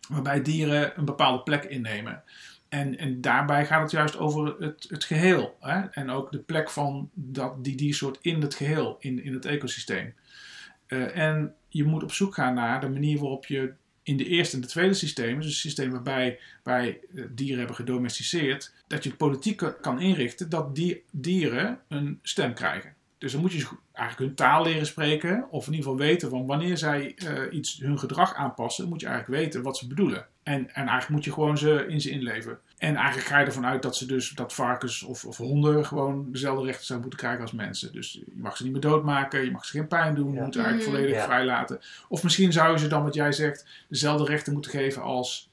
waarbij 0.10 0.42
dieren 0.42 0.98
een 1.00 1.06
bepaalde 1.06 1.44
plek 1.44 1.64
innemen. 1.64 2.24
En, 2.70 2.98
en 2.98 3.22
daarbij 3.22 3.66
gaat 3.66 3.82
het 3.82 3.92
juist 3.92 4.18
over 4.18 4.56
het, 4.60 4.86
het 4.90 5.04
geheel. 5.04 5.58
Hè? 5.60 5.80
En 5.80 6.10
ook 6.10 6.32
de 6.32 6.40
plek 6.40 6.70
van 6.70 7.10
dat, 7.14 7.64
die 7.64 7.76
diersoort 7.76 8.18
in 8.22 8.42
het 8.42 8.56
geheel, 8.56 8.96
in, 9.00 9.24
in 9.24 9.34
het 9.34 9.46
ecosysteem. 9.46 10.14
Eh, 10.88 11.18
en 11.18 11.56
je 11.68 11.84
moet 11.84 12.04
op 12.04 12.12
zoek 12.12 12.34
gaan 12.34 12.54
naar 12.54 12.82
de 12.82 12.90
manier 12.90 13.20
waarop 13.20 13.46
je 13.46 13.74
in 14.04 14.18
de 14.18 14.26
eerste 14.26 14.56
en 14.56 14.62
de 14.62 14.68
tweede 14.68 14.94
systeem, 14.94 15.36
dus 15.36 15.46
een 15.46 15.52
systeem 15.52 15.92
waarbij 15.92 16.40
wij 16.64 17.00
eh, 17.16 17.24
dieren 17.30 17.58
hebben 17.58 17.76
gedomesticeerd, 17.76 18.74
dat 18.88 19.04
je 19.04 19.16
politiek 19.16 19.74
kan 19.82 20.02
inrichten 20.02 20.50
dat 20.50 20.76
die 20.76 21.04
dieren 21.12 21.80
een 21.88 22.20
stem 22.22 22.54
krijgen. 22.54 22.96
Dus 23.22 23.32
dan 23.32 23.42
moet 23.42 23.52
je 23.54 23.68
eigenlijk 23.94 24.28
hun 24.28 24.36
taal 24.48 24.64
leren 24.64 24.86
spreken, 24.86 25.46
of 25.50 25.68
in 25.68 25.74
ieder 25.74 25.90
geval 25.92 26.06
weten 26.08 26.30
van 26.30 26.46
wanneer 26.46 26.78
zij 26.78 27.16
eh, 27.16 27.54
iets, 27.58 27.80
hun 27.80 28.00
gedrag 28.00 28.34
aanpassen, 28.34 28.90
moet 28.90 29.02
je 29.02 29.08
eigenlijk 29.08 29.44
weten 29.44 29.62
wat 29.62 29.78
ze 29.78 29.88
bedoelen. 29.88 30.26
En, 30.44 30.60
en 30.60 30.74
eigenlijk 30.76 31.10
moet 31.10 31.24
je 31.24 31.34
gewoon 31.34 31.58
ze 31.58 31.86
in 31.88 32.02
ze 32.02 32.10
inleven. 32.10 32.60
En 32.78 32.96
eigenlijk 32.96 33.28
ga 33.28 33.40
je 33.40 33.46
ervan 33.46 33.66
uit 33.66 33.82
dat 33.82 33.96
ze 33.96 34.06
dus, 34.06 34.30
dat 34.30 34.54
varkens 34.54 35.04
of, 35.04 35.26
of 35.26 35.38
honden 35.38 35.86
gewoon 35.86 36.32
dezelfde 36.32 36.66
rechten 36.66 36.86
zouden 36.86 37.08
moeten 37.08 37.26
krijgen 37.28 37.46
als 37.46 37.56
mensen. 37.56 37.94
Dus 37.94 38.12
je 38.14 38.24
mag 38.36 38.58
ze 38.58 38.64
niet 38.64 38.72
meer 38.72 38.82
doodmaken, 38.82 39.44
je 39.44 39.52
mag 39.52 39.66
ze 39.66 39.78
geen 39.78 39.88
pijn 39.88 40.16
doen, 40.16 40.32
je 40.32 40.38
Ja. 40.38 40.44
moet 40.44 40.54
ze 40.54 40.60
eigenlijk 40.62 40.90
Mhm. 40.90 40.98
volledig 40.98 41.20
Ja. 41.22 41.26
vrijlaten. 41.26 41.80
Of 42.08 42.24
misschien 42.24 42.52
zou 42.52 42.72
je 42.72 42.80
ze 42.80 42.88
dan, 42.88 43.04
wat 43.04 43.14
jij 43.14 43.32
zegt, 43.32 43.66
dezelfde 43.90 44.26
rechten 44.26 44.54
moeten 44.54 44.72
geven 44.72 45.02
als 45.02 45.50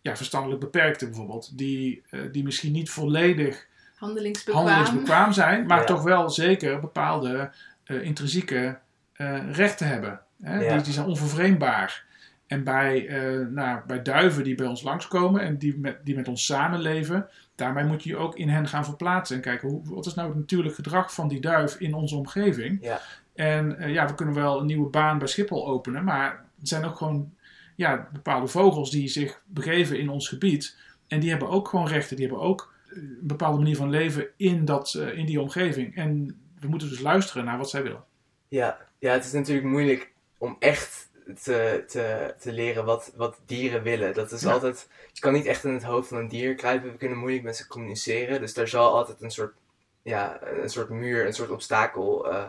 ja, 0.00 0.16
verstandelijk 0.16 0.60
beperkten 0.60 1.08
bijvoorbeeld. 1.08 1.58
Die, 1.58 2.02
eh, 2.10 2.20
die 2.32 2.44
misschien 2.44 2.72
niet 2.72 2.90
volledig 2.90 3.68
Handelingsbekwaam. 4.00 4.66
handelingsbekwaam 4.66 5.32
zijn, 5.32 5.66
maar 5.66 5.78
Ja. 5.78 5.84
toch 5.84 6.02
wel 6.02 6.30
zeker 6.30 6.80
bepaalde 6.80 7.50
eh, 7.84 8.02
intrinsieke 8.02 8.78
eh, 9.12 9.52
rechten 9.52 9.86
hebben. 9.86 10.20
Hè? 10.42 10.60
Ja. 10.60 10.74
Die, 10.74 10.82
die 10.82 10.92
zijn 10.92 11.06
onvervreemdbaar. 11.06 12.04
En 12.46 12.64
bij, 12.64 13.06
eh, 13.08 13.46
nou, 13.46 13.80
bij 13.86 14.02
duiven 14.02 14.44
die 14.44 14.54
bij 14.54 14.66
ons 14.66 14.82
langskomen 14.82 15.40
en 15.40 15.58
die 15.58 15.78
met, 15.78 15.96
die 16.04 16.16
met 16.16 16.28
ons 16.28 16.44
samenleven, 16.44 17.28
daarmee 17.54 17.84
moet 17.84 18.02
je 18.02 18.08
je 18.08 18.16
ook 18.16 18.36
in 18.36 18.48
hen 18.48 18.68
gaan 18.68 18.84
verplaatsen. 18.84 19.36
En 19.36 19.42
kijken, 19.42 19.68
hoe, 19.68 19.80
wat 19.84 20.06
is 20.06 20.14
nou 20.14 20.28
het 20.28 20.36
natuurlijk 20.38 20.74
gedrag 20.74 21.14
van 21.14 21.28
die 21.28 21.40
duif 21.40 21.74
in 21.74 21.94
onze 21.94 22.16
omgeving? 22.16 22.78
Ja. 22.82 23.00
En 23.34 23.76
ja, 23.92 24.06
we 24.06 24.14
kunnen 24.14 24.34
wel 24.34 24.60
een 24.60 24.66
nieuwe 24.66 24.88
baan 24.88 25.18
bij 25.18 25.26
Schiphol 25.28 25.66
openen, 25.68 26.04
maar 26.04 26.30
er 26.30 26.42
zijn 26.62 26.84
ook 26.84 26.96
gewoon 26.96 27.32
ja, 27.76 28.08
bepaalde 28.12 28.46
vogels 28.46 28.90
die 28.90 29.08
zich 29.08 29.40
begeven 29.46 29.98
in 29.98 30.08
ons 30.08 30.28
gebied. 30.28 30.76
En 31.08 31.20
die 31.20 31.30
hebben 31.30 31.48
ook 31.48 31.68
gewoon 31.68 31.88
rechten, 31.88 32.16
die 32.16 32.26
hebben 32.26 32.44
ook 32.44 32.69
een 32.90 33.18
bepaalde 33.20 33.58
manier 33.58 33.76
van 33.76 33.90
leven 33.90 34.28
in, 34.36 34.64
dat, 34.64 34.94
eh, 34.94 35.18
in 35.18 35.26
die 35.26 35.40
omgeving. 35.40 35.96
En 35.96 36.40
we 36.60 36.68
moeten 36.68 36.88
dus 36.88 37.00
luisteren 37.00 37.44
naar 37.44 37.58
wat 37.58 37.70
zij 37.70 37.82
willen. 37.82 38.04
Ja, 38.48 38.78
ja, 38.98 39.12
het 39.12 39.24
is 39.24 39.32
natuurlijk 39.32 39.66
moeilijk 39.66 40.12
om 40.38 40.56
echt 40.58 41.08
te, 41.42 41.84
te, 41.86 42.34
te 42.40 42.52
leren 42.52 42.84
wat, 42.84 43.12
wat 43.16 43.38
dieren 43.46 43.82
willen. 43.82 44.14
Dat 44.14 44.32
is 44.32 44.42
Ja. 44.42 44.52
altijd, 44.52 44.88
je 45.12 45.20
kan 45.20 45.32
niet 45.32 45.46
echt 45.46 45.64
in 45.64 45.72
het 45.72 45.82
hoofd 45.82 46.08
van 46.08 46.18
een 46.18 46.28
dier 46.28 46.54
kruipen. 46.54 46.90
We 46.90 46.96
kunnen 46.96 47.18
moeilijk 47.18 47.44
met 47.44 47.56
ze 47.56 47.66
communiceren. 47.66 48.40
Dus 48.40 48.54
daar 48.54 48.68
zal 48.68 48.94
altijd 48.94 49.22
een 49.22 49.30
soort, 49.30 49.54
ja, 50.02 50.38
een 50.42 50.70
soort 50.70 50.88
muur, 50.88 51.26
een 51.26 51.32
soort 51.32 51.50
obstakel 51.50 52.30
eh, 52.30 52.46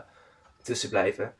tussen 0.61 0.89
blijven. 0.89 1.35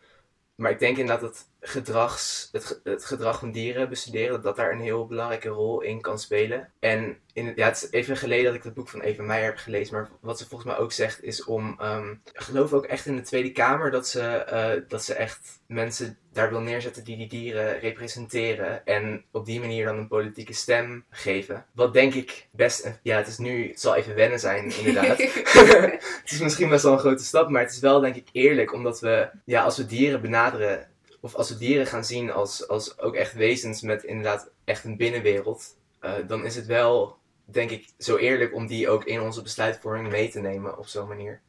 Maar 0.56 0.72
ik 0.72 0.80
denk 0.80 0.98
inderdaad 0.98 1.22
dat 1.22 1.48
gedrags, 1.62 2.50
het, 2.52 2.80
het 2.84 3.06
gedrag 3.06 3.40
van 3.40 3.52
dieren 3.52 3.90
bestuderen, 3.90 4.42
dat, 4.42 4.56
daar 4.56 4.72
een 4.72 4.80
heel 4.80 5.08
belangrijke 5.08 5.50
rol 5.50 5.82
in 5.82 6.02
kan 6.02 6.20
spelen. 6.20 6.72
En 6.80 7.18
in, 7.34 7.54
ja, 7.56 7.66
het 7.68 7.76
is 7.76 7.92
even 7.92 8.18
geleden 8.18 8.46
dat 8.46 8.54
ik 8.54 8.64
het 8.64 8.74
boek 8.74 8.90
van 8.90 9.02
Eva 9.02 9.24
Meijer 9.24 9.46
heb 9.46 9.58
gelezen, 9.58 9.94
maar 9.94 10.10
wat 10.20 10.40
ze 10.40 10.48
volgens 10.48 10.72
mij 10.72 10.80
ook 10.80 10.92
zegt 10.92 11.24
is 11.24 11.44
om, 11.44 11.76
ehm, 11.80 12.12
ik 12.12 12.32
geloof 12.34 12.74
ook 12.74 12.86
echt 12.86 13.06
in 13.06 13.16
de 13.16 13.22
Tweede 13.22 13.52
Kamer 13.52 13.92
dat 13.92 14.08
ze, 14.08 14.22
eh, 14.22 14.82
dat 14.88 15.04
ze 15.04 15.14
echt 15.14 15.60
mensen 15.68 16.18
daar 16.34 16.50
wil 16.50 16.60
neerzetten 16.60 17.04
die 17.04 17.18
die 17.18 17.28
dieren 17.28 17.80
representeren 17.80 18.86
en 18.86 19.24
op 19.32 19.46
die 19.46 19.60
manier 19.60 19.86
dan 19.86 19.98
een 19.98 20.08
politieke 20.08 20.54
stem 20.54 21.06
geven. 21.10 21.66
Wat 21.74 21.94
denk 21.94 22.14
ik 22.14 22.48
best, 22.52 23.00
ja 23.04 23.18
het 23.18 23.28
is 23.28 23.38
nu, 23.38 23.68
het 23.68 23.82
zal 23.82 23.96
even 23.96 24.16
wennen 24.16 24.40
zijn 24.40 24.78
inderdaad. 24.78 25.18
het 26.22 26.32
is 26.32 26.40
misschien 26.40 26.70
best 26.70 26.84
wel 26.84 26.94
een 26.94 27.00
grote 27.00 27.24
stap, 27.24 27.50
maar 27.50 27.62
het 27.62 27.72
is 27.72 27.80
wel 27.80 28.00
denk 28.00 28.16
ik 28.16 28.28
eerlijk, 28.32 28.74
omdat 28.74 29.00
we, 29.00 29.30
ja, 29.46 29.64
als 29.64 29.78
we 29.78 29.86
dieren 29.86 30.22
benaderen, 30.22 30.88
of 31.22 31.36
als 31.36 31.50
we 31.50 31.58
dieren 31.58 31.88
gaan 31.88 32.06
zien 32.06 32.32
als, 32.32 32.68
als 32.68 33.00
ook 33.00 33.16
echt 33.16 33.34
wezens 33.34 33.82
met 33.82 34.04
inderdaad 34.04 34.50
echt 34.64 34.84
een 34.84 34.98
binnenwereld, 34.98 35.78
eh, 36.00 36.14
dan 36.28 36.46
is 36.46 36.56
het 36.56 36.66
wel, 36.66 37.18
denk 37.46 37.70
ik, 37.70 37.88
zo 37.98 38.18
eerlijk 38.18 38.54
om 38.54 38.68
die 38.68 38.90
ook 38.90 39.04
in 39.04 39.22
onze 39.22 39.42
besluitvorming 39.42 40.10
mee 40.10 40.30
te 40.30 40.40
nemen 40.40 40.78
op 40.78 40.88
zo'n 40.88 41.08
manier. 41.08 41.42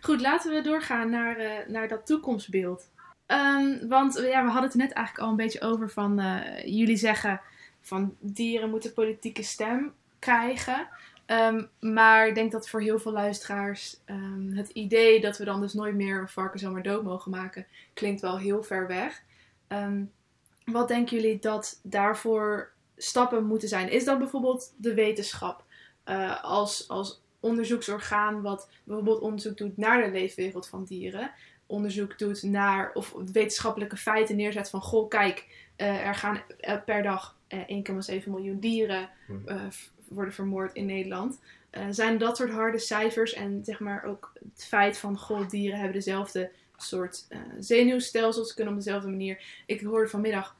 Goed, 0.00 0.20
laten 0.20 0.54
we 0.54 0.60
doorgaan 0.62 1.10
naar, 1.10 1.36
eh, 1.36 1.68
naar 1.68 1.88
dat 1.88 2.06
toekomstbeeld. 2.06 2.90
Ehm, 3.26 3.88
want 3.88 4.14
ja, 4.14 4.44
we 4.44 4.50
hadden 4.50 4.70
het 4.70 4.74
net 4.74 4.92
eigenlijk 4.92 5.26
al 5.26 5.30
een 5.30 5.36
beetje 5.36 5.60
over 5.60 5.90
van 5.90 6.18
eh, 6.18 6.64
jullie 6.64 6.96
zeggen 6.96 7.40
van 7.80 8.16
dieren 8.20 8.70
moeten 8.70 8.92
politieke 8.92 9.42
stem 9.42 9.94
krijgen. 10.18 10.88
Ehm, 11.28 11.64
maar 11.80 12.28
ik 12.28 12.34
denk 12.34 12.52
dat 12.52 12.68
voor 12.68 12.80
heel 12.80 12.98
veel 12.98 13.12
luisteraars 13.12 14.00
ehm, 14.04 14.52
het 14.52 14.68
idee 14.68 15.20
dat 15.20 15.38
we 15.38 15.44
dan 15.44 15.60
dus 15.60 15.72
nooit 15.72 15.94
meer 15.94 16.20
een 16.20 16.28
varken 16.28 16.58
zomaar 16.58 16.82
dood 16.82 17.02
mogen 17.02 17.30
maken, 17.30 17.66
klinkt 17.94 18.20
wel 18.20 18.38
heel 18.38 18.62
ver 18.62 18.86
weg. 18.86 19.22
Ehm, 19.66 20.04
wat 20.64 20.88
denken 20.88 21.16
jullie 21.16 21.38
dat 21.38 21.80
daarvoor 21.82 22.72
stappen 22.96 23.44
moeten 23.44 23.68
zijn? 23.68 23.90
Is 23.90 24.04
dat 24.04 24.18
bijvoorbeeld 24.18 24.74
de 24.76 24.94
wetenschap 24.94 25.64
eh, 26.04 26.44
als, 26.44 26.88
als 26.88 27.22
onderzoeksorgaan 27.40 28.42
wat 28.42 28.68
bijvoorbeeld 28.84 29.20
onderzoek 29.20 29.56
doet 29.56 29.76
naar 29.76 30.02
de 30.02 30.10
leefwereld 30.10 30.68
van 30.68 30.84
dieren? 30.84 31.30
Onderzoek 31.66 32.18
doet 32.18 32.42
naar, 32.42 32.90
of 32.94 33.14
wetenschappelijke 33.32 33.96
feiten 33.96 34.36
neerzet 34.36 34.70
van, 34.70 34.80
goh, 34.82 35.08
kijk, 35.08 35.46
eh, 35.76 36.06
er 36.06 36.14
gaan 36.14 36.40
eh, 36.60 36.76
per 36.84 37.02
dag 37.02 37.36
eh, 37.46 37.60
1,7 38.22 38.30
miljoen 38.30 38.60
dieren 38.60 39.10
Hmm. 39.26 39.70
Worden 40.08 40.34
vermoord 40.34 40.74
in 40.74 40.86
Nederland. 40.86 41.38
Eh, 41.70 41.86
zijn 41.90 42.18
dat 42.18 42.36
soort 42.36 42.50
harde 42.50 42.78
cijfers 42.78 43.32
en 43.32 43.64
zeg 43.64 43.80
maar 43.80 44.04
ook 44.04 44.32
het 44.54 44.64
feit 44.64 44.98
van, 44.98 45.18
goh, 45.18 45.48
dieren 45.48 45.76
hebben 45.78 45.96
dezelfde 45.96 46.50
soort 46.76 47.26
eh, 47.28 47.40
zenuwstelsels, 47.58 48.54
kunnen 48.54 48.72
op 48.72 48.78
dezelfde 48.78 49.08
manier. 49.08 49.62
Ik 49.66 49.80
hoorde 49.80 50.08
vanmiddag, 50.08 50.56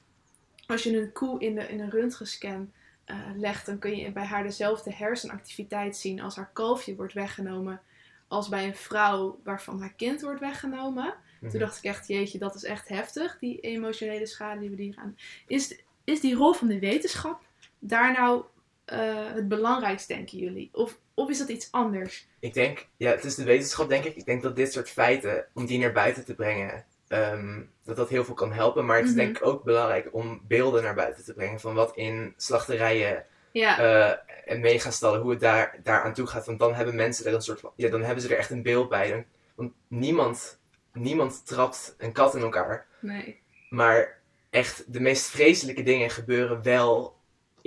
als 0.67 0.83
je 0.83 0.99
een 0.99 1.13
koe 1.13 1.41
in, 1.41 1.55
de, 1.55 1.69
in 1.69 1.81
een 1.81 1.91
röntgenscan 1.91 2.73
eh, 3.05 3.17
legt, 3.37 3.67
dan 3.67 3.79
kun 3.79 3.97
je 3.97 4.13
bij 4.13 4.25
haar 4.25 4.43
dezelfde 4.43 4.93
hersenactiviteit 4.93 5.97
zien 5.97 6.21
als 6.21 6.37
haar 6.37 6.51
kalfje 6.53 6.97
wordt 6.97 7.13
weggenomen, 7.13 7.81
als 8.29 8.49
bij 8.49 8.67
een 8.67 8.77
vrouw 8.77 9.41
waarvan 9.45 9.81
haar 9.81 9.95
kind 9.97 10.21
wordt 10.21 10.41
weggenomen. 10.41 11.15
Toen 11.51 11.59
dacht 11.59 11.79
ik 11.79 11.85
echt, 11.85 12.09
jeetje, 12.09 12.39
dat 12.39 12.55
is 12.55 12.65
echt 12.65 12.89
heftig, 12.89 13.39
die 13.39 13.61
emotionele 13.61 14.27
schade 14.27 14.61
die 14.61 14.71
we 14.71 14.77
die 14.77 14.93
gaan. 14.93 15.17
Is, 15.47 15.81
is 16.05 16.21
die 16.21 16.35
rol 16.35 16.53
van 16.53 16.69
de 16.69 16.79
wetenschap 16.79 17.43
daar 17.79 18.13
nou 18.13 18.45
eh, 18.88 19.33
het 19.35 19.48
belangrijkste, 19.48 20.14
denken 20.14 20.38
jullie? 20.38 20.68
Of, 20.72 20.98
of 21.14 21.31
is 21.31 21.38
dat 21.38 21.48
iets 21.48 21.68
anders? 21.72 22.27
Ik 22.40 22.55
denk, 22.55 22.87
ja, 22.96 23.11
het 23.11 23.24
is 23.24 23.35
de 23.35 23.44
wetenschap, 23.44 23.88
denk 23.88 24.05
ik. 24.05 24.16
Ik 24.16 24.24
denk 24.27 24.42
dat 24.42 24.57
dit 24.57 24.72
soort 24.72 24.90
feiten, 24.90 25.46
om 25.55 25.66
die 25.66 25.79
naar 25.79 25.92
buiten 25.92 26.24
te 26.24 26.35
brengen, 26.35 26.85
ehm, 27.09 27.61
dat 27.85 27.96
dat 27.96 28.09
heel 28.09 28.24
veel 28.24 28.35
kan 28.35 28.53
helpen. 28.53 28.85
Maar 28.87 28.96
het 28.96 29.05
is 29.07 29.11
Mhm. 29.14 29.20
denk 29.24 29.37
ik 29.37 29.46
ook 29.46 29.64
belangrijk 29.64 30.09
om 30.12 30.40
beelden 30.48 30.83
naar 30.83 30.94
buiten 30.94 31.24
te 31.24 31.35
brengen 31.35 31.61
van 31.61 31.74
wat 31.74 31.96
in 31.96 32.35
slachterijen 32.37 33.24
Ja, 33.53 33.79
eh, 33.79 34.53
en 34.53 34.61
megastallen, 34.61 35.20
hoe 35.20 35.31
het 35.31 35.40
daar, 35.40 35.79
daar 35.83 36.03
aan 36.03 36.12
toe 36.14 36.27
gaat. 36.27 36.46
Want 36.46 36.59
dan 36.59 36.74
hebben 36.74 36.94
mensen 36.94 37.27
er 37.27 37.35
een 37.35 37.40
soort 37.42 37.61
van, 37.61 37.72
ja, 37.77 37.88
dan 37.88 38.03
hebben 38.03 38.22
ze 38.22 38.29
er 38.33 38.38
echt 38.38 38.51
een 38.51 38.62
beeld 38.62 38.88
bij. 38.88 39.11
Dan- 39.11 39.24
Want 39.55 39.72
niemand, 39.88 40.59
niemand 40.92 41.46
trapt 41.46 41.95
een 41.99 42.12
kat 42.12 42.34
in 42.34 42.43
elkaar. 42.43 42.86
nee. 43.01 43.41
Maar 43.70 44.18
echt, 44.51 44.93
de 44.93 45.01
meest 45.01 45.26
vreselijke 45.26 45.82
dingen 45.82 46.11
gebeuren 46.11 46.62
wel 46.62 47.16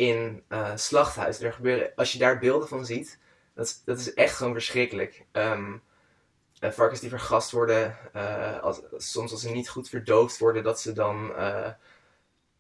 in 0.02 0.43
eh 0.47 0.72
slachthuizen. 0.76 1.45
Er 1.45 1.54
gebeuren, 1.54 1.91
als 1.95 2.12
je 2.12 2.18
daar 2.20 2.39
beelden 2.39 2.68
van 2.68 2.86
ziet, 2.86 3.20
dat 3.54 3.66
is, 3.66 3.82
dat 3.86 3.97
is 3.99 4.14
echt 4.14 4.36
gewoon 4.36 4.54
verschrikkelijk. 4.54 5.26
Eh, 5.32 6.72
varkens 6.72 6.99
die 6.99 7.10
vergast 7.10 7.52
worden, 7.52 7.97
eh, 8.14 8.60
als, 8.60 8.82
soms 8.97 9.32
als 9.32 9.41
ze 9.41 9.49
niet 9.49 9.70
goed 9.70 9.89
verdoofd 9.89 10.38
worden, 10.38 10.64
dat 10.64 10.82
ze 10.82 10.93
dan 10.93 11.36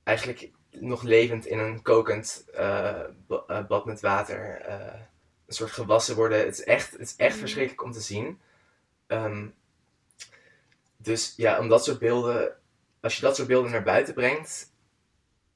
eigenlijk 0.03 0.51
nog 0.69 1.01
levend 1.03 1.45
in 1.45 1.59
een 1.59 1.81
kokend 1.81 2.45
ba- 3.27 3.65
bad 3.67 3.85
met 3.85 3.99
water 4.01 4.69
een 5.47 5.53
soort 5.53 5.71
gewassen 5.71 6.15
worden. 6.15 6.37
Het 6.39 6.53
is 6.59 6.63
echt, 6.63 6.91
het 6.91 7.01
is 7.01 7.15
echt 7.15 7.33
Mm. 7.33 7.39
verschrikkelijk 7.39 7.83
om 7.83 7.91
te 7.91 8.01
zien. 8.01 8.39
Ehm, 9.07 9.47
dus 10.97 11.33
ja, 11.37 11.59
om 11.59 11.67
dat 11.69 11.83
soort 11.83 11.99
beelden, 11.99 12.55
als 13.01 13.15
je 13.15 13.21
dat 13.21 13.35
soort 13.35 13.47
beelden 13.47 13.71
naar 13.71 13.83
buiten 13.83 14.13
brengt, 14.13 14.71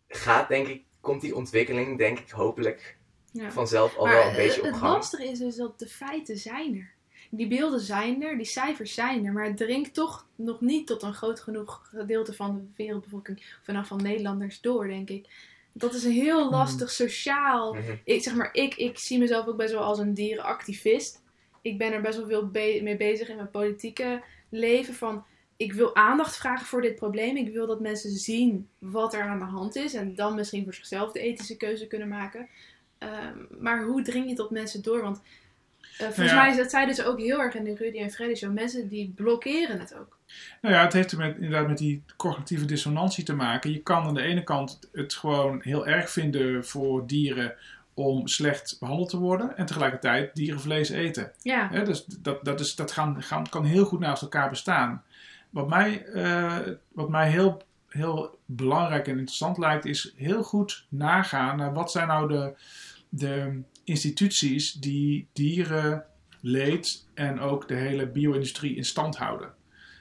gaat 0.08 0.48
denk 0.48 0.68
ik, 0.68 0.85
komt 1.06 1.22
die 1.22 1.36
ontwikkeling 1.36 1.98
denk 1.98 2.20
ik 2.20 2.30
hopelijk 2.30 2.98
Ja. 3.32 3.52
vanzelf 3.52 3.96
al 3.98 4.06
Maar 4.06 4.14
wel 4.16 4.28
een 4.30 4.36
beetje 4.36 4.62
op 4.62 4.68
het 4.68 4.76
gang. 4.78 4.94
lastige 4.94 5.24
is 5.26 5.40
dus 5.40 5.56
dat 5.56 5.80
de 5.80 5.88
feiten 5.88 6.38
zijn 6.38 6.76
er. 6.76 6.94
Die 7.30 7.48
beelden 7.48 7.80
zijn 7.80 8.24
er, 8.24 8.38
die 8.38 8.46
cijfers 8.46 8.94
zijn 8.94 9.26
er, 9.26 9.34
maar 9.34 9.46
het 9.46 9.58
dringt 9.58 9.94
toch 9.94 10.28
nog 10.36 10.62
niet 10.62 10.88
tot 10.88 11.02
een 11.04 11.14
groot 11.14 11.40
genoeg 11.40 11.88
gedeelte 11.96 12.34
van 12.34 12.56
de 12.56 12.84
wereldbevolking, 12.84 13.58
vanaf 13.64 13.88
van 13.88 14.02
Nederlanders 14.02 14.62
door, 14.62 14.88
denk 14.88 15.10
ik. 15.10 15.26
Dat 15.74 15.94
is 15.94 16.04
een 16.04 16.12
heel 16.12 16.50
lastig 16.50 16.92
sociaal. 16.92 17.74
Mhm. 17.74 17.96
Ik, 18.04 18.24
zeg 18.24 18.36
maar, 18.36 18.50
ik, 18.54 18.76
ik 18.76 19.00
zie 19.00 19.20
mezelf 19.20 19.48
ook 19.48 19.58
best 19.58 19.74
wel 19.74 19.82
als 19.84 20.00
een 20.00 20.14
dierenactivist. 20.14 21.22
Ik 21.62 21.78
ben 21.78 21.94
er 21.94 22.02
best 22.02 22.18
wel 22.18 22.28
veel 22.28 22.48
be- 22.48 22.80
mee 22.84 22.98
bezig 22.98 23.30
in 23.30 23.36
mijn 23.36 23.50
politieke 23.52 24.22
leven. 24.50 24.94
Van, 24.94 25.26
ik 25.58 25.74
wil 25.74 25.96
aandacht 25.96 26.38
vragen 26.38 26.66
voor 26.66 26.82
dit 26.82 26.96
probleem. 26.96 27.38
Ik 27.38 27.54
wil 27.54 27.68
dat 27.68 27.80
mensen 27.80 28.12
zien 28.12 28.68
wat 28.80 29.14
er 29.14 29.22
aan 29.22 29.40
de 29.40 29.46
hand 29.46 29.76
is. 29.76 29.94
En 29.94 30.16
dan 30.16 30.36
misschien 30.36 30.64
voor 30.64 30.74
zichzelf 30.74 31.12
de 31.12 31.20
ethische 31.20 31.58
keuze 31.58 31.88
kunnen 31.88 32.08
maken. 32.08 32.48
Ehm, 32.98 33.38
maar 33.60 33.84
hoe 33.84 34.02
dring 34.02 34.30
je 34.30 34.36
tot 34.36 34.50
mensen 34.50 34.84
door? 34.84 35.02
Want 35.02 35.22
eh, 35.82 35.98
volgens 35.98 36.18
Nou 36.18 36.30
ja. 36.30 36.44
mij, 36.44 36.56
dat 36.56 36.70
zeiden 36.70 36.96
ze 36.96 37.06
ook 37.06 37.20
heel 37.20 37.40
erg 37.40 37.56
in 37.56 37.64
de 37.64 37.76
Rudy 37.76 37.98
en 37.98 38.12
Freddy 38.12 38.36
show. 38.36 38.54
Mensen 38.54 38.88
die 38.88 39.14
blokkeren 39.16 39.80
het 39.80 39.96
ook. 39.96 40.18
Nou 40.62 40.76
ja, 40.76 40.82
het 40.82 40.94
heeft 40.94 41.12
er 41.12 41.18
met, 41.18 41.36
inderdaad 41.36 41.68
met 41.68 41.78
die 41.78 42.04
cognitieve 42.18 42.66
dissonantie 42.66 43.24
te 43.24 43.36
maken. 43.36 43.72
Je 43.72 43.82
kan 43.82 44.04
aan 44.04 44.14
de 44.14 44.22
ene 44.22 44.44
kant 44.44 44.80
het 44.92 45.14
gewoon 45.14 45.62
heel 45.62 45.88
erg 45.88 46.10
vinden 46.10 46.66
voor 46.66 47.08
dieren 47.08 47.56
om 47.94 48.28
slecht 48.28 48.78
behandeld 48.80 49.10
te 49.10 49.18
worden. 49.18 49.58
En 49.58 49.66
tegelijkertijd 49.66 50.36
dierenvlees 50.36 50.90
eten. 50.90 51.32
Ja, 51.42 51.84
dus 51.84 52.06
dat, 52.06 52.46
dat, 52.46 52.60
is, 52.60 52.76
dat 52.76 52.92
gaan, 52.92 53.24
gaan, 53.24 53.50
kan 53.50 53.66
heel 53.66 53.86
goed 53.86 54.00
naast 54.00 54.22
elkaar 54.22 54.50
bestaan. 54.50 55.04
Wat 55.56 55.68
mij, 55.68 56.06
eh, 56.06 56.58
wat 56.92 57.10
mij 57.10 57.30
heel, 57.30 57.62
heel 57.88 58.40
belangrijk 58.46 59.08
en 59.08 59.18
interessant 59.18 59.58
lijkt, 59.58 59.86
is 59.86 60.14
heel 60.16 60.44
goed 60.44 60.86
nagaan 60.90 61.58
naar 61.58 61.74
wat 61.74 61.92
zijn 61.92 62.08
nou 62.08 62.28
de, 62.28 62.54
de 63.10 63.62
instituties 63.84 64.74
die 64.74 65.28
dierenleed 65.34 67.08
en 67.14 67.40
ook 67.40 67.68
de 67.68 67.74
hele 67.74 68.08
bio-industrie 68.08 68.76
in 68.76 68.86
stand 68.86 69.18
houden. 69.18 69.54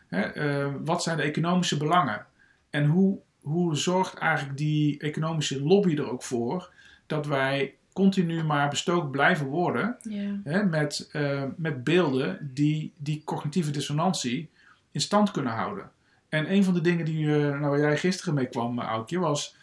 Hè, 0.09 0.21
eh, 0.21 0.75
wat 0.85 1.03
zijn 1.03 1.17
de 1.17 1.23
economische 1.23 1.77
belangen? 1.77 2.27
En 2.71 2.85
hoe, 2.85 3.19
hoe 3.41 3.77
zorgt 3.77 4.15
eigenlijk 4.15 4.59
die 4.59 4.99
economische 4.99 5.63
lobby 5.63 5.97
er 5.97 6.11
ook 6.11 6.23
voor 6.23 6.73
dat 7.07 7.27
wij 7.27 7.75
continu 7.93 8.45
maar 8.45 8.69
bestookt 8.69 9.11
blijven 9.11 9.47
worden 9.47 9.97
hè, 10.45 10.65
met, 10.65 11.09
eh, 11.13 11.45
met 11.57 11.85
beelden 11.85 12.51
die 12.55 12.93
die 12.97 13.23
cognitieve 13.25 13.71
dissonantie 13.71 14.53
in 14.95 15.01
stand 15.01 15.31
kunnen 15.31 15.53
houden. 15.53 15.91
En 16.29 16.53
een 16.53 16.65
van 16.65 16.75
de 16.75 16.81
dingen 16.81 17.05
die, 17.05 17.35
eh, 17.35 17.41
nou, 17.41 17.61
waar 17.61 17.79
jij 17.81 17.97
gisteren 17.99 18.35
mee 18.35 18.47
kwam, 18.47 18.79
eh, 18.79 18.87
Aukje, 18.87 19.19
was... 19.19 19.57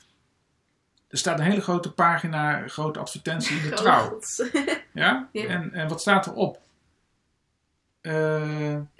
Er 1.07 1.17
staat 1.17 1.39
een 1.39 1.45
hele 1.45 1.61
grote 1.61 1.93
pagina, 1.93 2.67
grote 2.67 2.99
advertentie 2.99 3.57
in 3.57 3.69
de 3.69 3.75
trouw. 3.81 4.19
Ja? 4.93 5.29
Ja. 5.31 5.45
En, 5.47 5.73
en 5.73 5.87
wat 5.87 6.01
staat 6.01 6.27
erop? 6.27 6.59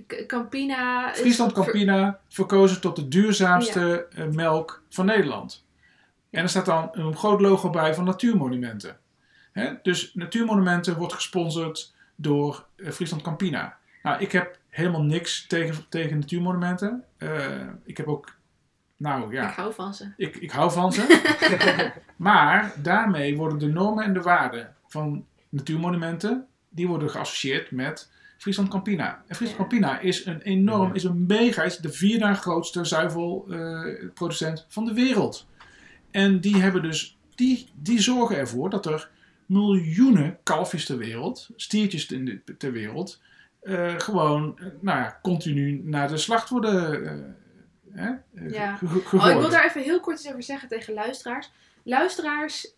K- 0.07 0.23
Campina. 0.27 1.13
Friesland 1.13 1.51
Campina 1.51 2.19
verkozen 2.29 2.81
tot 2.81 2.95
de 2.95 3.07
duurzaamste 3.07 4.07
melk 4.31 4.83
van 4.89 5.05
Nederland. 5.05 5.65
En 6.29 6.43
er 6.43 6.49
staat 6.49 6.65
dan 6.65 6.89
een 6.91 7.15
groot 7.17 7.41
logo 7.41 7.69
bij 7.69 7.93
van 7.95 8.03
Natuurmonumenten. 8.03 8.97
Hè? 9.51 9.73
Dus 9.81 10.13
Natuurmonumenten 10.13 10.97
wordt 10.97 11.13
gesponsord 11.13 11.93
door 12.15 12.65
Friesland 12.77 13.23
Campina. 13.23 13.77
Nou, 14.03 14.21
ik 14.21 14.31
heb 14.31 14.57
helemaal 14.71 15.03
niks 15.03 15.47
tegen, 15.47 15.85
tegen 15.89 16.19
Natuurmonumenten. 16.19 17.03
Eh, 17.17 17.67
ik 17.83 17.97
heb 17.97 18.07
ook, 18.07 18.35
nou 18.97 19.33
ja, 19.33 19.49
Ik 19.49 19.55
hou 19.55 19.73
van 19.73 19.93
ze. 19.93 20.11
ik, 20.17 20.35
ik 20.35 20.51
hou 20.51 20.71
van 20.71 20.93
ze. 20.93 21.93
maar 22.15 22.73
daarmee 22.81 23.37
worden 23.37 23.59
de 23.59 23.67
normen 23.67 24.03
en 24.03 24.13
de 24.13 24.21
waarden 24.21 24.75
van 24.87 25.25
natuurmonumenten, 25.49 26.47
die 26.69 26.87
worden 26.87 27.09
geassocieerd 27.09 27.71
met 27.71 28.11
Friesland 28.37 28.69
Campina. 28.69 29.23
En 29.27 29.35
Friesland. 29.35 29.59
Campina 29.59 29.99
is 29.99 30.25
een 30.25 30.41
enorm, 30.41 30.93
is 30.93 31.03
een 31.03 31.25
mega, 31.27 31.63
is 31.63 31.77
de 31.77 31.91
vierde 31.91 32.25
na 32.25 32.33
grootste 32.33 32.85
zuivelproducent 32.85 34.65
van 34.69 34.85
de 34.85 34.93
wereld. 34.93 35.47
En 36.11 36.39
die 36.39 36.55
hebben 36.61 36.81
dus, 36.81 37.17
die, 37.35 37.69
die 37.73 38.01
zorgen 38.01 38.37
ervoor 38.37 38.69
dat 38.69 38.85
er 38.85 39.09
miljoenen 39.45 40.37
kalfjes 40.43 40.85
ter 40.85 40.97
wereld, 40.97 41.49
stiertjes 41.55 42.11
in 42.11 42.25
de- 42.25 42.55
ter 42.57 42.71
wereld, 42.71 43.21
eh, 43.61 43.99
gewoon, 43.99 44.57
eh, 44.59 44.65
nou 44.79 44.99
ja, 44.99 45.19
continu 45.21 45.81
naar 45.83 46.07
de 46.07 46.17
slacht 46.17 46.49
worden 46.49 47.05
eh, 47.05 48.03
hè, 48.03 48.11
Ja. 48.47 48.79
Oh, 49.13 49.29
ik 49.29 49.39
wil 49.39 49.49
daar 49.49 49.65
even 49.65 49.81
heel 49.81 49.99
kort 49.99 50.19
iets 50.19 50.29
over 50.29 50.43
zeggen 50.43 50.69
tegen 50.69 50.93
luisteraars. 50.93 51.51
Luisteraars, 51.83 52.73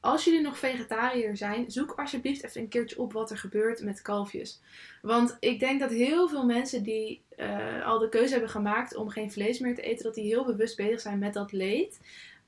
als 0.00 0.24
jullie 0.24 0.40
nog 0.40 0.58
vegetariër 0.58 1.36
zijn, 1.36 1.70
zoek 1.70 1.90
alsjeblieft 1.90 2.44
even 2.44 2.60
een 2.60 2.68
keertje 2.68 2.98
op 2.98 3.12
wat 3.12 3.30
er 3.30 3.38
gebeurt 3.38 3.82
met 3.82 4.02
kalfjes. 4.02 4.60
Want 5.02 5.36
ik 5.40 5.60
denk 5.60 5.80
dat 5.80 5.90
heel 5.90 6.28
veel 6.28 6.44
mensen 6.44 6.82
die 6.82 7.22
al 7.84 7.98
de 7.98 8.08
keuze 8.08 8.32
hebben 8.32 8.50
gemaakt 8.50 8.96
om 8.96 9.08
geen 9.08 9.32
vlees 9.32 9.58
meer 9.58 9.74
te 9.74 9.82
eten, 9.82 10.04
dat 10.04 10.14
die 10.14 10.24
heel 10.24 10.44
bewust 10.44 10.76
bezig 10.76 11.00
zijn 11.00 11.18
met 11.18 11.34
dat 11.34 11.52
leed 11.52 12.00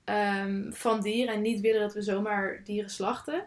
ehm, 0.04 0.72
van 0.72 1.00
dieren 1.00 1.34
en 1.34 1.42
niet 1.42 1.60
willen 1.60 1.80
dat 1.80 1.94
we 1.94 2.02
zomaar 2.02 2.60
dieren 2.64 2.90
slachten. 2.90 3.44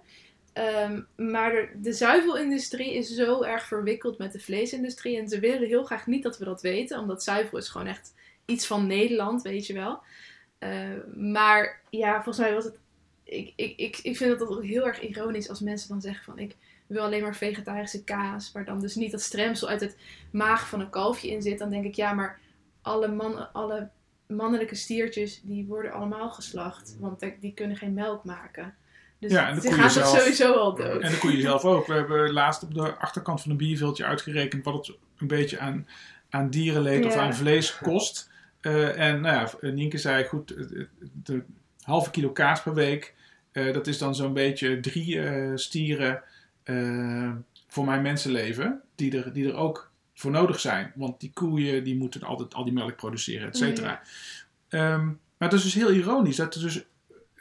Ehm, 0.53 1.01
maar 1.15 1.69
de, 1.75 1.93
zuivelindustrie 1.93 2.93
is 2.93 3.09
zo 3.09 3.41
erg 3.41 3.65
verwikkeld 3.65 4.17
met 4.17 4.31
de 4.31 4.39
vleesindustrie. 4.39 5.17
En 5.17 5.29
ze 5.29 5.39
willen 5.39 5.67
heel 5.67 5.83
graag 5.83 6.07
niet 6.07 6.23
dat 6.23 6.37
we 6.37 6.45
dat 6.45 6.61
weten. 6.61 6.99
Omdat 6.99 7.23
zuivel 7.23 7.57
is 7.57 7.69
gewoon 7.69 7.87
echt 7.87 8.13
iets 8.45 8.67
van 8.67 8.87
Nederland, 8.87 9.41
weet 9.41 9.67
je 9.67 9.73
wel. 9.73 10.01
Eh, 10.57 10.89
maar 11.15 11.81
ja, 11.89 12.13
volgens 12.13 12.37
mij 12.37 12.53
was 12.53 12.63
het. 12.63 12.77
Ik, 13.23 13.53
ik, 13.55 13.77
ik, 13.77 13.97
ik 13.97 14.17
vind 14.17 14.31
het 14.31 14.49
ook 14.49 14.63
heel 14.63 14.87
erg 14.87 15.01
ironisch 15.01 15.49
als 15.49 15.59
mensen 15.59 15.89
dan 15.89 16.01
zeggen 16.01 16.23
van 16.23 16.39
ik 16.39 16.55
wil 16.87 17.03
alleen 17.03 17.21
maar 17.21 17.35
vegetarische 17.35 18.03
kaas. 18.03 18.51
Waar 18.51 18.65
dan 18.65 18.79
dus 18.79 18.95
niet 18.95 19.11
dat 19.11 19.21
stremsel 19.21 19.67
uit 19.67 19.81
het 19.81 19.97
maag 20.31 20.67
van 20.69 20.79
een 20.79 20.89
kalfje 20.89 21.29
in 21.29 21.41
zit. 21.41 21.59
Dan 21.59 21.69
denk 21.69 21.85
ik 21.85 21.95
ja, 21.95 22.13
maar 22.13 22.39
alle, 22.81 23.07
man, 23.07 23.53
alle 23.53 23.89
mannelijke 24.27 24.75
stiertjes 24.75 25.41
die 25.43 25.65
worden 25.65 25.91
allemaal 25.91 26.29
geslacht. 26.29 26.95
Want 26.99 27.25
die 27.39 27.53
kunnen 27.53 27.77
geen 27.77 27.93
melk 27.93 28.23
maken. 28.23 28.75
Dus 29.24 29.32
Ja, 29.32 29.47
en 29.49 29.55
de 29.59 29.61
koeien 29.69 29.91
zelf. 29.91 30.19
sowieso 30.19 30.53
al 30.53 30.76
dood. 30.76 31.01
En 31.01 31.11
de 31.11 31.17
koeien 31.17 31.41
zelf 31.41 31.63
ook. 31.65 31.88
We 31.88 31.93
hebben 31.93 32.32
laatst 32.32 32.63
op 32.63 32.74
de 32.74 32.93
achterkant 32.95 33.41
van 33.41 33.51
een 33.51 33.57
bierveeltje 33.57 34.05
uitgerekend 34.05 34.63
wat 34.63 34.88
het 34.88 34.95
een 35.17 35.28
beetje 35.28 35.59
aan, 35.59 35.88
aan 36.30 36.49
dierenleed 36.49 37.05
of 37.05 37.13
Ja. 37.13 37.21
aan 37.21 37.36
vlees 37.36 37.78
kost. 37.78 38.30
Eh, 38.61 38.99
en 38.99 39.21
nou 39.21 39.36
ja, 39.61 39.69
Nienke 39.71 39.97
zei 39.97 40.24
goed, 40.26 40.49
het- 40.49 40.69
het- 40.69 40.88
de 41.24 41.43
halve 41.82 42.11
kilo 42.11 42.30
kaas 42.30 42.61
per 42.63 42.74
week, 42.74 43.13
eh, 43.51 43.74
dat 43.74 43.88
is 43.88 43.97
dan 43.97 44.15
zo'n 44.15 44.34
beetje 44.34 44.80
drie 44.80 45.19
eh, 45.21 45.51
stieren 45.55 46.21
eh, 46.63 47.32
voor 47.67 47.86
mijn 47.86 48.01
mensenleven, 48.01 48.82
die 48.95 49.17
er, 49.24 49.34
die 49.34 49.47
er 49.47 49.55
ook 49.55 49.91
voor 50.13 50.32
nodig 50.32 50.59
zijn. 50.59 50.91
Want 50.95 51.19
die 51.19 51.32
koeien 51.34 51.84
die 51.84 51.95
moeten 51.95 52.24
altijd 52.24 52.53
al 52.53 52.63
die 52.63 52.74
melk 52.74 52.95
produceren, 52.95 53.47
et 53.47 53.57
cetera. 53.57 54.01
Ehm, 54.69 55.05
maar 55.05 55.49
het 55.49 55.53
is 55.53 55.63
dus 55.63 55.74
heel 55.74 55.91
ironisch 55.91 56.36
dat 56.36 56.55
er 56.55 56.61
dus 56.61 56.84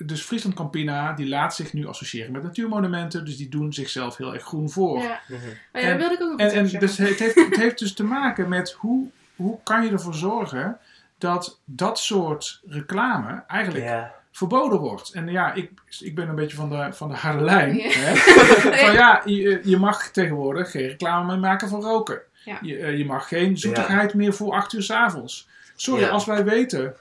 dus 0.06 0.22
Friesland 0.22 0.54
Campina 0.56 1.12
die 1.12 1.28
laat 1.28 1.54
zich 1.54 1.72
nu 1.72 1.86
associëren 1.86 2.32
met 2.32 2.42
natuurmonumenten, 2.42 3.24
dus 3.24 3.36
die 3.36 3.48
doen 3.48 3.72
zichzelf 3.72 4.16
heel 4.16 4.34
erg 4.34 4.42
groen 4.44 4.70
voor. 4.70 4.98
Ja, 5.02 5.20
Mhm. 5.28 5.40
maar 5.72 5.82
ja, 5.82 5.88
daar 5.88 5.90
En- 5.90 5.98
wilde 5.98 6.14
ik 6.14 6.22
ook 6.22 6.30
nog 6.30 6.40
En, 6.40 6.50
en 6.52 6.78
dus 6.78 6.96
het, 6.98 7.18
heeft, 7.18 7.34
het 7.34 7.56
heeft 7.56 7.78
dus 7.78 7.94
te 7.94 8.04
maken 8.04 8.48
met 8.48 8.72
hoe, 8.72 9.08
hoe 9.36 9.58
kan 9.62 9.84
je 9.84 9.90
ervoor 9.90 10.14
zorgen 10.14 10.78
dat 11.18 11.60
dat 11.64 11.98
soort 11.98 12.60
reclame 12.66 13.42
eigenlijk 13.46 13.84
Ja. 13.84 14.14
verboden 14.32 14.78
wordt. 14.78 15.12
En 15.12 15.28
ja, 15.28 15.52
ik, 15.52 15.70
ik 16.00 16.14
ben 16.14 16.28
een 16.28 16.34
beetje 16.34 16.56
van 16.56 16.68
de, 16.70 16.88
van 16.92 17.08
de 17.08 17.14
harde 17.14 17.44
lijn. 17.44 17.76
Ja. 17.76 17.88
Hè? 17.90 18.14
van 18.86 18.92
ja, 18.92 19.22
je, 19.24 19.60
je 19.64 19.76
mag 19.76 20.10
tegenwoordig 20.10 20.70
geen 20.70 20.86
reclame 20.86 21.26
meer 21.30 21.38
maken 21.40 21.68
van 21.68 21.82
roken. 21.82 22.20
Ja. 22.44 22.58
Je, 22.62 22.76
eh, 22.78 22.98
je 22.98 23.04
mag 23.04 23.28
geen 23.28 23.58
zoetigheid 23.58 24.14
meer 24.14 24.32
voor 24.34 24.52
acht 24.52 24.72
uur 24.72 24.82
's 24.82 24.90
avonds. 24.90 25.48
Sorry, 25.76 26.02
Ja. 26.02 26.08
als 26.08 26.24
wij 26.24 26.44
weten 26.44 26.94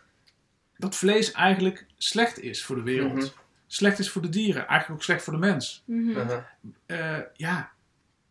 dat 0.82 0.96
vlees 0.96 1.32
eigenlijk 1.32 1.86
slecht 1.98 2.40
is 2.40 2.64
voor 2.64 2.76
de 2.76 2.82
wereld. 2.84 3.14
Mhm. 3.14 3.26
Slecht 3.68 4.00
is 4.00 4.10
voor 4.10 4.22
de 4.22 4.30
dieren, 4.30 4.68
eigenlijk 4.68 5.00
ook 5.00 5.04
slecht 5.06 5.24
voor 5.24 5.34
de 5.34 5.40
mens. 5.40 5.84
Mhm. 5.86 6.10
Mhm. 6.12 6.40
Eh, 6.86 7.18
ja, 7.34 7.70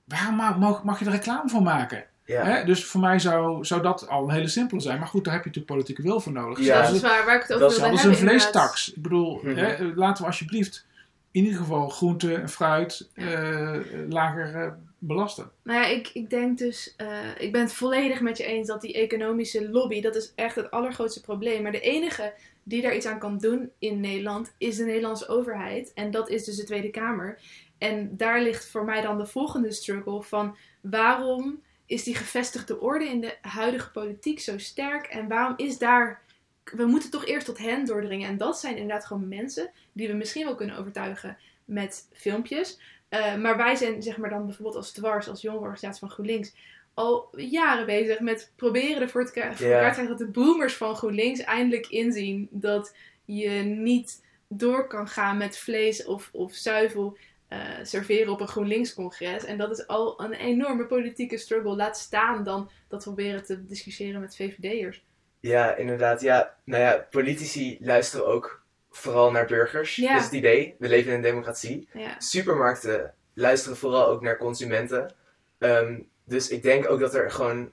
waarom 0.04 0.36
ma- 0.36 0.56
mag, 0.56 0.84
mag 0.84 0.98
je 0.98 1.04
er 1.04 1.10
reclame 1.10 1.48
voor 1.48 1.62
maken? 1.62 2.04
Ja. 2.24 2.44
Hè? 2.44 2.64
Dus 2.64 2.84
voor 2.84 3.00
mij 3.00 3.18
zou, 3.18 3.64
zou 3.64 3.82
dat 3.82 4.08
al 4.08 4.24
een 4.24 4.34
hele 4.34 4.48
simpele 4.48 4.80
zijn. 4.80 4.98
Maar 4.98 5.08
goed, 5.08 5.24
daar 5.24 5.34
heb 5.34 5.42
je 5.42 5.48
natuurlijk 5.48 5.74
politieke 5.76 6.02
wil 6.02 6.20
voor 6.20 6.32
nodig. 6.32 6.58
Ja. 6.64 6.76
dat 6.80 6.86
Dus 6.86 6.96
is 6.96 7.02
waar, 7.02 7.24
waar 7.24 7.34
ik 7.36 7.42
het 7.42 7.52
over 7.52 7.60
dat 7.60 7.70
is- 7.70 7.76
wilde 7.78 7.90
dat 7.90 7.98
is 8.00 8.04
een 8.04 8.18
inderdaad. 8.18 8.40
vleestaks. 8.42 8.92
Ik 8.92 9.02
bedoel, 9.02 9.40
Mhm. 9.42 9.56
hè, 9.56 9.84
laten 9.94 10.22
we 10.22 10.28
alsjeblieft 10.28 10.86
in 11.30 11.42
ieder 11.44 11.58
geval 11.58 11.88
groente 11.88 12.34
en 12.34 12.48
fruit 12.48 13.08
eh, 13.14 13.76
lager 14.08 14.54
eh, 14.54 14.72
belasten. 15.02 15.50
Nou 15.62 15.80
ja, 15.80 15.86
ik, 15.86 16.10
ik 16.12 16.30
denk 16.30 16.58
dus, 16.58 16.94
eh, 16.96 17.28
ik 17.38 17.52
ben 17.52 17.60
het 17.60 17.72
volledig 17.72 18.20
met 18.20 18.36
je 18.36 18.44
eens 18.44 18.66
dat 18.66 18.80
die 18.80 18.94
economische 18.94 19.70
lobby, 19.70 20.00
dat 20.00 20.16
is 20.16 20.32
echt 20.34 20.56
het 20.56 20.70
allergrootste 20.70 21.20
probleem. 21.20 21.62
Maar 21.62 21.72
de 21.72 21.80
enige 21.80 22.34
die 22.62 22.82
daar 22.82 22.96
iets 22.96 23.06
aan 23.06 23.18
kan 23.18 23.38
doen 23.38 23.70
in 23.78 24.00
Nederland 24.00 24.52
is 24.58 24.76
de 24.76 24.84
Nederlandse 24.84 25.28
overheid. 25.28 25.92
En 25.94 26.10
dat 26.10 26.28
is 26.28 26.44
dus 26.44 26.56
de 26.56 26.64
Tweede 26.64 26.90
Kamer. 26.90 27.38
En 27.78 28.16
daar 28.16 28.42
ligt 28.42 28.70
voor 28.70 28.84
mij 28.84 29.00
dan 29.00 29.18
de 29.18 29.26
volgende 29.26 29.72
struggle 29.72 30.22
van 30.22 30.56
waarom 30.80 31.62
is 31.86 32.04
die 32.04 32.14
gevestigde 32.14 32.80
orde 32.80 33.04
in 33.04 33.20
de 33.20 33.36
huidige 33.40 33.90
politiek 33.90 34.40
zo 34.40 34.58
sterk? 34.58 35.06
En 35.06 35.28
waarom 35.28 35.54
is 35.56 35.78
daar. 35.78 36.22
We 36.64 36.86
moeten 36.86 37.10
toch 37.10 37.26
eerst 37.26 37.46
tot 37.46 37.58
hen 37.58 37.84
doordringen. 37.84 38.28
En 38.28 38.36
dat 38.36 38.60
zijn 38.60 38.76
inderdaad 38.76 39.06
gewoon 39.06 39.28
mensen 39.28 39.70
die 39.92 40.08
we 40.08 40.14
misschien 40.14 40.44
wel 40.44 40.54
kunnen 40.54 40.76
overtuigen 40.76 41.36
met 41.70 42.08
filmpjes. 42.12 42.80
Eh, 43.08 43.36
maar 43.36 43.56
wij 43.56 43.74
zijn 43.74 44.02
zeg 44.02 44.16
maar 44.16 44.30
dan 44.30 44.46
bijvoorbeeld 44.46 44.76
als 44.76 44.92
dwars, 44.92 45.28
als 45.28 45.40
jongerenorganisatie 45.40 46.00
van 46.00 46.10
GroenLinks, 46.10 46.54
al 46.94 47.28
jaren 47.36 47.86
bezig 47.86 48.20
met 48.20 48.52
proberen 48.56 49.02
ervoor 49.02 49.24
te 49.26 49.32
krijgen, 49.32 49.56
te 49.94 50.06
dat 50.06 50.18
de 50.18 50.30
boomers 50.30 50.74
van 50.74 50.96
GroenLinks 50.96 51.40
eindelijk 51.40 51.86
inzien 51.86 52.48
dat 52.50 52.96
je 53.24 53.50
niet 53.62 54.24
door 54.48 54.86
kan 54.86 55.08
gaan 55.08 55.36
met 55.36 55.58
vlees 55.58 56.04
of, 56.04 56.28
of 56.32 56.54
zuivel 56.54 57.16
eh, 57.48 57.58
serveren 57.82 58.32
op 58.32 58.40
een 58.40 58.48
GroenLinks-congres. 58.48 59.44
En 59.44 59.58
dat 59.58 59.70
is 59.70 59.86
al 59.86 60.22
een 60.22 60.32
enorme 60.32 60.86
politieke 60.86 61.36
struggle. 61.36 61.76
Laat 61.76 61.98
staan 61.98 62.44
dan 62.44 62.70
dat 62.88 63.04
we 63.04 63.12
proberen 63.12 63.44
te 63.44 63.64
discussiëren 63.64 64.20
met 64.20 64.36
VVD'ers. 64.36 65.04
Ja, 65.40 65.76
inderdaad. 65.76 66.20
Ja, 66.20 66.56
nou 66.64 66.82
ja, 66.82 67.06
politici 67.10 67.78
luisteren 67.80 68.26
ook 68.26 68.64
vooral 68.90 69.30
naar 69.30 69.46
burgers. 69.46 69.96
Ja. 69.96 70.12
Dat 70.12 70.18
is 70.18 70.24
het 70.24 70.34
idee. 70.34 70.74
We 70.78 70.88
leven 70.88 71.10
in 71.10 71.16
een 71.16 71.22
democratie. 71.22 71.88
Ja. 71.92 72.14
Supermarkten 72.18 73.14
luisteren 73.34 73.76
vooral 73.76 74.06
ook 74.06 74.22
naar 74.22 74.38
consumenten. 74.38 75.14
Ehm, 75.58 76.00
dus 76.24 76.48
ik 76.48 76.62
denk 76.62 76.90
ook 76.90 77.00
dat 77.00 77.14
er 77.14 77.30
gewoon 77.30 77.72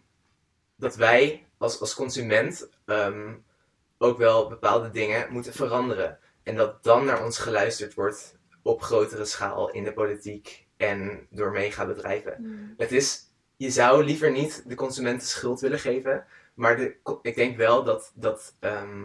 dat 0.75 0.95
wij 0.95 1.45
als, 1.57 1.79
als 1.79 1.93
consument 1.93 2.69
ehm, 2.85 3.33
ook 3.97 4.17
wel 4.17 4.49
bepaalde 4.49 4.89
dingen 4.89 5.27
moeten 5.31 5.53
veranderen. 5.53 6.19
En 6.43 6.55
dat 6.55 6.83
dan 6.83 7.05
naar 7.05 7.23
ons 7.23 7.37
geluisterd 7.37 7.93
wordt 7.93 8.35
op 8.61 8.81
grotere 8.81 9.25
schaal 9.25 9.71
in 9.71 9.83
de 9.83 9.93
politiek 9.93 10.65
en 10.77 11.27
door 11.29 11.51
megabedrijven. 11.51 12.73
Het 12.77 12.91
is, 12.91 13.21
je 13.55 13.69
zou 13.69 14.03
liever 14.03 14.31
niet 14.31 14.63
de 14.65 14.75
consumenten 14.75 15.27
schuld 15.27 15.59
willen 15.59 15.79
geven, 15.79 16.25
maar 16.53 16.77
de, 16.77 16.95
ik 17.21 17.35
denk 17.35 17.57
wel 17.57 17.83
dat, 17.83 18.11
dat 18.15 18.55
ehm, 18.59 19.03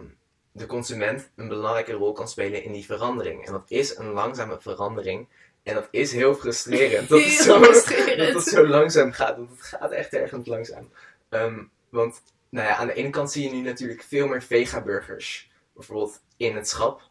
de 0.52 0.66
consument 0.66 1.30
een 1.36 1.48
belangrijke 1.48 1.92
rol 1.92 2.12
kan 2.12 2.28
spelen 2.28 2.64
in 2.64 2.72
die 2.72 2.84
verandering. 2.84 3.46
En 3.46 3.52
dat 3.52 3.64
is 3.68 3.96
een 3.96 4.10
langzame 4.10 4.60
verandering. 4.60 5.28
En 5.62 5.74
dat 5.74 5.88
is 5.90 6.12
heel 6.12 6.34
frustrerend. 6.34 7.08
Dat, 7.08 7.18
het, 7.20 7.28
Heel 7.28 7.42
zo, 7.42 7.62
frustrerend. 7.62 8.32
dat 8.32 8.44
het 8.44 8.54
zo 8.54 8.66
langzaam 8.66 9.12
gaat. 9.12 9.36
Want 9.36 9.50
het 9.50 9.62
gaat 9.62 9.90
echt 9.90 10.12
ergens 10.12 10.46
langzaam. 10.46 10.90
Ehm, 11.28 11.62
want 11.88 12.22
nou 12.48 12.68
ja, 12.68 12.76
aan 12.76 12.86
de 12.86 12.94
ene 12.94 13.10
kant 13.10 13.32
zie 13.32 13.44
je 13.44 13.54
nu 13.54 13.60
natuurlijk 13.60 14.02
veel 14.02 14.26
meer 14.26 14.42
vega-burgers. 14.42 15.50
Bijvoorbeeld 15.74 16.22
in 16.36 16.56
het 16.56 16.68
schap. 16.68 17.10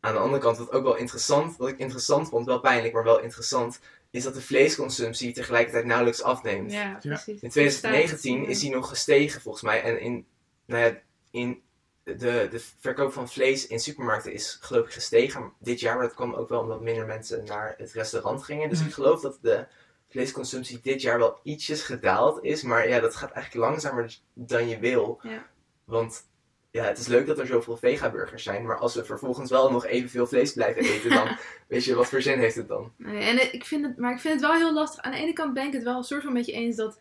Aan 0.00 0.12
de 0.12 0.18
andere 0.18 0.42
kant, 0.42 0.58
wat 0.58 0.72
ook 0.72 0.82
wel 0.82 0.96
interessant, 0.96 1.56
wat 1.56 1.68
ik 1.68 1.78
interessant 1.78 2.28
vond, 2.28 2.46
wel 2.46 2.60
pijnlijk, 2.60 2.94
maar 2.94 3.04
wel 3.04 3.20
interessant, 3.20 3.80
is 4.10 4.22
dat 4.22 4.34
de 4.34 4.40
vleesconsumptie 4.40 5.32
tegelijkertijd 5.32 5.84
nauwelijks 5.84 6.22
afneemt. 6.22 6.72
Ja, 6.72 6.98
precies. 7.00 7.42
In 7.42 7.50
2019 7.50 8.46
is 8.46 8.60
die 8.60 8.70
nog 8.70 8.88
gestegen 8.88 9.40
volgens 9.40 9.64
mij. 9.64 9.82
En 9.82 10.00
in, 10.00 10.26
nou 10.66 10.84
ja, 10.84 11.00
in 11.30 11.62
de, 12.04 12.48
de 12.50 12.60
verkoop 12.80 13.12
van 13.12 13.28
vlees 13.28 13.66
in 13.66 13.78
supermarkten 13.80 14.32
is 14.32 14.58
geloof 14.60 14.86
ik 14.86 14.92
gestegen 14.92 15.52
dit 15.58 15.80
jaar. 15.80 15.96
Maar 15.96 16.06
dat 16.06 16.14
kwam 16.14 16.34
ook 16.34 16.48
wel 16.48 16.60
omdat 16.60 16.80
minder 16.80 17.06
mensen 17.06 17.44
naar 17.44 17.74
het 17.78 17.92
restaurant 17.92 18.42
gingen. 18.42 18.68
Dus 18.68 18.78
Mhm. 18.78 18.88
ik 18.88 18.94
geloof 18.94 19.20
dat 19.20 19.38
de 19.42 19.64
vleesconsumptie 20.08 20.80
dit 20.82 21.02
jaar 21.02 21.18
wel 21.18 21.40
ietsjes 21.42 21.82
gedaald 21.82 22.44
is. 22.44 22.62
Maar 22.62 22.88
ja, 22.88 23.00
dat 23.00 23.16
gaat 23.16 23.30
eigenlijk 23.32 23.66
langzamer 23.66 24.18
dan 24.34 24.68
je 24.68 24.78
wil. 24.78 25.20
Ja. 25.22 25.46
Want 25.84 26.28
ja, 26.70 26.84
het 26.84 26.98
is 26.98 27.06
leuk 27.06 27.26
dat 27.26 27.38
er 27.38 27.46
zoveel 27.46 27.76
vegaburgers 27.76 28.42
zijn. 28.42 28.66
Maar 28.66 28.76
als 28.78 28.94
we 28.94 29.04
vervolgens 29.04 29.50
wel 29.50 29.70
nog 29.70 29.86
evenveel 29.86 30.26
vlees 30.26 30.52
blijven 30.52 30.82
eten, 30.82 31.10
dan 31.10 31.36
weet 31.68 31.84
je 31.84 31.94
wat 31.94 32.08
voor 32.08 32.22
zin 32.22 32.38
heeft 32.38 32.56
het 32.56 32.68
dan? 32.68 32.92
Nee, 32.96 33.22
en 33.24 33.52
ik 33.54 33.64
vind 33.64 33.84
het, 33.86 33.96
maar 33.98 34.12
ik 34.12 34.20
vind 34.20 34.34
het 34.40 34.42
wel 34.50 34.58
heel 34.58 34.72
lastig. 34.74 35.02
Aan 35.02 35.12
de 35.12 35.18
ene 35.18 35.32
kant 35.32 35.54
ben 35.54 35.66
ik 35.66 35.72
het 35.72 35.82
wel 35.82 35.96
een 35.96 36.02
soort 36.04 36.22
van 36.22 36.32
met 36.32 36.46
je 36.46 36.52
eens 36.52 36.76
dat 36.76 36.98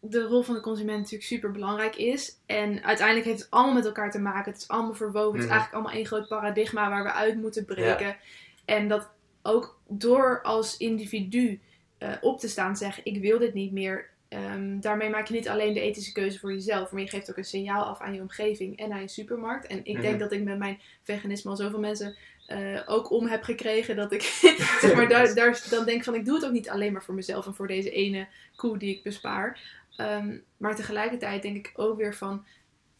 de 0.00 0.22
rol 0.22 0.42
van 0.42 0.54
de 0.54 0.60
consument 0.60 0.96
natuurlijk 0.98 1.24
super 1.24 1.50
belangrijk 1.50 1.96
is. 1.96 2.36
En 2.46 2.82
uiteindelijk 2.84 3.26
heeft 3.26 3.40
het 3.40 3.50
allemaal 3.50 3.74
met 3.74 3.84
elkaar 3.86 4.10
te 4.10 4.18
maken. 4.20 4.52
Het 4.52 4.60
is 4.60 4.68
allemaal 4.68 4.94
verwoven. 4.94 5.32
Het 5.32 5.40
is 5.40 5.44
Mhm. 5.44 5.50
eigenlijk 5.52 5.74
allemaal 5.74 5.92
één 5.98 6.06
groot 6.06 6.28
paradigma 6.28 6.88
waar 6.90 7.02
we 7.02 7.12
uit 7.12 7.36
moeten 7.36 7.64
breken. 7.64 8.16
En 8.64 8.88
dat 8.88 9.08
ook 9.42 9.80
door 9.88 10.42
als 10.42 10.76
individu 10.76 11.60
eh, 11.98 12.12
op 12.20 12.38
te 12.40 12.48
staan 12.48 12.76
zeggen: 12.76 13.04
ik 13.04 13.20
wil 13.20 13.38
dit 13.38 13.54
niet 13.54 13.72
meer. 13.72 14.08
ehm, 14.28 14.80
daarmee 14.80 15.10
maak 15.10 15.26
je 15.26 15.34
niet 15.34 15.48
alleen 15.48 15.74
de 15.74 15.80
ethische 15.80 16.12
keuze 16.12 16.38
voor 16.38 16.52
jezelf, 16.52 16.92
maar 16.92 17.00
je 17.00 17.08
geeft 17.08 17.30
ook 17.30 17.36
een 17.36 17.44
signaal 17.44 17.84
af 17.84 18.00
aan 18.00 18.14
je 18.14 18.20
omgeving 18.20 18.78
en 18.78 18.92
aan 18.92 19.00
je 19.00 19.08
supermarkt. 19.08 19.66
En 19.66 19.78
ik 19.84 20.00
denk 20.00 20.14
Mhm. 20.14 20.18
dat 20.18 20.32
ik 20.32 20.42
met 20.42 20.58
mijn 20.58 20.80
veganisme 21.02 21.50
al 21.50 21.56
zoveel 21.56 21.78
mensen 21.78 22.16
eh, 22.46 22.80
ook 22.86 23.10
om 23.10 23.26
heb 23.26 23.42
gekregen 23.42 23.96
dat 23.96 24.12
ik 24.12 24.22
zeg 24.82 24.94
maar 24.94 25.08
daar, 25.08 25.34
daar 25.34 25.66
dan 25.70 25.84
denk 25.84 26.04
van 26.04 26.14
ik 26.14 26.24
doe 26.24 26.34
het 26.34 26.44
ook 26.44 26.52
niet 26.52 26.68
alleen 26.70 26.92
maar 26.92 27.02
voor 27.04 27.14
mezelf 27.14 27.46
en 27.46 27.54
voor 27.54 27.66
deze 27.66 27.90
ene 27.90 28.26
koe 28.56 28.78
die 28.78 28.96
ik 28.96 29.02
bespaar. 29.02 29.60
Ehm, 30.00 30.38
maar 30.56 30.76
tegelijkertijd 30.76 31.42
denk 31.42 31.56
ik 31.56 31.72
ook 31.74 31.96
weer 31.96 32.14
van 32.14 32.44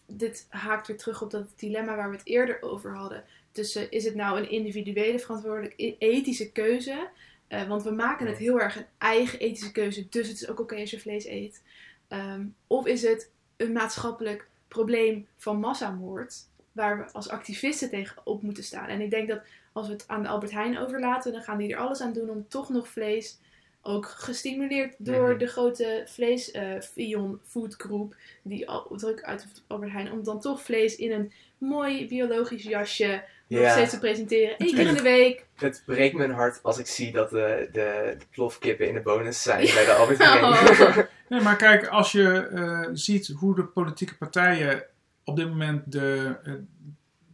dit 0.07 0.47
haakt 0.49 0.87
weer 0.87 0.97
terug 0.97 1.23
op 1.23 1.31
dat 1.31 1.53
dilemma 1.57 1.97
waar 1.97 2.11
we 2.11 2.17
het 2.17 2.27
eerder 2.27 2.63
over 2.63 2.97
hadden. 2.97 3.25
Tussen 3.53 3.91
is 3.91 4.05
het 4.05 4.15
nou 4.15 4.39
een 4.39 4.51
individuele 4.51 5.19
verantwoordelijk 5.19 5.75
e- 5.77 5.97
ethische 5.99 6.53
keuze? 6.53 7.09
Eh, 7.49 7.69
want 7.69 7.83
we 7.83 7.91
maken 7.91 8.27
het 8.27 8.39
heel 8.39 8.61
erg 8.61 8.77
een 8.77 8.87
eigen 8.99 9.39
ethische 9.39 9.73
keuze, 9.73 10.07
dus 10.09 10.29
het 10.29 10.41
is 10.41 10.49
ook 10.49 10.61
oké 10.61 10.77
als 10.77 10.91
je 10.91 11.01
vlees 11.01 11.25
eet. 11.25 11.63
Ehm, 12.09 12.47
of 12.67 12.87
is 12.87 13.03
het 13.03 13.31
een 13.57 13.73
maatschappelijk 13.73 14.49
probleem 14.69 15.27
van 15.37 15.61
massamoord, 15.61 16.35
waar 16.73 16.99
we 16.99 17.13
als 17.13 17.29
activisten 17.29 17.91
tegen 17.91 18.17
op 18.25 18.43
moeten 18.43 18.65
staan? 18.65 18.89
En 18.89 19.01
ik 19.01 19.11
denk 19.11 19.29
dat 19.29 19.41
als 19.73 19.87
we 19.87 19.93
het 19.93 20.09
aan 20.09 20.23
de 20.23 20.29
Albert 20.29 20.53
Heijn 20.53 20.79
overlaten, 20.79 21.33
dan 21.33 21.43
gaan 21.43 21.59
die 21.59 21.73
er 21.73 21.79
alles 21.79 22.01
aan 22.01 22.13
doen 22.13 22.31
om 22.31 22.49
toch 22.49 22.69
nog 22.69 22.89
vlees, 22.89 23.39
ook 23.83 24.07
gestimuleerd 24.09 24.95
door 24.99 25.29
Mhm. 25.29 25.39
de 25.39 25.47
grote 25.47 26.03
vlees 26.07 26.51
eh 26.51 26.81
Vion 26.81 27.41
Food 27.47 27.75
Group, 27.75 28.15
die 28.43 28.69
al 28.69 28.93
druk 28.97 29.23
uit 29.23 29.43
op 29.43 29.63
Albert 29.67 29.93
Heijn, 29.93 30.13
om 30.13 30.25
dan 30.25 30.41
toch 30.41 30.63
vlees 30.63 30.97
in 30.97 31.13
een 31.13 31.33
mooi 31.59 32.09
biologisch 32.09 32.63
jasje 32.63 33.23
nog 33.49 33.61
Ja. 33.61 33.71
steeds 33.73 33.91
te 33.91 33.99
presenteren. 33.99 34.55
Eén 34.59 34.75
keer 34.75 34.87
in 34.87 34.95
de 34.95 35.03
week. 35.03 35.47
Het 35.57 35.83
breekt 35.87 36.15
mijn 36.17 36.31
hart 36.31 36.63
als 36.63 36.79
ik 36.79 36.87
zie 36.87 37.13
dat 37.13 37.31
de, 37.31 37.69
de, 37.73 38.15
de 38.19 38.25
plofkippen 38.31 38.89
in 38.89 38.95
de 38.95 39.01
bonus 39.01 39.43
zijn 39.43 39.65
bij 39.75 39.85
de 39.85 39.93
Albert 39.93 40.19
Heijn. 40.19 40.45
Oh. 40.45 40.99
Nee, 41.29 41.41
maar 41.41 41.57
kijk, 41.57 41.87
als 41.87 42.13
je 42.13 42.47
eh, 42.47 42.89
ziet 42.93 43.27
hoe 43.29 43.55
de 43.55 43.65
politieke 43.65 44.17
partijen 44.17 44.85
op 45.25 45.37
dit 45.37 45.49
moment 45.49 45.93
de, 45.93 46.37
eh, 46.45 46.53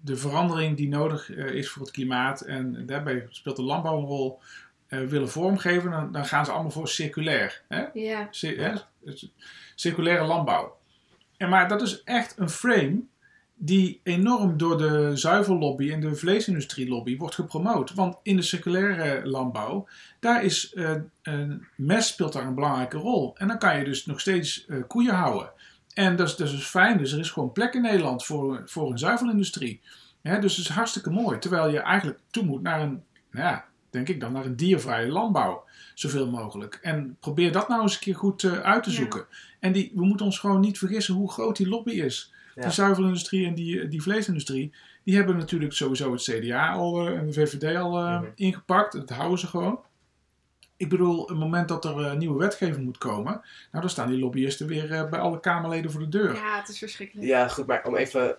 de 0.01 0.17
verandering 0.17 0.77
die 0.77 0.89
nodig 0.89 1.31
eh, 1.35 1.47
is 1.55 1.69
voor 1.71 1.83
het 1.83 1.91
klimaat, 1.91 2.41
en 2.41 2.87
daarbij 2.87 3.27
speelt 3.31 3.57
de 3.57 3.63
landbouw 3.63 3.99
een 3.99 4.05
rol, 4.07 4.39
eh, 4.41 4.45
willen 4.89 5.31
vormgeven, 5.31 5.91
dan, 5.91 6.13
dan 6.13 6.25
gaan 6.27 6.45
ze 6.45 6.51
allemaal 6.51 6.71
voor 6.71 6.89
circulair. 6.89 7.63
Hè? 7.69 7.85
Ja, 7.93 8.29
Cir- 8.31 8.59
hè? 8.59 8.73
Circulaire 9.75 10.25
landbouw. 10.25 10.77
En 11.37 11.49
maar 11.49 11.69
dat 11.69 11.83
is 11.83 12.03
echt 12.03 12.39
een 12.39 12.51
frame 12.51 13.01
die 13.59 14.01
enorm 14.03 14.57
door 14.57 14.79
de 14.79 15.11
zuivellobby 15.17 15.93
en 15.93 16.01
de 16.01 16.15
vleesindustrielobby 16.15 17.17
wordt 17.17 17.35
gepromoot. 17.35 17.95
Want 17.95 18.17
in 18.23 18.37
de 18.37 18.43
circulaire 18.43 19.27
landbouw, 19.27 19.89
daar 20.21 20.45
is 20.45 20.73
eh, 20.73 20.95
een 21.23 21.67
mest 21.75 22.09
speelt 22.09 22.33
daar 22.33 22.47
een 22.47 22.55
belangrijke 22.55 22.97
rol. 22.97 23.37
En 23.37 23.49
dan 23.49 23.59
kan 23.59 23.79
je 23.79 23.85
dus 23.85 24.07
nog 24.07 24.21
steeds 24.21 24.67
eh, 24.67 24.77
koeien 24.87 25.15
houden. 25.15 25.51
En 25.95 26.17
dat 26.17 26.29
is, 26.29 26.37
dat 26.37 26.47
is 26.47 26.53
dus 26.53 26.67
fijn. 26.67 26.99
Dus 26.99 27.13
er 27.13 27.19
is 27.19 27.31
gewoon 27.31 27.53
plek 27.53 27.75
in 27.75 27.83
Nederland 27.83 28.25
voor, 28.25 28.63
voor 28.65 28.91
een 28.91 28.99
zuivelindustrie. 28.99 29.81
Dus 30.23 30.57
het 30.57 30.67
is 30.67 30.69
hartstikke 30.69 31.11
mooi. 31.11 31.39
Terwijl 31.39 31.69
je 31.69 31.79
eigenlijk 31.79 32.19
toe 32.31 32.45
moet 32.45 32.63
naar 32.63 32.81
een, 32.81 33.03
nou 33.31 33.47
ja, 33.47 33.65
denk 33.91 34.09
ik 34.09 34.21
dan, 34.21 34.33
naar 34.33 34.45
een 34.45 34.57
diervrije 34.57 35.09
landbouw. 35.09 35.65
Zoveel 35.95 36.31
mogelijk. 36.31 36.79
En 36.83 37.17
probeer 37.21 37.53
dat 37.53 37.69
nou 37.69 37.83
eens 37.83 37.95
een 37.95 38.01
keer 38.01 38.15
goed 38.17 38.43
eh, 38.45 38.61
uit 38.61 38.83
te 38.83 38.91
Ja. 38.91 38.97
zoeken. 38.97 39.27
En 39.61 39.73
die, 39.73 39.93
we 39.95 40.05
moeten 40.05 40.27
ons 40.27 40.39
gewoon 40.39 40.61
niet 40.61 40.79
vergissen 40.79 41.15
hoe 41.15 41.31
groot 41.33 41.57
die 41.57 41.69
lobby 41.69 41.91
is. 41.93 42.33
Ja. 42.55 42.63
Die 42.63 42.71
zuivelindustrie 42.71 43.47
en 43.47 43.55
die, 43.55 43.89
die 43.89 44.03
vleesindustrie, 44.03 44.73
die 45.05 45.17
hebben 45.17 45.37
natuurlijk 45.37 45.73
sowieso 45.73 46.13
het 46.13 46.23
CDA 46.23 46.73
al 46.73 47.07
eh, 47.07 47.19
en 47.19 47.27
de 47.27 47.33
VVD 47.33 47.77
al 47.77 47.99
eh, 47.99 48.21
Mhm. 48.21 48.31
ingepakt. 48.35 48.93
Dat 48.93 49.11
houden 49.11 49.39
ze 49.39 49.47
gewoon. 49.47 49.81
Ik 50.79 50.89
bedoel, 50.89 51.21
op 51.23 51.29
het 51.29 51.39
moment 51.39 51.69
dat 51.69 51.85
er 51.85 52.05
eh, 52.05 52.13
nieuwe 52.17 52.39
wetgeving 52.39 52.85
moet 52.85 52.99
komen, 52.99 53.33
nou 53.33 53.81
dan 53.81 53.91
staan 53.91 54.09
die 54.09 54.19
lobbyisten 54.19 54.67
weer 54.67 54.93
eh, 54.93 55.09
bij 55.11 55.19
alle 55.21 55.41
Kamerleden 55.41 55.91
voor 55.91 56.01
de 56.01 56.09
deur. 56.09 56.35
ja, 56.35 56.59
het 56.59 56.69
is 56.69 56.79
verschrikkelijk. 56.79 57.27
Ja, 57.29 57.49
goed, 57.49 57.67
maar 57.67 57.85
om 57.85 57.97
even, 57.97 58.37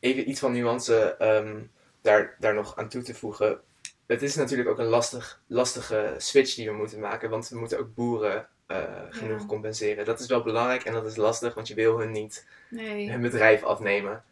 even 0.00 0.30
iets 0.30 0.40
van 0.40 0.52
nuance 0.52 1.16
ehm, 1.16 1.56
daar, 2.02 2.36
daar 2.38 2.54
nog 2.54 2.76
aan 2.76 2.88
toe 2.88 3.02
te 3.02 3.14
voegen. 3.14 3.58
Het 4.06 4.22
is 4.22 4.34
natuurlijk 4.36 4.68
ook 4.68 4.78
een 4.78 4.86
lastig, 4.86 5.40
lastige 5.46 6.14
switch 6.18 6.54
die 6.54 6.70
we 6.70 6.76
moeten 6.76 7.00
maken, 7.00 7.30
want 7.30 7.48
we 7.48 7.58
moeten 7.58 7.78
ook 7.78 7.94
boeren 7.94 8.46
eh, 8.66 8.82
genoeg 9.10 9.40
Ja. 9.40 9.46
compenseren. 9.46 10.04
Dat 10.04 10.20
is 10.20 10.26
wel 10.26 10.42
belangrijk 10.42 10.84
en 10.84 10.92
dat 10.92 11.06
is 11.06 11.16
lastig, 11.16 11.54
want 11.54 11.68
je 11.68 11.74
wil 11.74 11.98
hun 11.98 12.10
niet 12.12 12.46
Nee. 12.70 13.10
hun 13.10 13.20
bedrijf 13.20 13.62
afnemen. 13.62 14.24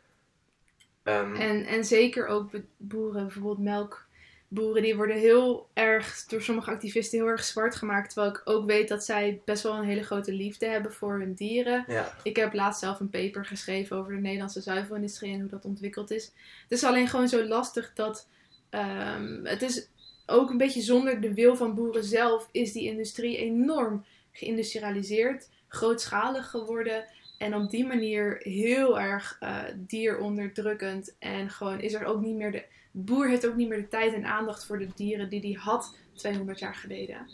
Ehm, 1.03 1.35
En, 1.35 1.65
en 1.67 1.85
zeker 1.85 2.27
ook 2.27 2.51
boeren, 2.77 3.23
bijvoorbeeld 3.25 3.59
melkboeren, 3.59 4.83
die 4.83 4.97
worden 4.97 5.17
heel 5.17 5.69
erg 5.73 6.25
door 6.25 6.43
sommige 6.43 6.71
activisten 6.71 7.19
heel 7.19 7.29
erg 7.29 7.45
zwart 7.45 7.75
gemaakt. 7.75 8.13
Terwijl 8.13 8.33
ik 8.35 8.41
ook 8.45 8.67
weet 8.67 8.89
dat 8.89 9.05
zij 9.05 9.41
best 9.45 9.63
wel 9.63 9.75
een 9.77 9.85
hele 9.85 10.03
grote 10.03 10.33
liefde 10.33 10.67
hebben 10.67 10.93
voor 10.93 11.19
hun 11.19 11.35
dieren. 11.35 11.85
ja, 11.89 12.13
Ik 12.23 12.37
heb 12.37 12.53
laatst 12.55 12.81
zelf 12.81 13.01
een 13.01 13.11
paper 13.11 13.45
geschreven 13.45 13.97
over 13.97 14.13
de 14.13 14.21
Nederlandse 14.21 14.61
zuivelindustrie 14.61 15.33
en 15.33 15.41
hoe 15.41 15.49
dat 15.51 15.65
ontwikkeld 15.65 16.11
is. 16.11 16.25
Het 16.63 16.73
is 16.73 16.85
alleen 16.85 17.09
gewoon 17.09 17.29
zo 17.29 17.45
lastig 17.45 17.91
dat 17.95 18.29
ehm, 18.71 19.45
het 19.45 19.63
is 19.63 19.89
ook 20.27 20.51
een 20.51 20.57
beetje 20.57 20.81
zonder 20.81 21.21
de 21.21 21.35
wil 21.35 21.57
van 21.57 21.75
boeren 21.75 22.05
zelf 22.05 22.49
is 22.53 22.73
die 22.73 22.85
industrie 22.91 23.37
enorm 23.37 24.05
geïndustrialiseerd, 24.33 25.49
grootschalig 25.69 26.51
geworden. 26.51 27.05
En 27.39 27.55
op 27.55 27.71
die 27.71 27.87
manier 27.87 28.37
heel 28.43 29.01
erg 29.01 29.37
eh, 29.41 29.59
dieronderdrukkend. 29.77 31.15
En 31.19 31.51
gewoon 31.51 31.81
is 31.81 31.95
er 31.95 32.05
ook 32.05 32.21
niet 32.21 32.37
meer 32.37 32.53
de, 32.53 32.65
boer 32.91 33.29
heeft 33.29 33.47
ook 33.47 33.57
niet 33.57 33.69
meer 33.69 33.81
de 33.81 33.89
tijd 33.89 34.15
en 34.15 34.25
aandacht 34.25 34.65
voor 34.65 34.79
de 34.79 34.89
dieren 34.95 35.29
die 35.29 35.41
hij 35.41 35.53
had 35.53 35.97
200 36.13 36.59
jaar 36.59 36.75
geleden. 36.75 37.31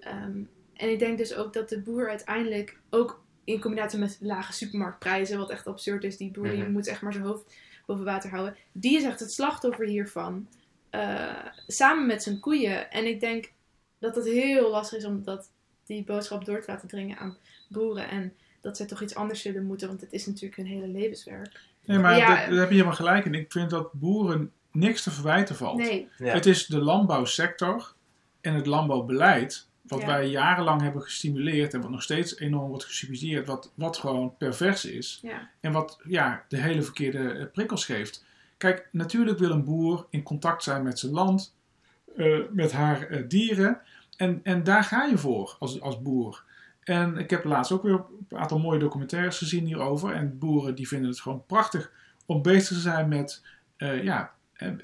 Ehm, 0.00 0.38
en 0.74 0.90
ik 0.90 0.98
denk 0.98 1.18
dus 1.18 1.34
ook 1.34 1.52
dat 1.52 1.68
de 1.68 1.80
boer 1.80 2.08
uiteindelijk 2.08 2.78
ook 2.90 3.22
in 3.44 3.60
combinatie 3.60 3.98
met 3.98 4.18
lage 4.20 4.52
supermarktprijzen, 4.52 5.38
wat 5.38 5.50
echt 5.50 5.66
absurd 5.66 6.04
is, 6.04 6.16
die 6.16 6.30
boer 6.30 6.48
die 6.50 6.62
Mhm. 6.62 6.72
moet 6.72 6.86
echt 6.86 7.02
maar 7.02 7.12
zijn 7.12 7.24
hoofd 7.24 7.54
boven 7.86 8.04
water 8.04 8.30
houden, 8.30 8.56
die 8.72 8.96
is 8.96 9.04
echt 9.04 9.20
het 9.20 9.32
slachtoffer 9.32 9.86
hiervan. 9.86 10.48
Eh, 10.94 11.46
samen 11.66 12.06
met 12.06 12.22
zijn 12.22 12.40
koeien. 12.40 12.90
En 12.90 13.06
ik 13.06 13.20
denk 13.20 13.52
dat 13.98 14.14
het 14.16 14.24
heel 14.24 14.70
lastig 14.70 14.98
is 14.98 15.04
om 15.04 15.22
dat, 15.24 15.50
die 15.86 16.04
boodschap 16.04 16.44
door 16.44 16.60
te 16.60 16.70
laten 16.70 16.88
dringen 16.88 17.18
aan 17.18 17.36
boeren. 17.68 18.08
En 18.08 18.32
dat 18.60 18.76
zij 18.76 18.86
toch 18.86 19.02
iets 19.02 19.14
anders 19.14 19.40
zullen 19.42 19.64
moeten, 19.66 19.88
want 19.88 20.00
het 20.00 20.12
is 20.12 20.26
natuurlijk 20.26 20.56
hun 20.56 20.66
hele 20.66 20.86
levenswerk. 20.88 21.60
Nee, 21.84 21.98
maar 21.98 22.16
Ja, 22.16 22.26
dat- 22.28 22.36
daar 22.36 22.58
heb 22.58 22.68
je 22.68 22.74
helemaal 22.74 22.92
gelijk 22.96 23.24
in. 23.24 23.34
Ik 23.34 23.52
vind 23.52 23.70
dat 23.70 23.92
boeren 23.92 24.52
niks 24.72 25.02
te 25.02 25.10
verwijten 25.10 25.56
valt. 25.56 25.76
Nee, 25.78 26.08
Ja. 26.18 26.32
Het 26.32 26.46
is 26.46 26.66
de 26.66 26.78
landbouwsector 26.78 27.94
en 28.40 28.54
het 28.54 28.66
landbouwbeleid, 28.66 29.66
wat 29.82 30.00
Ja. 30.00 30.06
wij 30.06 30.28
jarenlang 30.28 30.80
hebben 30.82 31.02
gestimuleerd 31.02 31.74
en 31.74 31.80
wat 31.80 31.90
nog 31.90 32.02
steeds 32.02 32.38
enorm 32.38 32.68
wordt 32.68 32.84
gesubsidieerd, 32.84 33.46
wat, 33.46 33.72
wat 33.74 33.96
gewoon 33.96 34.36
pervers 34.36 34.84
is. 34.84 35.18
ja. 35.22 35.50
En 35.60 35.72
wat 35.72 35.98
ja, 36.08 36.44
de 36.48 36.56
hele 36.56 36.82
verkeerde 36.82 37.46
prikkels 37.52 37.84
geeft. 37.84 38.23
Kijk, 38.56 38.88
natuurlijk 38.92 39.38
wil 39.38 39.50
een 39.50 39.64
boer 39.64 40.06
in 40.10 40.22
contact 40.22 40.62
zijn 40.62 40.82
met 40.82 40.98
zijn 40.98 41.12
land, 41.12 41.56
eh, 42.16 42.38
met 42.50 42.72
haar 42.72 43.06
eh, 43.06 43.28
dieren. 43.28 43.80
En, 44.16 44.40
en 44.42 44.64
daar 44.64 44.84
ga 44.84 45.04
je 45.04 45.18
voor 45.18 45.56
als, 45.58 45.80
als 45.80 46.02
boer. 46.02 46.44
En 46.80 47.16
ik 47.16 47.30
heb 47.30 47.44
laatst 47.44 47.72
ook 47.72 47.82
weer 47.82 48.04
een 48.28 48.38
aantal 48.38 48.58
mooie 48.58 48.78
documentaires 48.78 49.38
gezien 49.38 49.66
hierover. 49.66 50.12
En 50.12 50.38
boeren 50.38 50.74
die 50.74 50.88
vinden 50.88 51.10
het 51.10 51.20
gewoon 51.20 51.46
prachtig 51.46 51.92
om 52.26 52.42
bezig 52.42 52.76
te 52.76 52.82
zijn 52.82 53.08
met, 53.08 53.44
eh, 53.76 54.02
ja, 54.02 54.32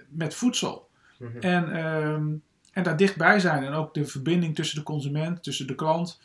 met 0.09 0.35
voedsel. 0.35 0.89
Mhm. 1.18 1.39
En, 1.39 1.73
ehm, 1.73 2.29
en 2.73 2.83
daar 2.83 2.97
dichtbij 2.97 3.41
zijn. 3.41 3.64
En 3.64 3.73
ook 3.73 3.95
de 3.95 4.05
verbinding 4.05 4.55
tussen 4.55 4.79
de 4.79 4.85
consument, 4.85 5.43
tussen 5.43 5.66
de 5.66 5.75
klant 5.75 6.21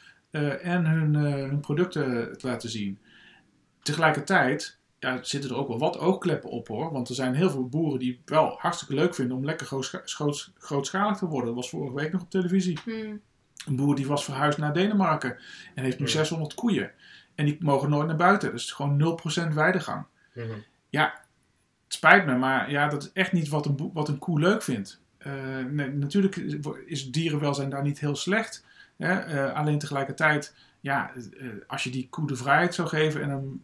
en 0.61 0.85
hun, 0.85 1.15
hun 1.15 1.59
producten 1.59 2.37
te 2.37 2.47
laten 2.47 2.69
zien. 2.69 2.99
Tegelijkertijd 3.81 4.79
ja, 5.05 5.23
zitten 5.23 5.49
er 5.49 5.55
ook 5.55 5.67
wel 5.67 5.77
wat 5.79 5.99
oogkleppen 5.99 6.49
op 6.49 6.67
hoor. 6.67 6.91
Want 6.91 7.09
er 7.09 7.15
zijn 7.15 7.33
heel 7.33 7.49
veel 7.49 7.67
boeren 7.69 7.99
die 7.99 8.11
het 8.21 8.29
wel 8.29 8.55
hartstikke 8.59 8.93
leuk 8.93 9.15
vinden 9.15 9.37
om 9.37 9.45
lekker 9.45 9.67
grootscha- 9.67 10.01
groots- 10.05 10.53
grootschalig 10.57 11.17
te 11.17 11.25
worden. 11.25 11.45
Dat 11.45 11.55
was 11.55 11.69
vorige 11.69 11.95
week 11.95 12.11
nog 12.11 12.21
op 12.21 12.29
televisie. 12.29 12.79
Hm. 12.83 13.15
Een 13.65 13.75
boer 13.75 13.95
die 13.95 14.07
was 14.07 14.25
verhuisd 14.25 14.57
naar 14.57 14.73
Denemarken 14.73 15.37
en 15.75 15.83
heeft 15.83 15.99
nu 15.99 16.05
Hmm. 16.05 16.13
600 16.13 16.53
koeien. 16.53 16.91
En 17.35 17.45
die 17.45 17.57
mogen 17.59 17.89
nooit 17.89 18.07
naar 18.07 18.15
buiten. 18.15 18.51
Dus 18.51 18.71
gewoon 18.71 18.97
0% 18.97 19.53
weidegang. 19.53 20.05
Mhm. 20.33 20.47
Het 21.85 21.93
spijt 21.93 22.25
me, 22.25 22.35
maar 22.35 22.71
ja, 22.71 22.87
dat 22.87 23.03
is 23.03 23.11
echt 23.13 23.31
niet 23.31 23.47
wat 23.47 23.65
een, 23.65 23.89
wat 23.93 24.07
een 24.09 24.17
koe 24.17 24.39
leuk 24.39 24.63
vindt. 24.63 25.01
Eh, 25.17 25.33
nee, 25.71 25.89
natuurlijk 25.89 26.35
is 26.85 27.11
dierenwelzijn 27.11 27.69
daar 27.69 27.81
niet 27.83 27.99
heel 27.99 28.15
slecht. 28.15 28.65
Hè? 28.97 29.13
Eh, 29.13 29.53
alleen 29.53 29.79
tegelijkertijd, 29.79 30.55
ja, 30.79 31.11
eh, 31.13 31.47
als 31.67 31.83
je 31.83 31.89
die 31.89 32.07
koe 32.09 32.27
de 32.27 32.35
vrijheid 32.35 32.73
zou 32.73 32.87
geven 32.87 33.21
en, 33.21 33.29
hem, 33.29 33.61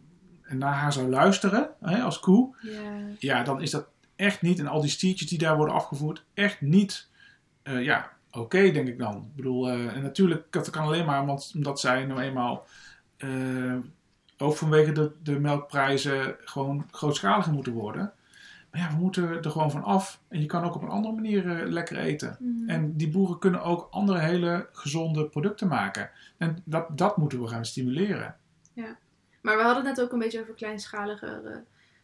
en 0.52 0.58
naar 0.58 0.74
haar 0.74 0.92
zou 0.92 1.08
luisteren 1.08 1.70
hè, 1.80 2.02
als 2.02 2.20
koe, 2.20 2.54
Ja. 2.60 2.80
ja, 3.18 3.42
dan 3.42 3.62
is 3.62 3.70
dat 3.70 3.86
echt 4.16 4.42
niet, 4.42 4.58
en 4.58 4.66
al 4.66 4.80
die 4.80 4.90
stiertjes 4.90 5.28
die 5.28 5.38
daar 5.38 5.56
worden 5.56 5.74
afgevoerd, 5.74 6.24
echt 6.34 6.60
niet, 6.60 7.08
eh, 7.62 7.82
ja, 7.82 8.10
oké, 8.30 8.70
denk 8.70 8.88
ik 8.88 8.98
dan. 8.98 9.16
Ik 9.16 9.36
bedoel, 9.36 9.68
eh, 9.68 9.96
en 9.96 10.02
natuurlijk, 10.02 10.46
dat 10.50 10.70
kan 10.70 10.84
alleen 10.84 11.06
maar 11.06 11.26
want, 11.26 11.52
omdat 11.54 11.80
zij 11.80 12.04
nou 12.06 12.20
eenmaal, 12.20 12.66
eh, 13.16 13.76
ook 14.38 14.56
vanwege 14.56 14.92
de, 14.92 15.12
de 15.22 15.40
melkprijzen, 15.40 16.36
gewoon 16.40 16.86
grootschaliger 16.90 17.52
moeten 17.52 17.72
worden. 17.72 18.12
Maar 18.70 18.80
ja, 18.80 18.88
we 18.88 18.96
moeten 18.96 19.42
er 19.42 19.50
gewoon 19.50 19.70
van 19.70 19.82
af. 19.82 20.20
En 20.28 20.40
je 20.40 20.46
kan 20.46 20.64
ook 20.64 20.74
op 20.74 20.82
een 20.82 20.88
andere 20.88 21.14
manier 21.14 21.66
lekker 21.66 21.96
eten. 21.96 22.36
Hm. 22.38 22.68
En 22.68 22.96
die 22.96 23.10
boeren 23.10 23.38
kunnen 23.38 23.62
ook 23.62 23.88
andere 23.90 24.18
hele 24.18 24.68
gezonde 24.72 25.24
producten 25.24 25.68
maken. 25.68 26.10
En 26.36 26.62
dat, 26.64 26.98
dat 26.98 27.16
moeten 27.16 27.40
we 27.40 27.48
gaan 27.48 27.64
stimuleren. 27.64 28.36
Maar 29.42 29.56
we 29.56 29.62
hadden 29.62 29.86
het 29.86 29.96
net 29.96 30.04
ook 30.04 30.12
een 30.12 30.18
beetje 30.18 30.40
over 30.40 30.54
kleinschalige 30.54 31.42
eh, 31.44 31.56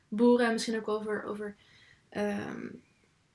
boeren 0.09 0.47
en 0.47 0.53
misschien 0.53 0.77
ook 0.77 0.89
over, 0.89 1.25
over 1.25 1.57
ehm, 2.09 2.67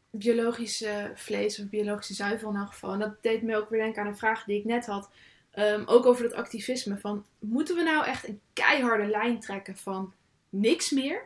biologisch 0.09 0.81
eh, 0.81 1.05
vlees 1.15 1.59
of 1.59 1.69
biologische 1.69 2.13
zuivel 2.13 2.49
in 2.49 2.55
elk 2.55 2.67
geval. 2.67 2.93
En 2.93 2.99
dat 2.99 3.23
deed 3.23 3.41
me 3.41 3.55
ook 3.55 3.69
weer 3.69 3.81
denken 3.81 4.01
aan 4.01 4.07
een 4.07 4.17
vraag 4.17 4.43
die 4.43 4.59
ik 4.59 4.65
net 4.65 4.85
had. 4.85 5.09
Ehm, 5.51 5.83
ook 5.85 6.05
over 6.05 6.23
dat 6.23 6.33
activisme 6.33 6.97
van, 6.97 7.25
moeten 7.39 7.75
we 7.75 7.83
nou 7.83 8.05
echt 8.05 8.27
een 8.27 8.41
keiharde 8.53 9.05
lijn 9.05 9.39
trekken 9.39 9.77
van 9.77 10.13
niks 10.49 10.91
meer? 10.91 11.25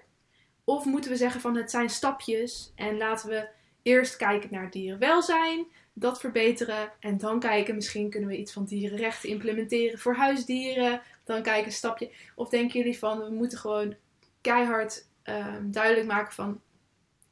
Of 0.64 0.86
moeten 0.86 1.12
we 1.12 1.18
zeggen 1.18 1.42
van 1.42 1.56
het 1.56 1.72
zijn 1.72 1.90
stapjes 1.90 2.72
en 2.76 2.98
laten 2.98 3.30
we 3.30 3.48
eerst 3.82 4.16
kijken 4.16 4.50
naar 4.52 4.72
dierenwelzijn, 4.72 5.66
dat 5.94 6.20
verbeteren 6.20 6.92
en 7.00 7.18
dan 7.18 7.40
kijken 7.40 7.76
misschien 7.76 8.10
kunnen 8.10 8.30
we 8.30 8.38
iets 8.38 8.54
van 8.54 8.66
dierenrechten 8.66 9.30
implementeren 9.30 10.00
voor 10.00 10.16
huisdieren, 10.16 11.02
dan 11.28 11.42
kijken 11.42 11.66
een 11.66 11.72
stapje. 11.72 12.12
Of 12.36 12.50
denken 12.50 12.80
jullie 12.80 12.98
van 13.00 13.20
we 13.20 13.30
moeten 13.30 13.58
gewoon 13.58 13.96
keihard 14.42 15.08
ehm, 15.24 15.72
duidelijk 15.72 16.08
maken 16.08 16.34
van, 16.34 16.62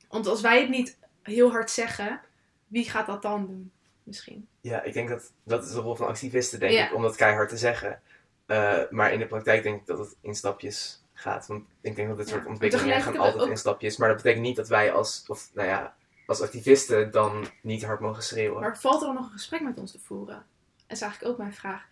want 0.09 0.27
als 0.27 0.41
wij 0.41 0.59
het 0.61 0.69
niet 0.69 0.97
heel 1.21 1.51
hard 1.51 1.71
zeggen, 1.71 2.21
wie 2.67 2.89
gaat 2.89 3.05
dat 3.07 3.21
dan 3.21 3.45
doen 3.45 3.71
misschien? 4.03 4.47
Ja, 4.61 4.83
ik 4.83 4.93
denk 4.93 5.09
dat 5.09 5.31
dat 5.43 5.63
is 5.65 5.71
de 5.71 5.79
rol 5.79 5.95
van 5.95 6.07
activisten, 6.07 6.59
denk 6.59 6.71
Ja. 6.73 6.85
ik, 6.87 6.93
om 6.95 7.01
dat 7.01 7.15
keihard 7.15 7.49
te 7.49 7.57
zeggen. 7.57 8.01
Eh, 8.45 8.79
maar 8.89 9.13
in 9.13 9.19
de 9.19 9.27
praktijk 9.27 9.63
denk 9.63 9.79
ik 9.81 9.85
dat 9.87 9.99
het 9.99 10.15
in 10.21 10.35
stapjes 10.35 11.03
gaat. 11.13 11.47
Want 11.47 11.63
ik 11.81 11.95
denk 11.95 12.07
dat 12.07 12.17
dit 12.17 12.29
Ja. 12.29 12.35
soort 12.35 12.45
ontwikkelingen 12.47 13.01
gaan 13.01 13.17
altijd 13.17 13.43
ook- 13.43 13.49
in 13.49 13.57
stapjes. 13.57 13.97
Maar 13.97 14.07
dat 14.07 14.17
betekent 14.17 14.43
niet 14.43 14.55
dat 14.55 14.67
wij 14.67 14.93
als, 14.93 15.23
of 15.27 15.49
nou 15.53 15.67
ja, 15.67 15.95
als 16.27 16.41
activisten 16.41 17.11
dan 17.11 17.45
niet 17.61 17.83
hard 17.85 17.99
mogen 17.99 18.23
schreeuwen. 18.23 18.61
Maar 18.61 18.79
valt 18.79 19.01
er 19.01 19.07
dan 19.07 19.15
nog 19.15 19.25
een 19.25 19.31
gesprek 19.31 19.61
met 19.61 19.77
ons 19.77 19.91
te 19.91 19.99
voeren? 19.99 20.45
Dat 20.87 20.97
is 20.97 21.01
eigenlijk 21.01 21.31
ook 21.31 21.37
mijn 21.37 21.53
vraag. 21.53 21.85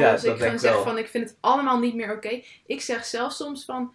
Ja, 0.00 0.12
Als 0.12 0.24
ik 0.24 0.36
gewoon 0.36 0.58
zeg 0.58 0.72
wel. 0.72 0.82
van 0.82 0.98
ik 0.98 1.08
vind 1.08 1.28
het 1.28 1.38
allemaal 1.40 1.78
niet 1.78 1.94
meer 1.94 2.12
oké. 2.16 2.40
Ik 2.66 2.80
zeg 2.80 3.04
zelf 3.04 3.32
soms 3.32 3.64
van 3.64 3.94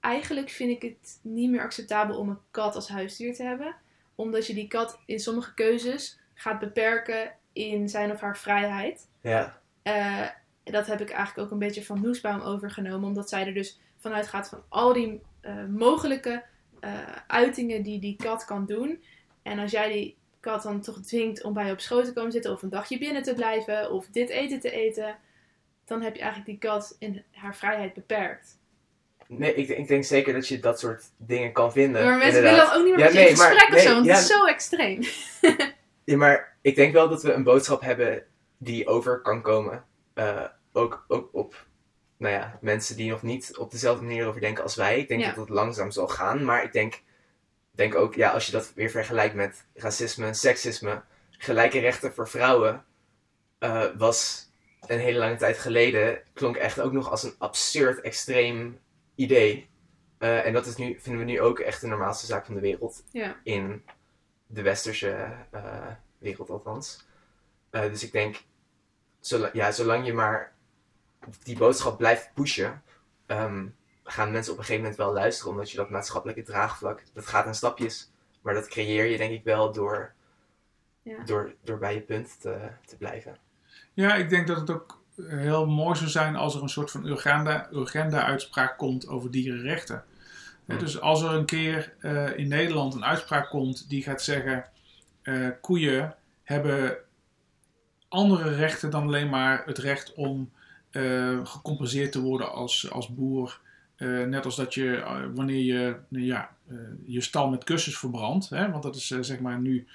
eigenlijk 0.00 0.48
vind 0.50 0.70
ik 0.70 0.82
het 0.82 1.18
niet 1.22 1.50
meer 1.50 1.60
acceptabel 1.62 2.18
om 2.18 2.28
een 2.28 2.38
kat 2.50 2.74
als 2.74 2.88
huisdier 2.88 3.34
te 3.34 3.42
hebben. 3.42 3.74
Omdat 4.14 4.46
je 4.46 4.54
die 4.54 4.68
kat 4.68 4.98
in 5.06 5.20
sommige 5.20 5.54
keuzes 5.54 6.18
gaat 6.34 6.58
beperken 6.58 7.32
in 7.52 7.88
zijn 7.88 8.10
of 8.12 8.20
haar 8.20 8.38
vrijheid. 8.38 9.08
Ja, 9.20 9.58
Eh, 9.82 10.26
dat 10.64 10.86
heb 10.86 11.00
ik 11.00 11.10
eigenlijk 11.10 11.46
ook 11.46 11.52
een 11.52 11.66
beetje 11.66 11.84
van 11.84 12.00
Noesbaum 12.00 12.40
overgenomen. 12.40 13.08
Omdat 13.08 13.28
zij 13.28 13.46
er 13.46 13.54
dus 13.54 13.80
vanuit 13.98 14.26
gaat 14.26 14.48
van 14.48 14.62
al 14.68 14.92
die 14.92 15.20
eh, 15.40 15.64
mogelijke 15.64 16.42
eh, 16.80 16.92
uitingen 17.26 17.82
die 17.82 17.98
die 18.00 18.16
kat 18.16 18.44
kan 18.44 18.66
doen. 18.66 19.02
En 19.42 19.58
als 19.58 19.70
jij 19.70 19.92
die 19.92 20.16
kat 20.40 20.62
dan 20.62 20.80
toch 20.80 21.00
dwingt 21.00 21.42
om 21.42 21.52
bij 21.52 21.66
je 21.66 21.72
op 21.72 21.80
schoot 21.80 22.04
te 22.04 22.12
komen 22.12 22.32
zitten. 22.32 22.52
Of 22.52 22.62
een 22.62 22.68
dagje 22.68 22.98
binnen 22.98 23.22
te 23.22 23.34
blijven. 23.34 23.92
Of 23.92 24.06
dit 24.06 24.28
eten 24.28 24.60
te 24.60 24.70
eten. 24.70 25.16
Dan 25.90 26.02
heb 26.02 26.14
je 26.14 26.20
eigenlijk 26.22 26.50
die 26.50 26.70
kat 26.70 26.96
in 26.98 27.24
haar 27.32 27.56
vrijheid 27.56 27.94
beperkt. 27.94 28.58
nee, 29.26 29.54
ik, 29.54 29.68
ik 29.68 29.88
denk 29.88 30.04
zeker 30.04 30.32
dat 30.32 30.48
je 30.48 30.58
dat 30.60 30.78
soort 30.78 31.04
dingen 31.16 31.52
kan 31.52 31.72
vinden. 31.72 32.04
maar 32.04 32.18
mensen 32.18 32.38
inderdaad. 32.38 32.72
willen 32.72 32.78
ook 32.80 32.84
niet 32.86 32.94
meer 32.96 33.04
Ja, 33.04 33.10
met 33.12 33.14
in 33.14 33.26
nee, 33.26 33.36
maar- 33.36 33.46
gesprek 33.50 33.68
of 33.68 33.74
nee, 33.74 33.84
zo. 33.86 33.92
Want 33.94 34.06
ja. 34.06 34.12
het 34.14 34.22
is 34.22 34.28
zo 34.28 34.44
extreem. 34.46 35.02
Ja, 36.04 36.16
maar 36.16 36.56
ik 36.60 36.74
denk 36.76 36.92
wel 36.92 37.08
dat 37.08 37.22
we 37.22 37.32
een 37.32 37.42
boodschap 37.42 37.80
hebben 37.80 38.24
die 38.58 38.86
over 38.86 39.20
kan 39.20 39.42
komen. 39.42 39.84
Eh, 40.14 40.44
ook, 40.72 41.04
ook 41.08 41.28
op 41.32 41.66
nou 42.16 42.34
ja, 42.34 42.58
mensen 42.60 42.96
die 42.96 43.10
nog 43.10 43.22
niet 43.22 43.56
op 43.56 43.70
dezelfde 43.70 44.04
manier 44.04 44.26
over 44.26 44.40
denken 44.40 44.62
als 44.62 44.76
wij. 44.76 44.98
Ik 44.98 45.08
denk 45.08 45.20
Ja. 45.20 45.26
dat 45.28 45.36
het 45.36 45.48
langzaam 45.48 45.90
zal 45.90 46.08
gaan. 46.08 46.44
Maar 46.44 46.64
ik 46.64 46.72
denk, 46.72 47.02
denk 47.70 47.94
ook, 47.94 48.14
ja, 48.14 48.30
als 48.30 48.46
je 48.46 48.52
dat 48.52 48.72
weer 48.74 48.90
vergelijkt 48.90 49.34
met 49.34 49.64
racisme, 49.74 50.34
seksisme, 50.34 51.02
gelijke 51.30 51.78
rechten 51.78 52.12
voor 52.14 52.28
vrouwen, 52.28 52.84
eh, 53.58 53.84
was 53.96 54.49
een 54.86 54.98
hele 54.98 55.18
lange 55.18 55.36
tijd 55.36 55.58
geleden, 55.58 56.22
klonk 56.32 56.56
echt 56.56 56.80
ook 56.80 56.92
nog 56.92 57.10
als 57.10 57.22
een 57.22 57.34
absurd, 57.38 58.00
extreem 58.00 58.80
idee. 59.14 59.68
Eh, 60.18 60.46
en 60.46 60.52
dat 60.52 60.66
is 60.66 60.76
nu, 60.76 61.00
vinden 61.00 61.24
we 61.26 61.30
nu 61.32 61.40
ook 61.40 61.58
echt 61.58 61.80
de 61.80 61.86
normaalste 61.86 62.26
zaak 62.26 62.44
van 62.46 62.54
de 62.54 62.60
wereld 62.60 63.04
Ja. 63.12 63.40
in 63.42 63.84
de 64.46 64.62
westerse 64.62 65.36
eh, 65.50 65.86
wereld 66.18 66.50
althans. 66.50 67.06
Eh, 67.70 67.82
dus 67.82 68.02
ik 68.02 68.12
denk, 68.12 68.42
zolang, 69.20 69.52
ja, 69.52 69.72
zolang 69.72 70.06
je 70.06 70.12
maar 70.12 70.54
die 71.42 71.56
boodschap 71.56 71.96
blijft 71.98 72.30
pushen, 72.34 72.82
ehm, 73.26 73.66
gaan 74.04 74.30
mensen 74.32 74.52
op 74.52 74.58
een 74.58 74.64
gegeven 74.64 74.82
moment 74.82 75.00
wel 75.02 75.12
luisteren, 75.12 75.50
omdat 75.52 75.70
je 75.70 75.76
dat 75.76 75.90
maatschappelijke 75.90 76.42
draagvlak, 76.42 77.02
dat 77.12 77.26
gaat 77.26 77.46
in 77.46 77.54
stapjes, 77.54 78.10
maar 78.42 78.54
dat 78.54 78.68
creëer 78.68 79.04
je 79.04 79.16
denk 79.16 79.32
ik 79.32 79.44
wel 79.44 79.72
door, 79.72 80.12
Ja. 81.02 81.22
door, 81.24 81.54
door 81.62 81.78
bij 81.78 81.94
je 81.94 82.00
punt 82.00 82.40
te, 82.40 82.68
te 82.86 82.96
blijven. 82.96 83.38
Ja, 83.94 84.14
ik 84.14 84.28
denk 84.28 84.46
dat 84.46 84.60
het 84.60 84.70
ook 84.70 85.00
heel 85.28 85.66
mooi 85.66 85.96
zou 85.96 86.10
zijn 86.10 86.36
als 86.36 86.54
er 86.54 86.62
een 86.62 86.68
soort 86.68 86.90
van 86.90 87.06
Urgenda- 87.06 87.68
Urgenda-uitspraak 87.72 88.78
komt 88.78 89.08
over 89.08 89.30
dierenrechten. 89.30 90.04
Hmm. 90.64 90.78
Dus 90.78 91.00
als 91.00 91.22
er 91.22 91.30
een 91.30 91.44
keer 91.44 91.92
eh, 91.98 92.38
in 92.38 92.48
Nederland 92.48 92.94
een 92.94 93.04
uitspraak 93.04 93.48
komt 93.48 93.88
die 93.88 94.02
gaat 94.02 94.22
zeggen: 94.22 94.64
eh, 95.22 95.48
koeien 95.60 96.14
hebben 96.42 96.96
andere 98.08 98.54
rechten 98.54 98.90
dan 98.90 99.02
alleen 99.02 99.28
maar 99.28 99.62
het 99.66 99.78
recht 99.78 100.14
om 100.14 100.50
eh, 100.90 101.44
gecompenseerd 101.44 102.12
te 102.12 102.20
worden 102.20 102.52
als, 102.52 102.90
als 102.90 103.08
boer 103.08 103.60
net 104.26 104.44
als 104.44 104.56
dat 104.56 104.74
je, 104.74 105.02
wanneer 105.34 105.64
je 105.64 105.96
nou 106.08 106.24
ja, 106.24 106.50
je 107.04 107.20
stal 107.20 107.48
met 107.48 107.64
kussens 107.64 107.98
verbrandt, 107.98 108.48
hè, 108.48 108.70
want 108.70 108.82
dat 108.82 108.96
is 108.96 109.06
zeg 109.06 109.40
maar 109.40 109.58
nu 109.58 109.86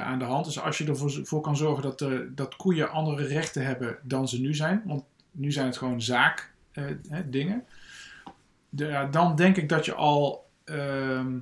aan 0.00 0.18
de 0.18 0.24
hand. 0.24 0.44
Dus 0.44 0.60
als 0.60 0.78
je 0.78 0.86
ervoor 0.86 1.40
kan 1.40 1.56
zorgen 1.56 1.82
dat, 1.82 2.00
eh, 2.00 2.18
dat 2.28 2.56
koeien 2.56 2.90
andere 2.90 3.26
rechten 3.26 3.64
hebben 3.64 3.98
dan 4.02 4.28
ze 4.28 4.40
nu 4.40 4.54
zijn, 4.54 4.82
want 4.84 5.04
nu 5.30 5.52
zijn 5.52 5.66
het 5.66 5.76
gewoon 5.76 6.02
zaak 6.02 6.50
eh, 6.72 6.84
hè, 7.08 7.30
dingen, 7.30 7.64
de- 8.68 8.86
ja, 8.86 9.06
dan 9.06 9.36
denk 9.36 9.56
ik 9.56 9.68
dat 9.68 9.84
je 9.84 9.94
al 9.94 10.50
ehm, 10.64 11.38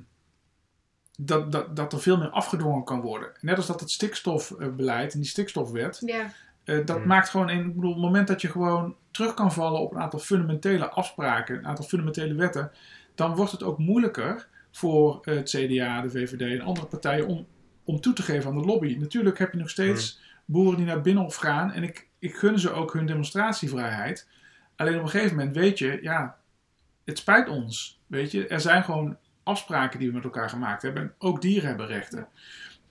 dat, 1.17 1.51
dat, 1.51 1.75
dat 1.75 1.93
er 1.93 1.99
veel 1.99 2.17
meer 2.17 2.29
afgedwongen 2.29 2.83
kan 2.83 3.01
worden. 3.01 3.31
Net 3.41 3.57
als 3.57 3.67
dat 3.67 3.79
het 3.79 3.91
stikstofbeleid 3.91 5.13
en 5.13 5.19
die 5.19 5.29
stikstofwet, 5.29 6.01
Ja, 6.05 6.31
eh, 6.63 6.85
dat 6.85 6.97
Hmm. 6.97 7.07
maakt 7.07 7.29
gewoon, 7.29 7.49
in, 7.49 7.59
ik 7.59 7.75
bedoel, 7.75 7.89
op 7.89 7.95
het 7.95 8.05
moment 8.05 8.27
dat 8.27 8.41
je 8.41 8.49
gewoon 8.49 8.95
terug 9.11 9.33
kan 9.33 9.51
vallen 9.53 9.79
op 9.81 9.93
een 9.93 10.01
aantal 10.01 10.19
fundamentele 10.19 10.89
afspraken, 10.89 11.57
een 11.57 11.65
aantal 11.67 11.85
fundamentele 11.85 12.33
wetten, 12.33 12.71
dan 13.15 13.35
wordt 13.35 13.51
het 13.51 13.63
ook 13.63 13.77
moeilijker 13.77 14.47
voor 14.71 15.19
het 15.21 15.49
CDA, 15.49 16.01
de 16.01 16.09
VVD 16.09 16.41
en 16.59 16.61
andere 16.65 16.87
partijen 16.87 17.27
om, 17.27 17.45
om 17.83 18.01
toe 18.01 18.13
te 18.13 18.21
geven 18.21 18.49
aan 18.49 18.59
de 18.59 18.65
lobby. 18.65 18.95
Natuurlijk 18.99 19.37
heb 19.37 19.51
je 19.51 19.57
nog 19.57 19.69
steeds 19.69 20.19
boeren 20.45 20.77
die 20.77 20.85
naar 20.85 21.01
Binnenhof 21.01 21.35
gaan 21.35 21.71
en 21.71 21.83
ik, 21.83 22.07
ik 22.19 22.35
gun 22.35 22.59
ze 22.59 22.71
ook 22.71 22.93
hun 22.93 23.05
demonstratievrijheid. 23.05 24.27
Alleen 24.75 24.97
op 24.97 25.03
een 25.03 25.09
gegeven 25.09 25.37
moment 25.37 25.55
weet 25.55 25.79
je, 25.79 25.99
ja, 26.01 26.37
het 27.05 27.17
spijt 27.17 27.49
ons. 27.49 27.99
Weet 28.07 28.31
je, 28.31 28.47
er 28.47 28.61
zijn 28.61 28.83
gewoon 28.83 29.17
afspraken 29.43 29.99
die 29.99 30.07
we 30.07 30.13
met 30.13 30.23
elkaar 30.23 30.49
gemaakt 30.49 30.81
hebben 30.81 31.01
en 31.01 31.13
ook 31.17 31.41
dieren 31.41 31.67
hebben 31.67 31.87
rechten. 31.87 32.27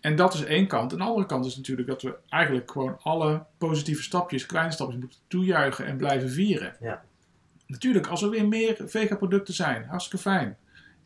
En 0.01 0.16
dat 0.16 0.34
is 0.34 0.45
één 0.45 0.66
kant. 0.66 0.93
En 0.93 0.99
de 0.99 1.05
andere 1.05 1.26
kant 1.26 1.47
is 1.47 1.57
natuurlijk 1.57 1.88
dat 1.88 2.03
we 2.03 2.16
eigenlijk 2.28 2.70
gewoon 2.70 2.99
alle 3.03 3.45
positieve 3.59 4.03
stapjes, 4.03 4.47
kleine 4.47 4.72
stapjes 4.72 5.01
moeten 5.01 5.18
toejuichen 5.26 5.86
en 5.86 5.97
blijven 5.97 6.30
vieren. 6.30 6.76
Ja. 6.80 7.03
Natuurlijk, 7.66 8.07
als 8.07 8.22
er 8.22 8.30
weer 8.30 8.49
meer 8.49 8.76
vegaproducten 8.86 9.55
zijn, 9.55 9.84
hartstikke 9.84 10.18
fijn. 10.18 10.57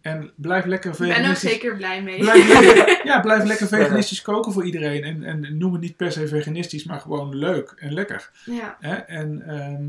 En 0.04 0.32
blijf 0.36 0.64
lekker 0.64 0.90
ik 0.92 0.98
ben 0.98 1.06
ook 1.08 1.14
veganistisch. 1.14 1.50
zeker 1.50 1.76
blij 1.76 2.02
mee. 2.02 2.18
Blijf 2.18 2.48
lekker, 2.64 3.00
ja, 3.10 3.20
blijf 3.20 3.44
lekker 3.44 3.66
veganistisch 3.68 4.22
koken 4.22 4.52
voor 4.52 4.64
iedereen. 4.64 5.02
En, 5.04 5.22
en 5.24 5.58
noem 5.58 5.72
het 5.72 5.80
niet 5.82 5.96
per 5.96 6.12
se 6.12 6.28
veganistisch, 6.28 6.84
maar 6.84 7.00
gewoon 7.00 7.36
leuk 7.36 7.74
en 7.78 7.92
lekker. 7.92 8.30
ja. 8.44 8.76
Hè? 8.80 8.94
En 8.94 9.42
ehm, 9.46 9.84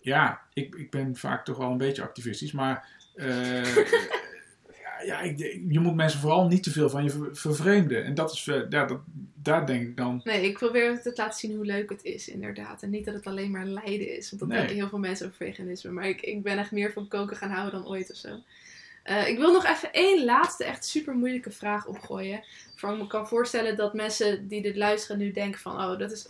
ja, 0.00 0.40
ik, 0.52 0.74
ik 0.74 0.90
ben 0.90 1.16
vaak 1.16 1.44
toch 1.44 1.56
wel 1.56 1.70
een 1.70 1.78
beetje 1.78 2.02
activistisch, 2.02 2.52
maar 2.52 2.88
eh, 3.14 3.74
ja, 4.82 5.02
ja, 5.04 5.20
ik, 5.20 5.38
je 5.68 5.80
moet 5.80 5.94
mensen 5.94 6.20
vooral 6.20 6.46
niet 6.46 6.62
te 6.62 6.70
veel 6.70 6.90
van 6.90 7.04
je 7.04 7.10
ver- 7.10 7.36
vervreemden. 7.36 8.04
En 8.04 8.14
dat 8.14 8.32
is, 8.32 8.46
eh, 8.46 8.60
ja, 8.68 8.84
dat, 8.84 8.98
daar 9.42 9.66
denk 9.66 9.82
ik 9.82 9.96
dan. 9.96 10.20
Nee, 10.24 10.44
ik 10.48 10.54
probeer 10.58 11.02
te 11.02 11.12
laten 11.14 11.38
zien 11.38 11.56
hoe 11.56 11.64
leuk 11.64 11.90
het 11.90 12.02
is, 12.04 12.28
inderdaad. 12.28 12.82
En 12.82 12.90
niet 12.90 13.04
dat 13.04 13.14
het 13.14 13.26
alleen 13.26 13.50
maar 13.50 13.64
lijden 13.66 14.16
is. 14.16 14.28
Want 14.30 14.40
dat 14.40 14.48
Nee. 14.50 14.58
denken 14.58 14.76
heel 14.76 14.88
veel 14.88 14.98
mensen 14.98 15.26
over 15.26 15.46
veganisme. 15.46 15.90
Maar 15.90 16.08
ik, 16.08 16.20
ik 16.20 16.42
ben 16.42 16.58
echt 16.58 16.70
meer 16.72 16.92
van 16.92 17.08
koken 17.08 17.36
gaan 17.36 17.50
houden 17.50 17.80
dan 17.80 17.90
ooit 17.90 18.10
of 18.10 18.16
zo. 18.16 18.28
Eh, 19.10 19.28
ik 19.28 19.38
wil 19.38 19.52
nog 19.52 19.66
even 19.66 19.92
één 19.92 20.24
laatste, 20.24 20.64
echt 20.64 20.84
super 20.84 21.14
moeilijke 21.14 21.50
vraag 21.50 21.86
opgooien. 21.86 22.44
Voor 22.76 22.92
ik 22.92 22.98
me 22.98 23.06
kan 23.06 23.28
voorstellen 23.28 23.76
dat 23.76 23.94
mensen 23.94 24.48
die 24.48 24.62
dit 24.62 24.76
luisteren 24.76 25.18
nu 25.18 25.32
denken 25.32 25.60
van... 25.60 25.72
Oh, 25.72 25.98
dat 25.98 26.12
is 26.12 26.28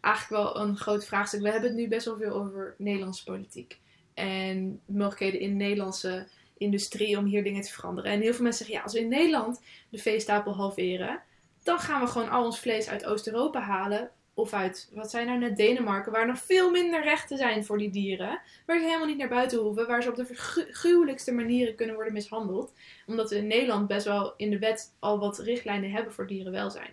eigenlijk 0.00 0.42
wel 0.42 0.62
een 0.62 0.76
groot 0.76 1.04
vraagstuk. 1.04 1.40
We 1.40 1.50
hebben 1.50 1.68
het 1.70 1.78
nu 1.78 1.88
best 1.88 2.06
wel 2.06 2.16
veel 2.16 2.32
over 2.32 2.74
Nederlandse 2.78 3.24
politiek. 3.24 3.78
En 4.14 4.80
mogelijkheden 4.84 5.40
in 5.40 5.48
de 5.48 5.64
Nederlandse 5.64 6.26
industrie 6.58 7.18
om 7.18 7.24
hier 7.24 7.44
dingen 7.44 7.62
te 7.62 7.72
veranderen. 7.72 8.12
En 8.12 8.20
heel 8.20 8.34
veel 8.34 8.42
mensen 8.42 8.66
zeggen, 8.66 8.76
ja, 8.76 8.82
als 8.82 8.92
we 8.92 9.00
in 9.00 9.08
Nederland 9.08 9.60
de 9.88 9.98
veestapel 9.98 10.54
halveren 10.54 11.22
dan 11.62 11.78
gaan 11.78 12.00
we 12.00 12.06
gewoon 12.06 12.30
al 12.30 12.44
ons 12.44 12.60
vlees 12.60 12.88
uit 12.88 13.04
Oost-Europa 13.04 13.60
halen. 13.60 14.10
Of 14.40 14.52
uit, 14.52 14.90
wat 14.94 15.10
zijn 15.10 15.26
nou 15.26 15.38
net, 15.38 15.56
Denemarken, 15.56 16.12
waar 16.12 16.26
nog 16.26 16.38
veel 16.38 16.70
minder 16.70 17.02
rechten 17.02 17.36
zijn 17.36 17.64
voor 17.64 17.78
die 17.78 17.90
dieren. 17.90 18.40
Waar 18.66 18.78
ze 18.78 18.84
helemaal 18.84 19.06
niet 19.06 19.18
naar 19.18 19.28
buiten 19.28 19.58
hoeven. 19.58 19.86
Waar 19.86 20.02
ze 20.02 20.08
op 20.08 20.16
de 20.16 20.26
gruwelijkste 20.70 21.32
manieren 21.32 21.74
kunnen 21.74 21.94
worden 21.94 22.12
mishandeld. 22.12 22.72
Omdat 23.06 23.30
we 23.30 23.36
in 23.36 23.46
Nederland 23.46 23.86
best 23.86 24.06
wel 24.06 24.34
in 24.36 24.50
de 24.50 24.58
wet 24.58 24.94
al 24.98 25.18
wat 25.18 25.38
richtlijnen 25.38 25.90
hebben 25.90 26.12
voor 26.12 26.26
dierenwelzijn. 26.26 26.90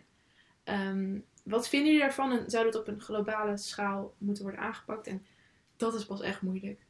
Ehm, 0.63 1.19
wat 1.43 1.67
vinden 1.67 1.87
jullie 1.87 2.05
daarvan 2.05 2.31
en 2.31 2.49
zou 2.49 2.63
dat 2.65 2.75
op 2.75 2.87
een 2.87 3.01
globale 3.01 3.57
schaal 3.57 4.13
moeten 4.17 4.43
worden 4.43 4.61
aangepakt? 4.61 5.07
En 5.07 5.25
dat 5.77 5.93
is 5.93 6.05
pas 6.05 6.21
echt 6.21 6.41
moeilijk. 6.41 6.85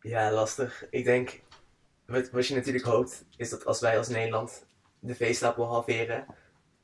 Ja, 0.00 0.32
lastig. 0.32 0.86
Ik 0.90 1.04
denk, 1.04 1.40
wat, 2.06 2.30
wat 2.30 2.46
je 2.46 2.54
natuurlijk 2.54 2.84
hoopt, 2.84 3.24
is 3.36 3.50
dat 3.50 3.64
als 3.64 3.80
wij 3.80 3.98
als 3.98 4.08
Nederland 4.08 4.66
de 4.98 5.14
veestapel 5.14 5.64
halveren, 5.64 6.26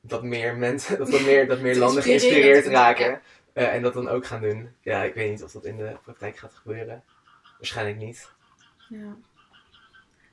dat 0.01 0.23
meer 0.23 0.57
mensen, 0.57 0.97
dat, 0.97 1.11
dat 1.11 1.21
meer, 1.21 1.47
dat 1.47 1.61
meer 1.61 1.77
landen 1.77 2.03
geïnspireerd 2.03 2.65
raken. 2.65 3.21
eh, 3.53 3.73
en 3.73 3.81
dat 3.81 3.93
dan 3.93 4.07
ook 4.07 4.25
gaan 4.25 4.41
doen. 4.41 4.69
Ja, 4.81 5.03
ik 5.03 5.13
weet 5.13 5.29
niet 5.29 5.43
of 5.43 5.51
dat 5.51 5.65
in 5.65 5.77
de 5.77 5.97
praktijk 6.03 6.37
gaat 6.37 6.53
gebeuren. 6.53 7.03
Waarschijnlijk 7.57 7.97
niet. 7.97 8.31
Ja. 8.89 9.15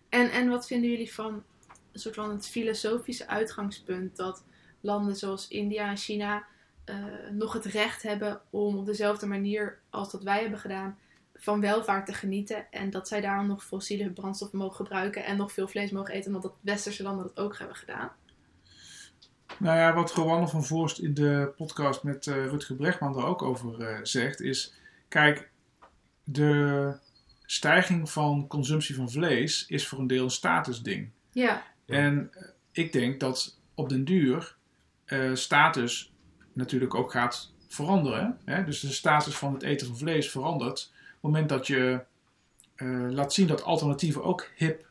En, 0.09 0.31
en 0.31 0.49
wat 0.49 0.67
vinden 0.67 0.91
jullie 0.91 1.13
van 1.15 1.45
een 1.93 2.01
soort 2.01 2.15
van 2.15 2.31
het 2.31 2.49
filosofische 2.49 3.29
uitgangspunt 3.29 4.17
dat 4.17 4.45
landen 4.81 5.17
zoals 5.17 5.49
India 5.49 5.89
en 5.91 5.97
China 5.97 6.47
eh, 6.85 6.97
nog 7.31 7.53
het 7.53 7.65
recht 7.65 8.03
hebben 8.03 8.41
om 8.51 8.77
op 8.79 8.87
dezelfde 8.87 9.27
manier 9.27 9.79
als 9.91 10.11
dat 10.11 10.23
wij 10.23 10.41
hebben 10.41 10.59
gedaan 10.59 10.99
van 11.35 11.61
welvaart 11.61 12.07
te 12.07 12.13
genieten 12.13 12.67
en 12.71 12.91
dat 12.91 13.09
zij 13.09 13.21
daarom 13.21 13.47
nog 13.47 13.65
fossiele 13.65 14.11
brandstoffen 14.11 14.59
mogen 14.59 14.77
gebruiken 14.77 15.25
en 15.25 15.37
nog 15.37 15.53
veel 15.53 15.69
vlees 15.69 15.91
mogen 15.91 16.15
eten 16.15 16.27
omdat 16.27 16.43
dat 16.43 16.59
westerse 16.61 17.03
landen 17.03 17.27
dat 17.27 17.45
ook 17.45 17.59
hebben 17.59 17.77
gedaan? 17.77 18.11
Nou 19.59 19.79
ja, 19.79 19.95
wat 19.95 20.13
Rowanne 20.13 20.49
van 20.49 20.65
Voorst 20.65 20.99
in 20.99 21.15
de 21.15 21.53
podcast 21.57 22.03
met 22.03 22.27
eh, 22.27 22.35
Rutger 22.47 22.77
Brechtman 22.77 23.17
er 23.17 23.25
ook 23.25 23.43
over 23.43 23.81
eh, 23.81 23.99
zegt, 24.03 24.41
is: 24.41 24.75
kijk, 25.09 25.51
de 26.25 26.93
stijging 27.45 28.11
van 28.11 28.47
consumptie 28.47 28.95
van 28.95 29.11
vlees 29.11 29.67
is 29.67 29.89
voor 29.89 29.99
een 29.99 30.07
deel 30.07 30.25
een 30.25 30.31
statusding. 30.31 31.11
Ja. 31.33 31.63
En 31.87 32.31
eh, 32.33 32.49
ik 32.73 32.93
denk 32.93 33.21
dat 33.21 33.59
op 33.75 33.89
den 33.89 34.05
duur 34.05 34.57
status 35.33 36.13
natuurlijk 36.53 36.95
ook 36.95 37.11
gaat 37.11 37.53
veranderen. 37.69 38.39
Hè? 38.45 38.65
Dus 38.65 38.81
de 38.81 38.93
status 38.93 39.35
van 39.35 39.53
het 39.53 39.63
eten 39.63 39.87
van 39.87 39.97
vlees 39.97 40.31
verandert. 40.31 40.93
Op 40.93 41.13
het 41.13 41.23
moment 41.23 41.49
dat 41.49 41.67
je 41.67 42.01
laat 43.11 43.33
zien 43.33 43.47
dat 43.47 43.63
alternatieven 43.63 44.25
ook 44.25 44.51
hip 44.57 44.88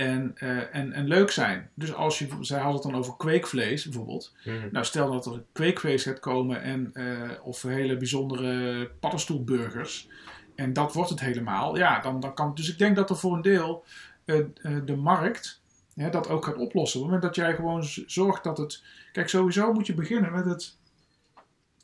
en, 0.00 0.32
eh, 0.36 0.74
en, 0.74 0.92
en 0.92 1.06
leuk 1.06 1.30
zijn. 1.30 1.70
Dus 1.74 1.94
als 1.94 2.18
je, 2.18 2.28
zij 2.40 2.58
hadden 2.58 2.80
het 2.80 2.90
dan 2.90 3.00
over 3.00 3.16
kweekvlees 3.16 3.84
bijvoorbeeld. 3.84 4.34
Mhm. 4.44 4.68
Nou, 4.72 4.84
stel 4.84 5.10
dat 5.10 5.26
er 5.26 5.42
kweekvlees 5.52 6.02
gaat 6.02 6.18
komen 6.18 6.62
en, 6.62 6.90
eh, 6.92 7.30
of 7.42 7.62
hele 7.62 7.96
bijzondere 7.96 8.86
paddenstoelburgers. 9.00 10.08
En 10.54 10.72
dat 10.72 10.92
wordt 10.92 11.10
het 11.10 11.20
helemaal. 11.20 11.76
Ja, 11.76 12.00
dan, 12.00 12.20
dan 12.20 12.34
kan. 12.34 12.54
Dus 12.54 12.70
ik 12.70 12.78
denk 12.78 12.96
dat 12.96 13.10
er 13.10 13.16
voor 13.16 13.34
een 13.34 13.42
deel 13.42 13.84
eh, 14.24 14.36
de 14.84 14.96
markt 14.96 15.60
hè, 15.94 16.10
dat 16.10 16.28
ook 16.28 16.44
gaat 16.44 16.56
oplossen. 16.56 17.00
Op 17.00 17.06
het 17.06 17.14
moment 17.14 17.34
dat 17.34 17.44
jij 17.44 17.54
gewoon 17.54 17.84
zorgt 18.06 18.44
dat 18.44 18.58
het. 18.58 18.82
Kijk, 19.12 19.28
sowieso 19.28 19.72
moet 19.72 19.86
je 19.86 19.94
beginnen 19.94 20.32
met 20.32 20.44
het, 20.44 20.76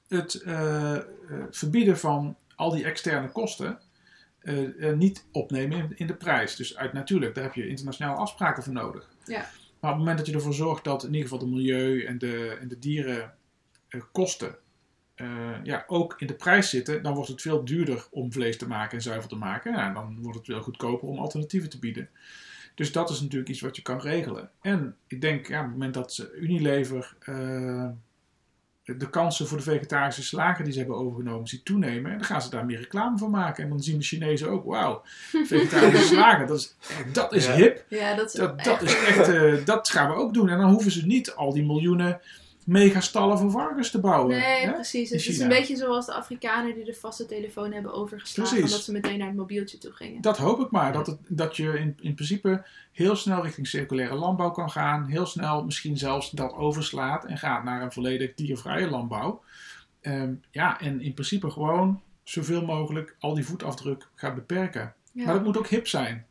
het 0.08 0.42
verbieden 1.50 1.98
van 1.98 2.36
al 2.54 2.70
die 2.70 2.84
externe 2.84 3.28
kosten. 3.28 3.78
Eh, 4.46 4.88
eh, 4.88 4.96
niet 4.96 5.24
opnemen 5.32 5.92
in, 5.94 6.06
de 6.06 6.14
prijs. 6.14 6.56
Dus 6.56 6.76
uit, 6.76 6.92
natuurlijk, 6.92 7.34
daar 7.34 7.44
heb 7.44 7.54
je 7.54 7.68
internationale 7.68 8.16
afspraken 8.16 8.62
voor 8.62 8.72
nodig. 8.72 9.10
Ja. 9.24 9.48
Maar 9.80 9.90
op 9.90 9.96
het 9.96 9.98
moment 9.98 10.18
dat 10.18 10.26
je 10.26 10.32
ervoor 10.32 10.54
zorgt 10.54 10.84
dat 10.84 11.02
in 11.02 11.14
ieder 11.14 11.22
geval 11.22 11.38
de 11.38 11.54
milieu 11.54 12.04
en 12.04 12.18
de, 12.18 12.56
en 12.60 12.68
de 12.68 12.78
dierenkosten 12.78 14.56
eh, 15.14 15.54
ja, 15.62 15.84
ook 15.86 16.14
in 16.18 16.26
de 16.26 16.34
prijs 16.34 16.70
zitten, 16.70 17.02
dan 17.02 17.14
wordt 17.14 17.28
het 17.28 17.42
veel 17.42 17.64
duurder 17.64 18.06
om 18.10 18.32
vlees 18.32 18.56
te 18.56 18.68
maken 18.68 18.96
en 18.96 19.02
zuivel 19.02 19.28
te 19.28 19.36
maken. 19.36 19.72
Ja, 19.72 19.92
dan 19.92 20.18
wordt 20.22 20.38
het 20.38 20.46
veel 20.46 20.62
goedkoper 20.62 21.08
om 21.08 21.18
alternatieven 21.18 21.70
te 21.70 21.78
bieden. 21.78 22.08
Dus 22.74 22.92
dat 22.92 23.10
is 23.10 23.20
natuurlijk 23.20 23.50
iets 23.50 23.60
wat 23.60 23.76
je 23.76 23.82
kan 23.82 24.00
regelen. 24.00 24.50
En 24.60 24.96
ik 25.06 25.20
denk, 25.20 25.48
ja, 25.48 25.58
op 25.58 25.64
het 25.64 25.72
moment 25.72 25.94
dat 25.94 26.28
Unilever 26.34 27.16
de 28.96 29.10
kansen 29.10 29.46
voor 29.46 29.56
de 29.56 29.62
vegetarische 29.62 30.22
slager 30.22 30.64
die 30.64 30.72
ze 30.72 30.78
hebben 30.78 30.96
overgenomen 30.96 31.48
ziet 31.48 31.64
toenemen, 31.64 32.10
dan 32.10 32.24
gaan 32.24 32.42
ze 32.42 32.50
daar 32.50 32.64
meer 32.64 32.78
reclame 32.78 33.18
van 33.18 33.30
maken. 33.30 33.64
En 33.64 33.70
dan 33.70 33.82
zien 33.82 33.98
de 33.98 34.04
Chinezen 34.04 34.48
ook, 34.50 34.64
wauw, 34.64 35.02
vegetarische 35.44 36.06
slager, 36.14 36.46
dat 36.46 36.58
is, 36.58 36.74
dat 37.12 37.32
is 37.32 37.46
Ja. 37.46 37.52
hip. 37.54 37.84
ja 37.88 38.14
dat 38.14 38.26
is 38.26 38.32
Dat, 38.32 38.54
echt- 38.56 38.64
dat 38.64 38.82
is 38.82 38.94
echt, 39.04 39.28
eh, 39.28 39.54
dat 39.64 39.88
gaan 39.88 40.08
we 40.08 40.14
ook 40.16 40.34
doen. 40.34 40.48
En 40.48 40.58
dan 40.58 40.70
hoeven 40.70 40.90
ze 40.90 41.06
niet 41.06 41.34
al 41.34 41.52
die 41.52 41.64
miljoenen 41.64 42.20
megastallen 42.66 43.38
voor 43.38 43.50
varkens 43.50 43.90
te 43.90 44.00
bouwen. 44.00 44.36
Nee, 44.36 44.66
hè? 44.66 44.72
precies. 44.72 45.10
Het 45.10 45.26
is 45.26 45.38
een 45.38 45.48
beetje 45.48 45.76
zoals 45.76 46.06
de 46.06 46.12
Afrikanen 46.12 46.74
die 46.74 46.84
de 46.84 46.94
vaste 46.94 47.26
telefoon 47.26 47.72
hebben 47.72 47.92
overgeslagen. 47.92 48.52
Precies. 48.52 48.70
Omdat 48.70 48.84
ze 48.84 48.92
meteen 48.92 49.18
naar 49.18 49.26
het 49.26 49.36
mobieltje 49.36 49.78
toe 49.78 49.92
gingen. 49.92 50.20
Dat 50.20 50.36
hoop 50.36 50.60
ik 50.60 50.70
maar. 50.70 50.92
Dat, 50.92 51.06
het, 51.06 51.18
dat 51.28 51.56
je 51.56 51.78
in, 51.78 51.96
in 52.00 52.14
principe 52.14 52.64
heel 52.92 53.16
snel 53.16 53.42
richting 53.42 53.66
circulaire 53.66 54.14
landbouw 54.14 54.50
kan 54.50 54.70
gaan. 54.70 55.06
Heel 55.06 55.26
snel 55.26 55.64
misschien 55.64 55.98
zelfs 55.98 56.30
dat 56.30 56.52
overslaat 56.52 57.24
en 57.24 57.38
gaat 57.38 57.64
naar 57.64 57.82
een 57.82 57.92
volledig 57.92 58.34
diervrije 58.34 58.90
landbouw. 58.90 59.42
Ehm, 60.00 60.34
ja, 60.50 60.80
en 60.80 61.00
in 61.00 61.14
principe 61.14 61.50
gewoon 61.50 62.00
zoveel 62.22 62.64
mogelijk 62.64 63.16
al 63.18 63.34
die 63.34 63.46
voetafdruk 63.46 64.08
gaat 64.14 64.34
beperken. 64.34 64.94
Ja. 65.12 65.24
Maar 65.24 65.34
dat 65.34 65.44
moet 65.44 65.58
ook 65.58 65.68
hip 65.68 65.88
zijn. 65.88 66.25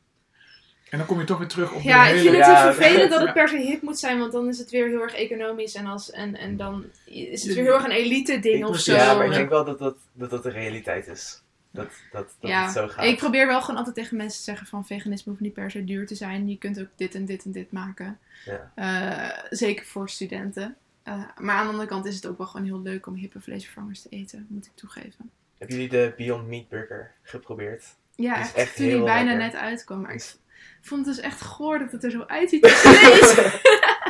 En 0.90 0.98
dan 0.98 1.08
kom 1.08 1.20
je 1.20 1.26
toch 1.26 1.38
weer 1.38 1.48
terug 1.48 1.74
op 1.74 1.82
Ja, 1.82 2.04
de 2.04 2.10
ik 2.10 2.16
hele... 2.16 2.30
vind 2.30 2.44
het 2.44 2.46
Ja, 2.54 2.62
zo 2.68 2.72
vervelend 2.74 3.10
dat 3.12 3.20
het 3.20 3.28
ja. 3.28 3.34
per 3.44 3.48
se 3.50 3.58
hip 3.58 3.82
moet 3.82 4.00
zijn, 4.00 4.20
want 4.20 4.32
dan 4.32 4.48
is 4.48 4.58
het 4.58 4.70
weer 4.72 4.88
heel 4.88 5.02
erg 5.02 5.14
economisch 5.16 5.76
en, 5.76 5.86
als, 5.86 6.12
en, 6.12 6.36
en 6.36 6.58
dan 6.58 6.86
is 7.06 7.44
het 7.44 7.54
weer 7.54 7.64
Ja. 7.64 7.64
heel 7.64 7.74
erg 7.74 7.84
een 7.84 7.92
elite 8.04 8.40
ding 8.40 8.58
Ik- 8.64 8.68
of 8.68 8.80
zo. 8.80 8.94
Ja, 8.96 9.14
maar 9.16 9.26
ik 9.26 9.32
En- 9.32 9.38
denk 9.38 9.50
wel 9.50 9.66
dat 9.66 9.80
dat, 9.80 9.96
dat 10.14 10.30
dat 10.30 10.44
de 10.44 10.50
realiteit 10.50 11.08
is. 11.08 11.42
Dat, 11.72 11.88
dat, 12.12 12.36
dat 12.40 12.50
Ja, 12.50 12.64
het 12.64 12.72
zo 12.74 12.88
gaat. 12.88 13.06
Ik 13.06 13.18
probeer 13.18 13.48
wel 13.48 13.62
gewoon 13.62 13.78
altijd 13.78 13.96
tegen 13.96 14.18
mensen 14.18 14.38
te 14.38 14.44
zeggen 14.44 14.68
van 14.68 14.86
veganisme 14.86 15.30
hoeft 15.32 15.44
niet 15.44 15.54
per 15.54 15.72
se 15.72 15.84
duur 15.84 16.08
te 16.08 16.16
zijn. 16.16 16.50
Je 16.50 16.58
kunt 16.58 16.80
ook 16.80 16.88
dit 16.96 17.16
en 17.16 17.26
dit 17.26 17.46
en 17.46 17.52
dit 17.52 17.72
maken. 17.72 18.20
Ja. 18.46 18.72
Eh, 18.76 19.44
zeker 19.50 19.86
voor 19.86 20.10
studenten. 20.10 20.76
Eh, 21.04 21.14
maar 21.40 21.56
aan 21.56 21.66
de 21.66 21.72
andere 21.72 21.88
kant 21.90 22.06
is 22.06 22.16
het 22.16 22.26
ook 22.28 22.38
wel 22.38 22.48
gewoon 22.48 22.66
heel 22.66 22.82
leuk 22.82 23.08
om 23.08 23.14
hippe 23.16 23.40
vleesvervangers 23.42 24.02
te 24.02 24.10
eten, 24.10 24.46
moet 24.50 24.66
ik 24.66 24.72
toegeven. 24.76 25.30
Hebben 25.58 25.76
jullie 25.76 25.92
de 25.92 26.14
Beyond 26.18 26.48
Meat 26.48 26.70
Burger 26.70 27.12
geprobeerd? 27.22 27.84
Ja, 28.16 28.40
echt, 28.40 28.54
echt 28.54 28.76
toen 28.76 28.86
die 28.86 28.96
heel 28.96 29.06
bijna 29.06 29.30
lekker. 29.36 29.46
net 29.46 29.56
uitkwam. 29.56 30.02
Maar 30.02 30.14
ik 30.14 30.34
vond 30.82 31.06
het 31.06 31.16
dus 31.16 31.26
echt 31.26 31.42
goor 31.42 31.80
dat 31.80 31.92
het 31.92 32.04
er 32.04 32.12
zo 32.12 32.24
uitziet 32.28 32.64
als 32.64 32.74
vlees. 32.74 33.36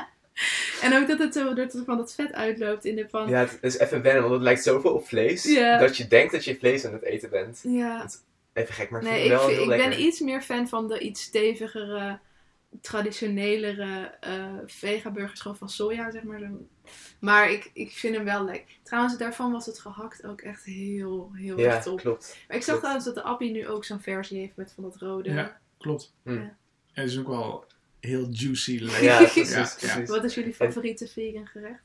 en 0.83 0.95
ook 1.01 1.07
dat 1.07 1.19
het 1.19 1.33
zo 1.33 1.53
dat 1.53 1.73
er 1.73 1.83
van 1.85 1.97
dat 1.97 2.13
vet 2.15 2.33
uitloopt 2.33 2.85
in 2.85 2.95
de 2.95 3.05
pan. 3.05 3.29
Ja, 3.29 3.39
het 3.39 3.57
is 3.61 3.77
even 3.77 4.01
wennen, 4.01 4.21
want 4.21 4.33
het 4.33 4.43
lijkt 4.43 4.63
zoveel 4.63 4.93
op 4.93 5.07
vlees. 5.07 5.43
Dat 5.79 5.97
je 5.97 6.07
denkt 6.07 6.31
dat 6.31 6.43
je 6.45 6.57
vlees 6.57 6.85
aan 6.85 6.93
het 6.93 7.03
eten 7.03 7.29
bent. 7.29 7.59
Ja. 7.63 8.09
Even 8.53 8.73
gek, 8.73 8.89
maar 8.89 9.01
ik 9.01 9.07
Nee, 9.07 9.13
vind 9.21 9.25
ik, 9.25 9.31
het 9.31 9.39
wel 9.39 9.49
vind- 9.49 9.61
heel 9.61 9.71
ik 9.71 9.77
lekker. 9.79 9.97
ben 9.97 10.07
iets 10.07 10.19
meer 10.19 10.41
fan 10.41 10.67
van 10.67 10.87
de 10.87 10.99
iets 10.99 11.21
stevigere, 11.21 12.19
traditionelere 12.81 14.11
eh 14.19 14.43
vegaburgers 14.65 15.39
gewoon 15.41 15.57
van 15.57 15.69
soja, 15.69 16.11
zeg 16.11 16.23
maar. 16.23 16.39
Zo. 16.39 16.45
Maar 17.19 17.51
ik, 17.51 17.69
ik 17.73 17.91
vind 17.91 18.15
hem 18.15 18.25
wel 18.25 18.43
lekker. 18.45 18.75
Trouwens, 18.83 19.17
daarvan 19.17 19.51
was 19.51 19.65
het 19.65 19.79
gehakt 19.79 20.25
ook 20.25 20.41
echt 20.41 20.63
heel, 20.63 21.31
heel 21.33 21.59
Ja, 21.59 21.73
erg 21.73 21.83
top. 21.83 21.99
klopt. 21.99 22.37
Maar 22.47 22.57
ik 22.57 22.63
zag 22.63 22.79
klopt. 22.79 22.79
trouwens 22.79 23.05
dat 23.05 23.15
de 23.15 23.21
Appie 23.21 23.51
nu 23.51 23.67
ook 23.67 23.85
zo'n 23.85 24.01
versie 24.01 24.39
heeft 24.39 24.55
met 24.55 24.71
van 24.75 24.83
dat 24.83 24.95
rode. 24.95 25.29
Ja. 25.29 25.59
Klopt. 25.85 26.13
Hm. 26.23 26.33
Ja. 26.33 26.39
En 26.93 27.01
het 27.03 27.09
is 27.09 27.19
ook 27.19 27.27
wel 27.27 27.65
heel 27.99 28.27
juicy. 28.29 28.79
lekker. 28.81 29.03
Ja, 29.03 29.17
precies. 29.17 29.49
Ja, 29.49 29.69
precies. 29.77 30.09
Wat 30.09 30.23
is 30.23 30.35
jullie 30.35 30.53
favoriete 30.53 31.07
vegan 31.07 31.47
gerecht? 31.47 31.83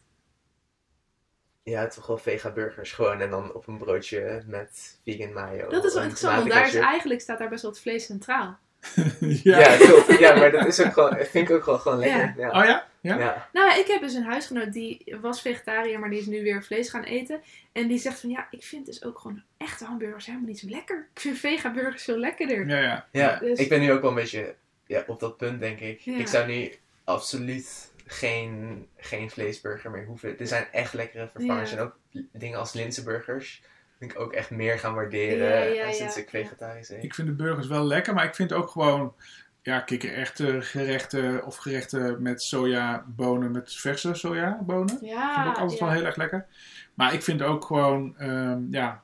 Ja, 1.62 1.86
toch 1.86 2.07
wel 2.07 2.18
vega 2.18 2.51
burgers 2.53 2.92
gewoon 2.92 3.20
en 3.20 3.30
dan 3.30 3.55
op 3.55 3.66
een 3.66 3.78
broodje 3.78 4.42
met 4.46 4.98
vegan 5.05 5.32
mayo. 5.32 5.68
Dat 5.68 5.84
is 5.84 5.94
wel 5.94 6.03
interessant, 6.03 6.36
want 6.36 6.51
daar 6.51 6.66
is 6.66 6.74
eigenlijk 6.74 7.20
staat 7.20 7.38
daar 7.38 7.48
best 7.48 7.62
wel 7.62 7.70
het 7.70 7.80
vlees 7.80 8.05
centraal. 8.05 8.59
ja. 9.20 9.59
Ja, 9.59 9.76
klopt. 9.76 10.18
Ja, 10.18 10.34
maar 10.34 10.51
dat 10.51 10.66
is 10.66 10.80
ook 10.80 10.92
gewoon, 10.92 11.16
vind 11.16 11.48
ik 11.48 11.57
ook 11.57 11.64
wel 11.64 11.78
gewoon 11.78 11.98
lekker. 11.98 12.34
Ja. 12.36 12.48
Oh 12.48 12.64
ja? 12.64 12.88
Ja? 13.01 13.18
Ja. 13.18 13.48
Nou, 13.53 13.78
ik 13.80 13.86
heb 13.86 14.01
dus 14.01 14.14
een 14.14 14.24
huisgenoot 14.24 14.72
die 14.72 15.16
was 15.20 15.40
vegetariër, 15.40 15.98
maar 15.98 16.11
die 16.11 16.18
is 16.18 16.26
nu 16.26 16.42
weer 16.42 16.64
vlees 16.64 16.90
gaan 16.90 17.03
eten. 17.03 17.42
En 17.72 17.88
die 17.88 17.98
zegt 17.98 18.20
van 18.20 18.30
ja, 18.30 18.46
ik 18.51 18.64
vind 18.64 18.86
dus 18.86 19.05
ook 19.05 19.18
gewoon 19.18 19.42
echte 19.57 19.84
hamburgers 19.84 20.26
helemaal 20.26 20.48
niet 20.48 20.59
zo 20.59 20.68
lekker. 20.68 21.09
Ik 21.14 21.20
vind 21.20 21.38
vegaburgers 21.38 22.05
veel 22.05 22.18
lekkerder. 22.18 22.68
Ja, 22.68 22.78
ja. 22.78 23.09
Ja, 23.12 23.38
Dus- 23.38 23.59
ik 23.59 23.68
ben 23.68 23.80
nu 23.80 23.92
ook 23.92 24.01
wel 24.01 24.11
een 24.11 24.16
beetje 24.16 24.55
ja, 24.86 25.05
op 25.07 25.20
dat 25.20 25.36
punt, 25.36 25.61
denk 25.61 25.80
ik. 25.80 26.01
Ja. 26.01 26.18
Ik 26.18 26.26
zou 26.26 26.46
nu 26.46 26.72
absoluut 27.05 27.92
geen, 28.07 28.86
geen 28.96 29.30
vleesburger 29.30 29.90
meer 29.90 30.05
hoeven. 30.05 30.38
Er 30.38 30.46
zijn 30.46 30.66
echt 30.72 30.92
lekkere 30.94 31.28
vervangers. 31.28 31.70
Ja. 31.70 31.76
En 31.76 31.82
ook 31.82 31.96
dingen 32.32 32.59
als 32.59 32.72
linzenburgers. 32.72 33.62
Vind 33.98 34.12
ik 34.12 34.18
ook 34.20 34.32
echt 34.32 34.51
meer 34.51 34.78
gaan 34.78 34.94
waarderen 34.94 35.48
Ja, 35.48 35.62
ja, 35.62 35.82
eh, 35.82 35.92
sinds 35.92 36.14
ja, 36.14 36.20
ik 36.20 36.30
vegetarisch 36.30 36.90
eet. 36.90 37.05
Ik 37.05 37.14
vind 37.14 37.28
de 37.28 37.34
burgers 37.34 37.66
wel 37.66 37.84
lekker, 37.84 38.14
maar 38.14 38.24
ik 38.24 38.34
vind 38.34 38.53
ook 38.53 38.68
gewoon 38.68 39.14
ja, 39.62 39.80
kikkererwten 39.80 40.62
gerechten 40.62 41.46
of 41.46 41.56
gerechten 41.56 42.22
met 42.22 42.42
sojabonen, 42.42 43.50
met 43.50 43.74
verse 43.74 44.14
sojabonen. 44.14 44.98
Ja, 45.00 45.34
vind 45.34 45.46
ik 45.46 45.50
ook 45.52 45.58
altijd 45.58 45.78
ja. 45.78 45.84
wel 45.86 45.94
heel 45.94 46.04
erg 46.04 46.16
lekker. 46.16 46.46
Maar 46.94 47.14
ik 47.14 47.22
vind 47.22 47.42
ook 47.42 47.64
gewoon, 47.64 48.14
ehm, 48.18 48.58
ja, 48.70 49.02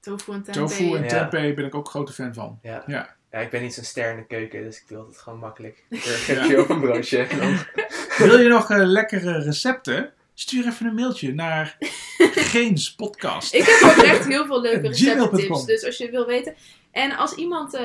Tofu 0.00 0.32
en 0.32 0.42
tempeh. 0.42 0.62
tofu 0.62 0.94
en 0.96 1.02
Ja. 1.02 1.08
tempeh 1.08 1.54
ben 1.54 1.64
ik 1.64 1.74
ook 1.74 1.88
grote 1.88 2.12
fan 2.12 2.34
van. 2.34 2.58
Ja. 2.62 2.82
Ja. 2.86 3.14
Ja, 3.30 3.38
ik 3.38 3.50
ben 3.50 3.62
niet 3.62 3.74
zo'n 3.74 3.84
ster 3.84 4.10
in 4.10 4.16
de 4.16 4.26
keuken, 4.26 4.62
dus 4.62 4.76
ik 4.80 4.88
doe 4.88 4.98
altijd 4.98 5.18
gewoon 5.18 5.38
makkelijk. 5.38 5.84
Op 6.58 6.68
een 6.68 6.80
broodje. 6.80 7.26
Wil 8.18 8.38
je 8.38 8.48
nog 8.48 8.70
eh, 8.70 8.78
lekkere 8.84 9.42
recepten? 9.42 10.12
Stuur 10.34 10.66
even 10.66 10.86
een 10.86 10.94
mailtje 10.94 11.34
naar 11.34 11.76
Geens 12.52 12.94
Podcast. 12.94 13.54
Ik 13.54 13.62
heb 13.64 13.90
ook 13.90 14.04
echt 14.04 14.26
heel 14.26 14.46
veel 14.46 14.60
leuke 14.60 14.88
recepttips. 14.88 15.64
Dus 15.64 15.84
als 15.84 15.96
je 15.96 16.10
wil 16.10 16.26
weten. 16.26 16.54
En 16.92 17.16
als 17.16 17.34
iemand 17.34 17.74
eh, 17.74 17.84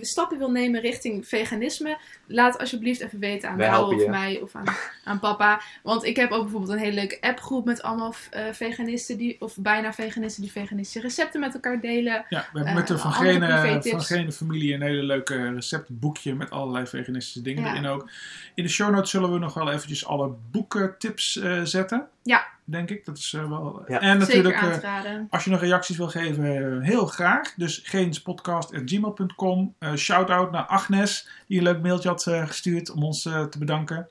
stappen 0.00 0.38
wil 0.38 0.50
nemen 0.50 0.80
richting 0.80 1.28
veganisme, 1.28 1.98
laat 2.26 2.58
alsjeblieft 2.58 3.00
even 3.00 3.18
weten 3.18 3.48
aan 3.48 3.60
helpen 3.60 3.96
of 3.96 4.06
mij 4.06 4.40
of 4.42 4.54
aan, 4.54 4.64
aan 5.04 5.18
papa. 5.20 5.60
Want 5.82 6.04
ik 6.04 6.16
heb 6.16 6.30
ook 6.30 6.42
bijvoorbeeld 6.42 6.72
een 6.72 6.78
hele 6.78 6.94
leuke 6.94 7.18
appgroep 7.20 7.64
met 7.64 7.82
allemaal 7.82 8.14
eh, 8.30 8.44
veganisten, 8.52 9.16
die, 9.18 9.36
of 9.40 9.56
bijna 9.58 9.92
veganisten, 9.92 10.42
die 10.42 10.52
veganistische 10.52 11.00
recepten 11.00 11.40
met 11.40 11.54
elkaar 11.54 11.80
delen. 11.80 12.24
Ja, 12.28 12.38
we 12.52 12.58
hebben 12.58 12.66
Eh, 12.66 12.74
met 12.74 12.86
de 12.86 12.98
Van 12.98 13.12
Gene, 13.12 13.46
privé-tips. 13.46 13.90
van 14.06 14.16
Gene 14.16 14.32
familie 14.32 14.74
een 14.74 14.82
hele 14.82 15.02
leuke 15.02 15.52
receptboekje 15.54 16.34
met 16.34 16.50
allerlei 16.50 16.86
veganistische 16.86 17.42
dingen 17.42 17.62
Ja. 17.64 17.70
erin 17.72 17.86
ook. 17.86 18.10
In 18.54 18.62
de 18.64 18.70
show 18.70 18.90
notes 18.94 19.10
zullen 19.10 19.32
we 19.32 19.38
nog 19.38 19.54
wel 19.54 19.70
eventjes 19.72 20.06
alle 20.06 20.32
boekentips 20.50 21.36
eh, 21.38 21.60
zetten. 21.62 22.08
Ja. 22.22 22.46
Denk 22.64 22.90
ik. 22.90 23.04
Dat 23.04 23.18
is 23.18 23.32
eh, 23.32 23.48
wel... 23.48 23.82
Ja. 23.86 24.00
En 24.00 24.20
Zeker 24.20 24.26
natuurlijk, 24.26 24.54
aan 24.54 24.70
eh, 24.70 24.74
te 24.74 24.80
raden. 24.80 25.26
als 25.30 25.44
je 25.44 25.50
nog 25.50 25.60
reacties 25.60 25.96
wil 25.96 26.08
geven, 26.08 26.44
eh, 26.44 26.86
heel 26.88 27.06
graag. 27.06 27.54
Dus 27.54 27.80
geenspodcast.gmail.com. 27.84 29.74
Eh 29.78 29.94
Shout-out 29.94 30.50
naar 30.50 30.66
Agnes, 30.66 31.28
die 31.46 31.58
een 31.58 31.64
leuk 31.64 31.82
mailtje 31.82 32.08
had 32.08 32.22
gestuurd 32.22 32.90
om 32.90 33.04
ons 33.04 33.22
te 33.22 33.56
bedanken. 33.58 34.08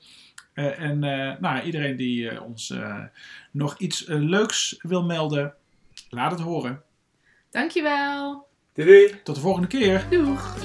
Eh, 0.60 0.80
en 0.80 1.04
eh, 1.04 1.40
nou, 1.40 1.60
iedereen 1.60 1.96
die 1.96 2.42
ons 2.42 2.74
nog 3.50 3.78
iets 3.78 4.04
leuks 4.06 4.76
wil 4.78 5.02
melden, 5.02 5.54
laat 6.08 6.30
het 6.30 6.40
horen. 6.40 6.82
Dankjewel. 7.50 8.46
Doei 8.72 8.88
doei! 8.88 9.20
Tot 9.22 9.34
de 9.34 9.40
volgende 9.40 9.68
keer. 9.68 10.06
Doeg. 10.10 10.56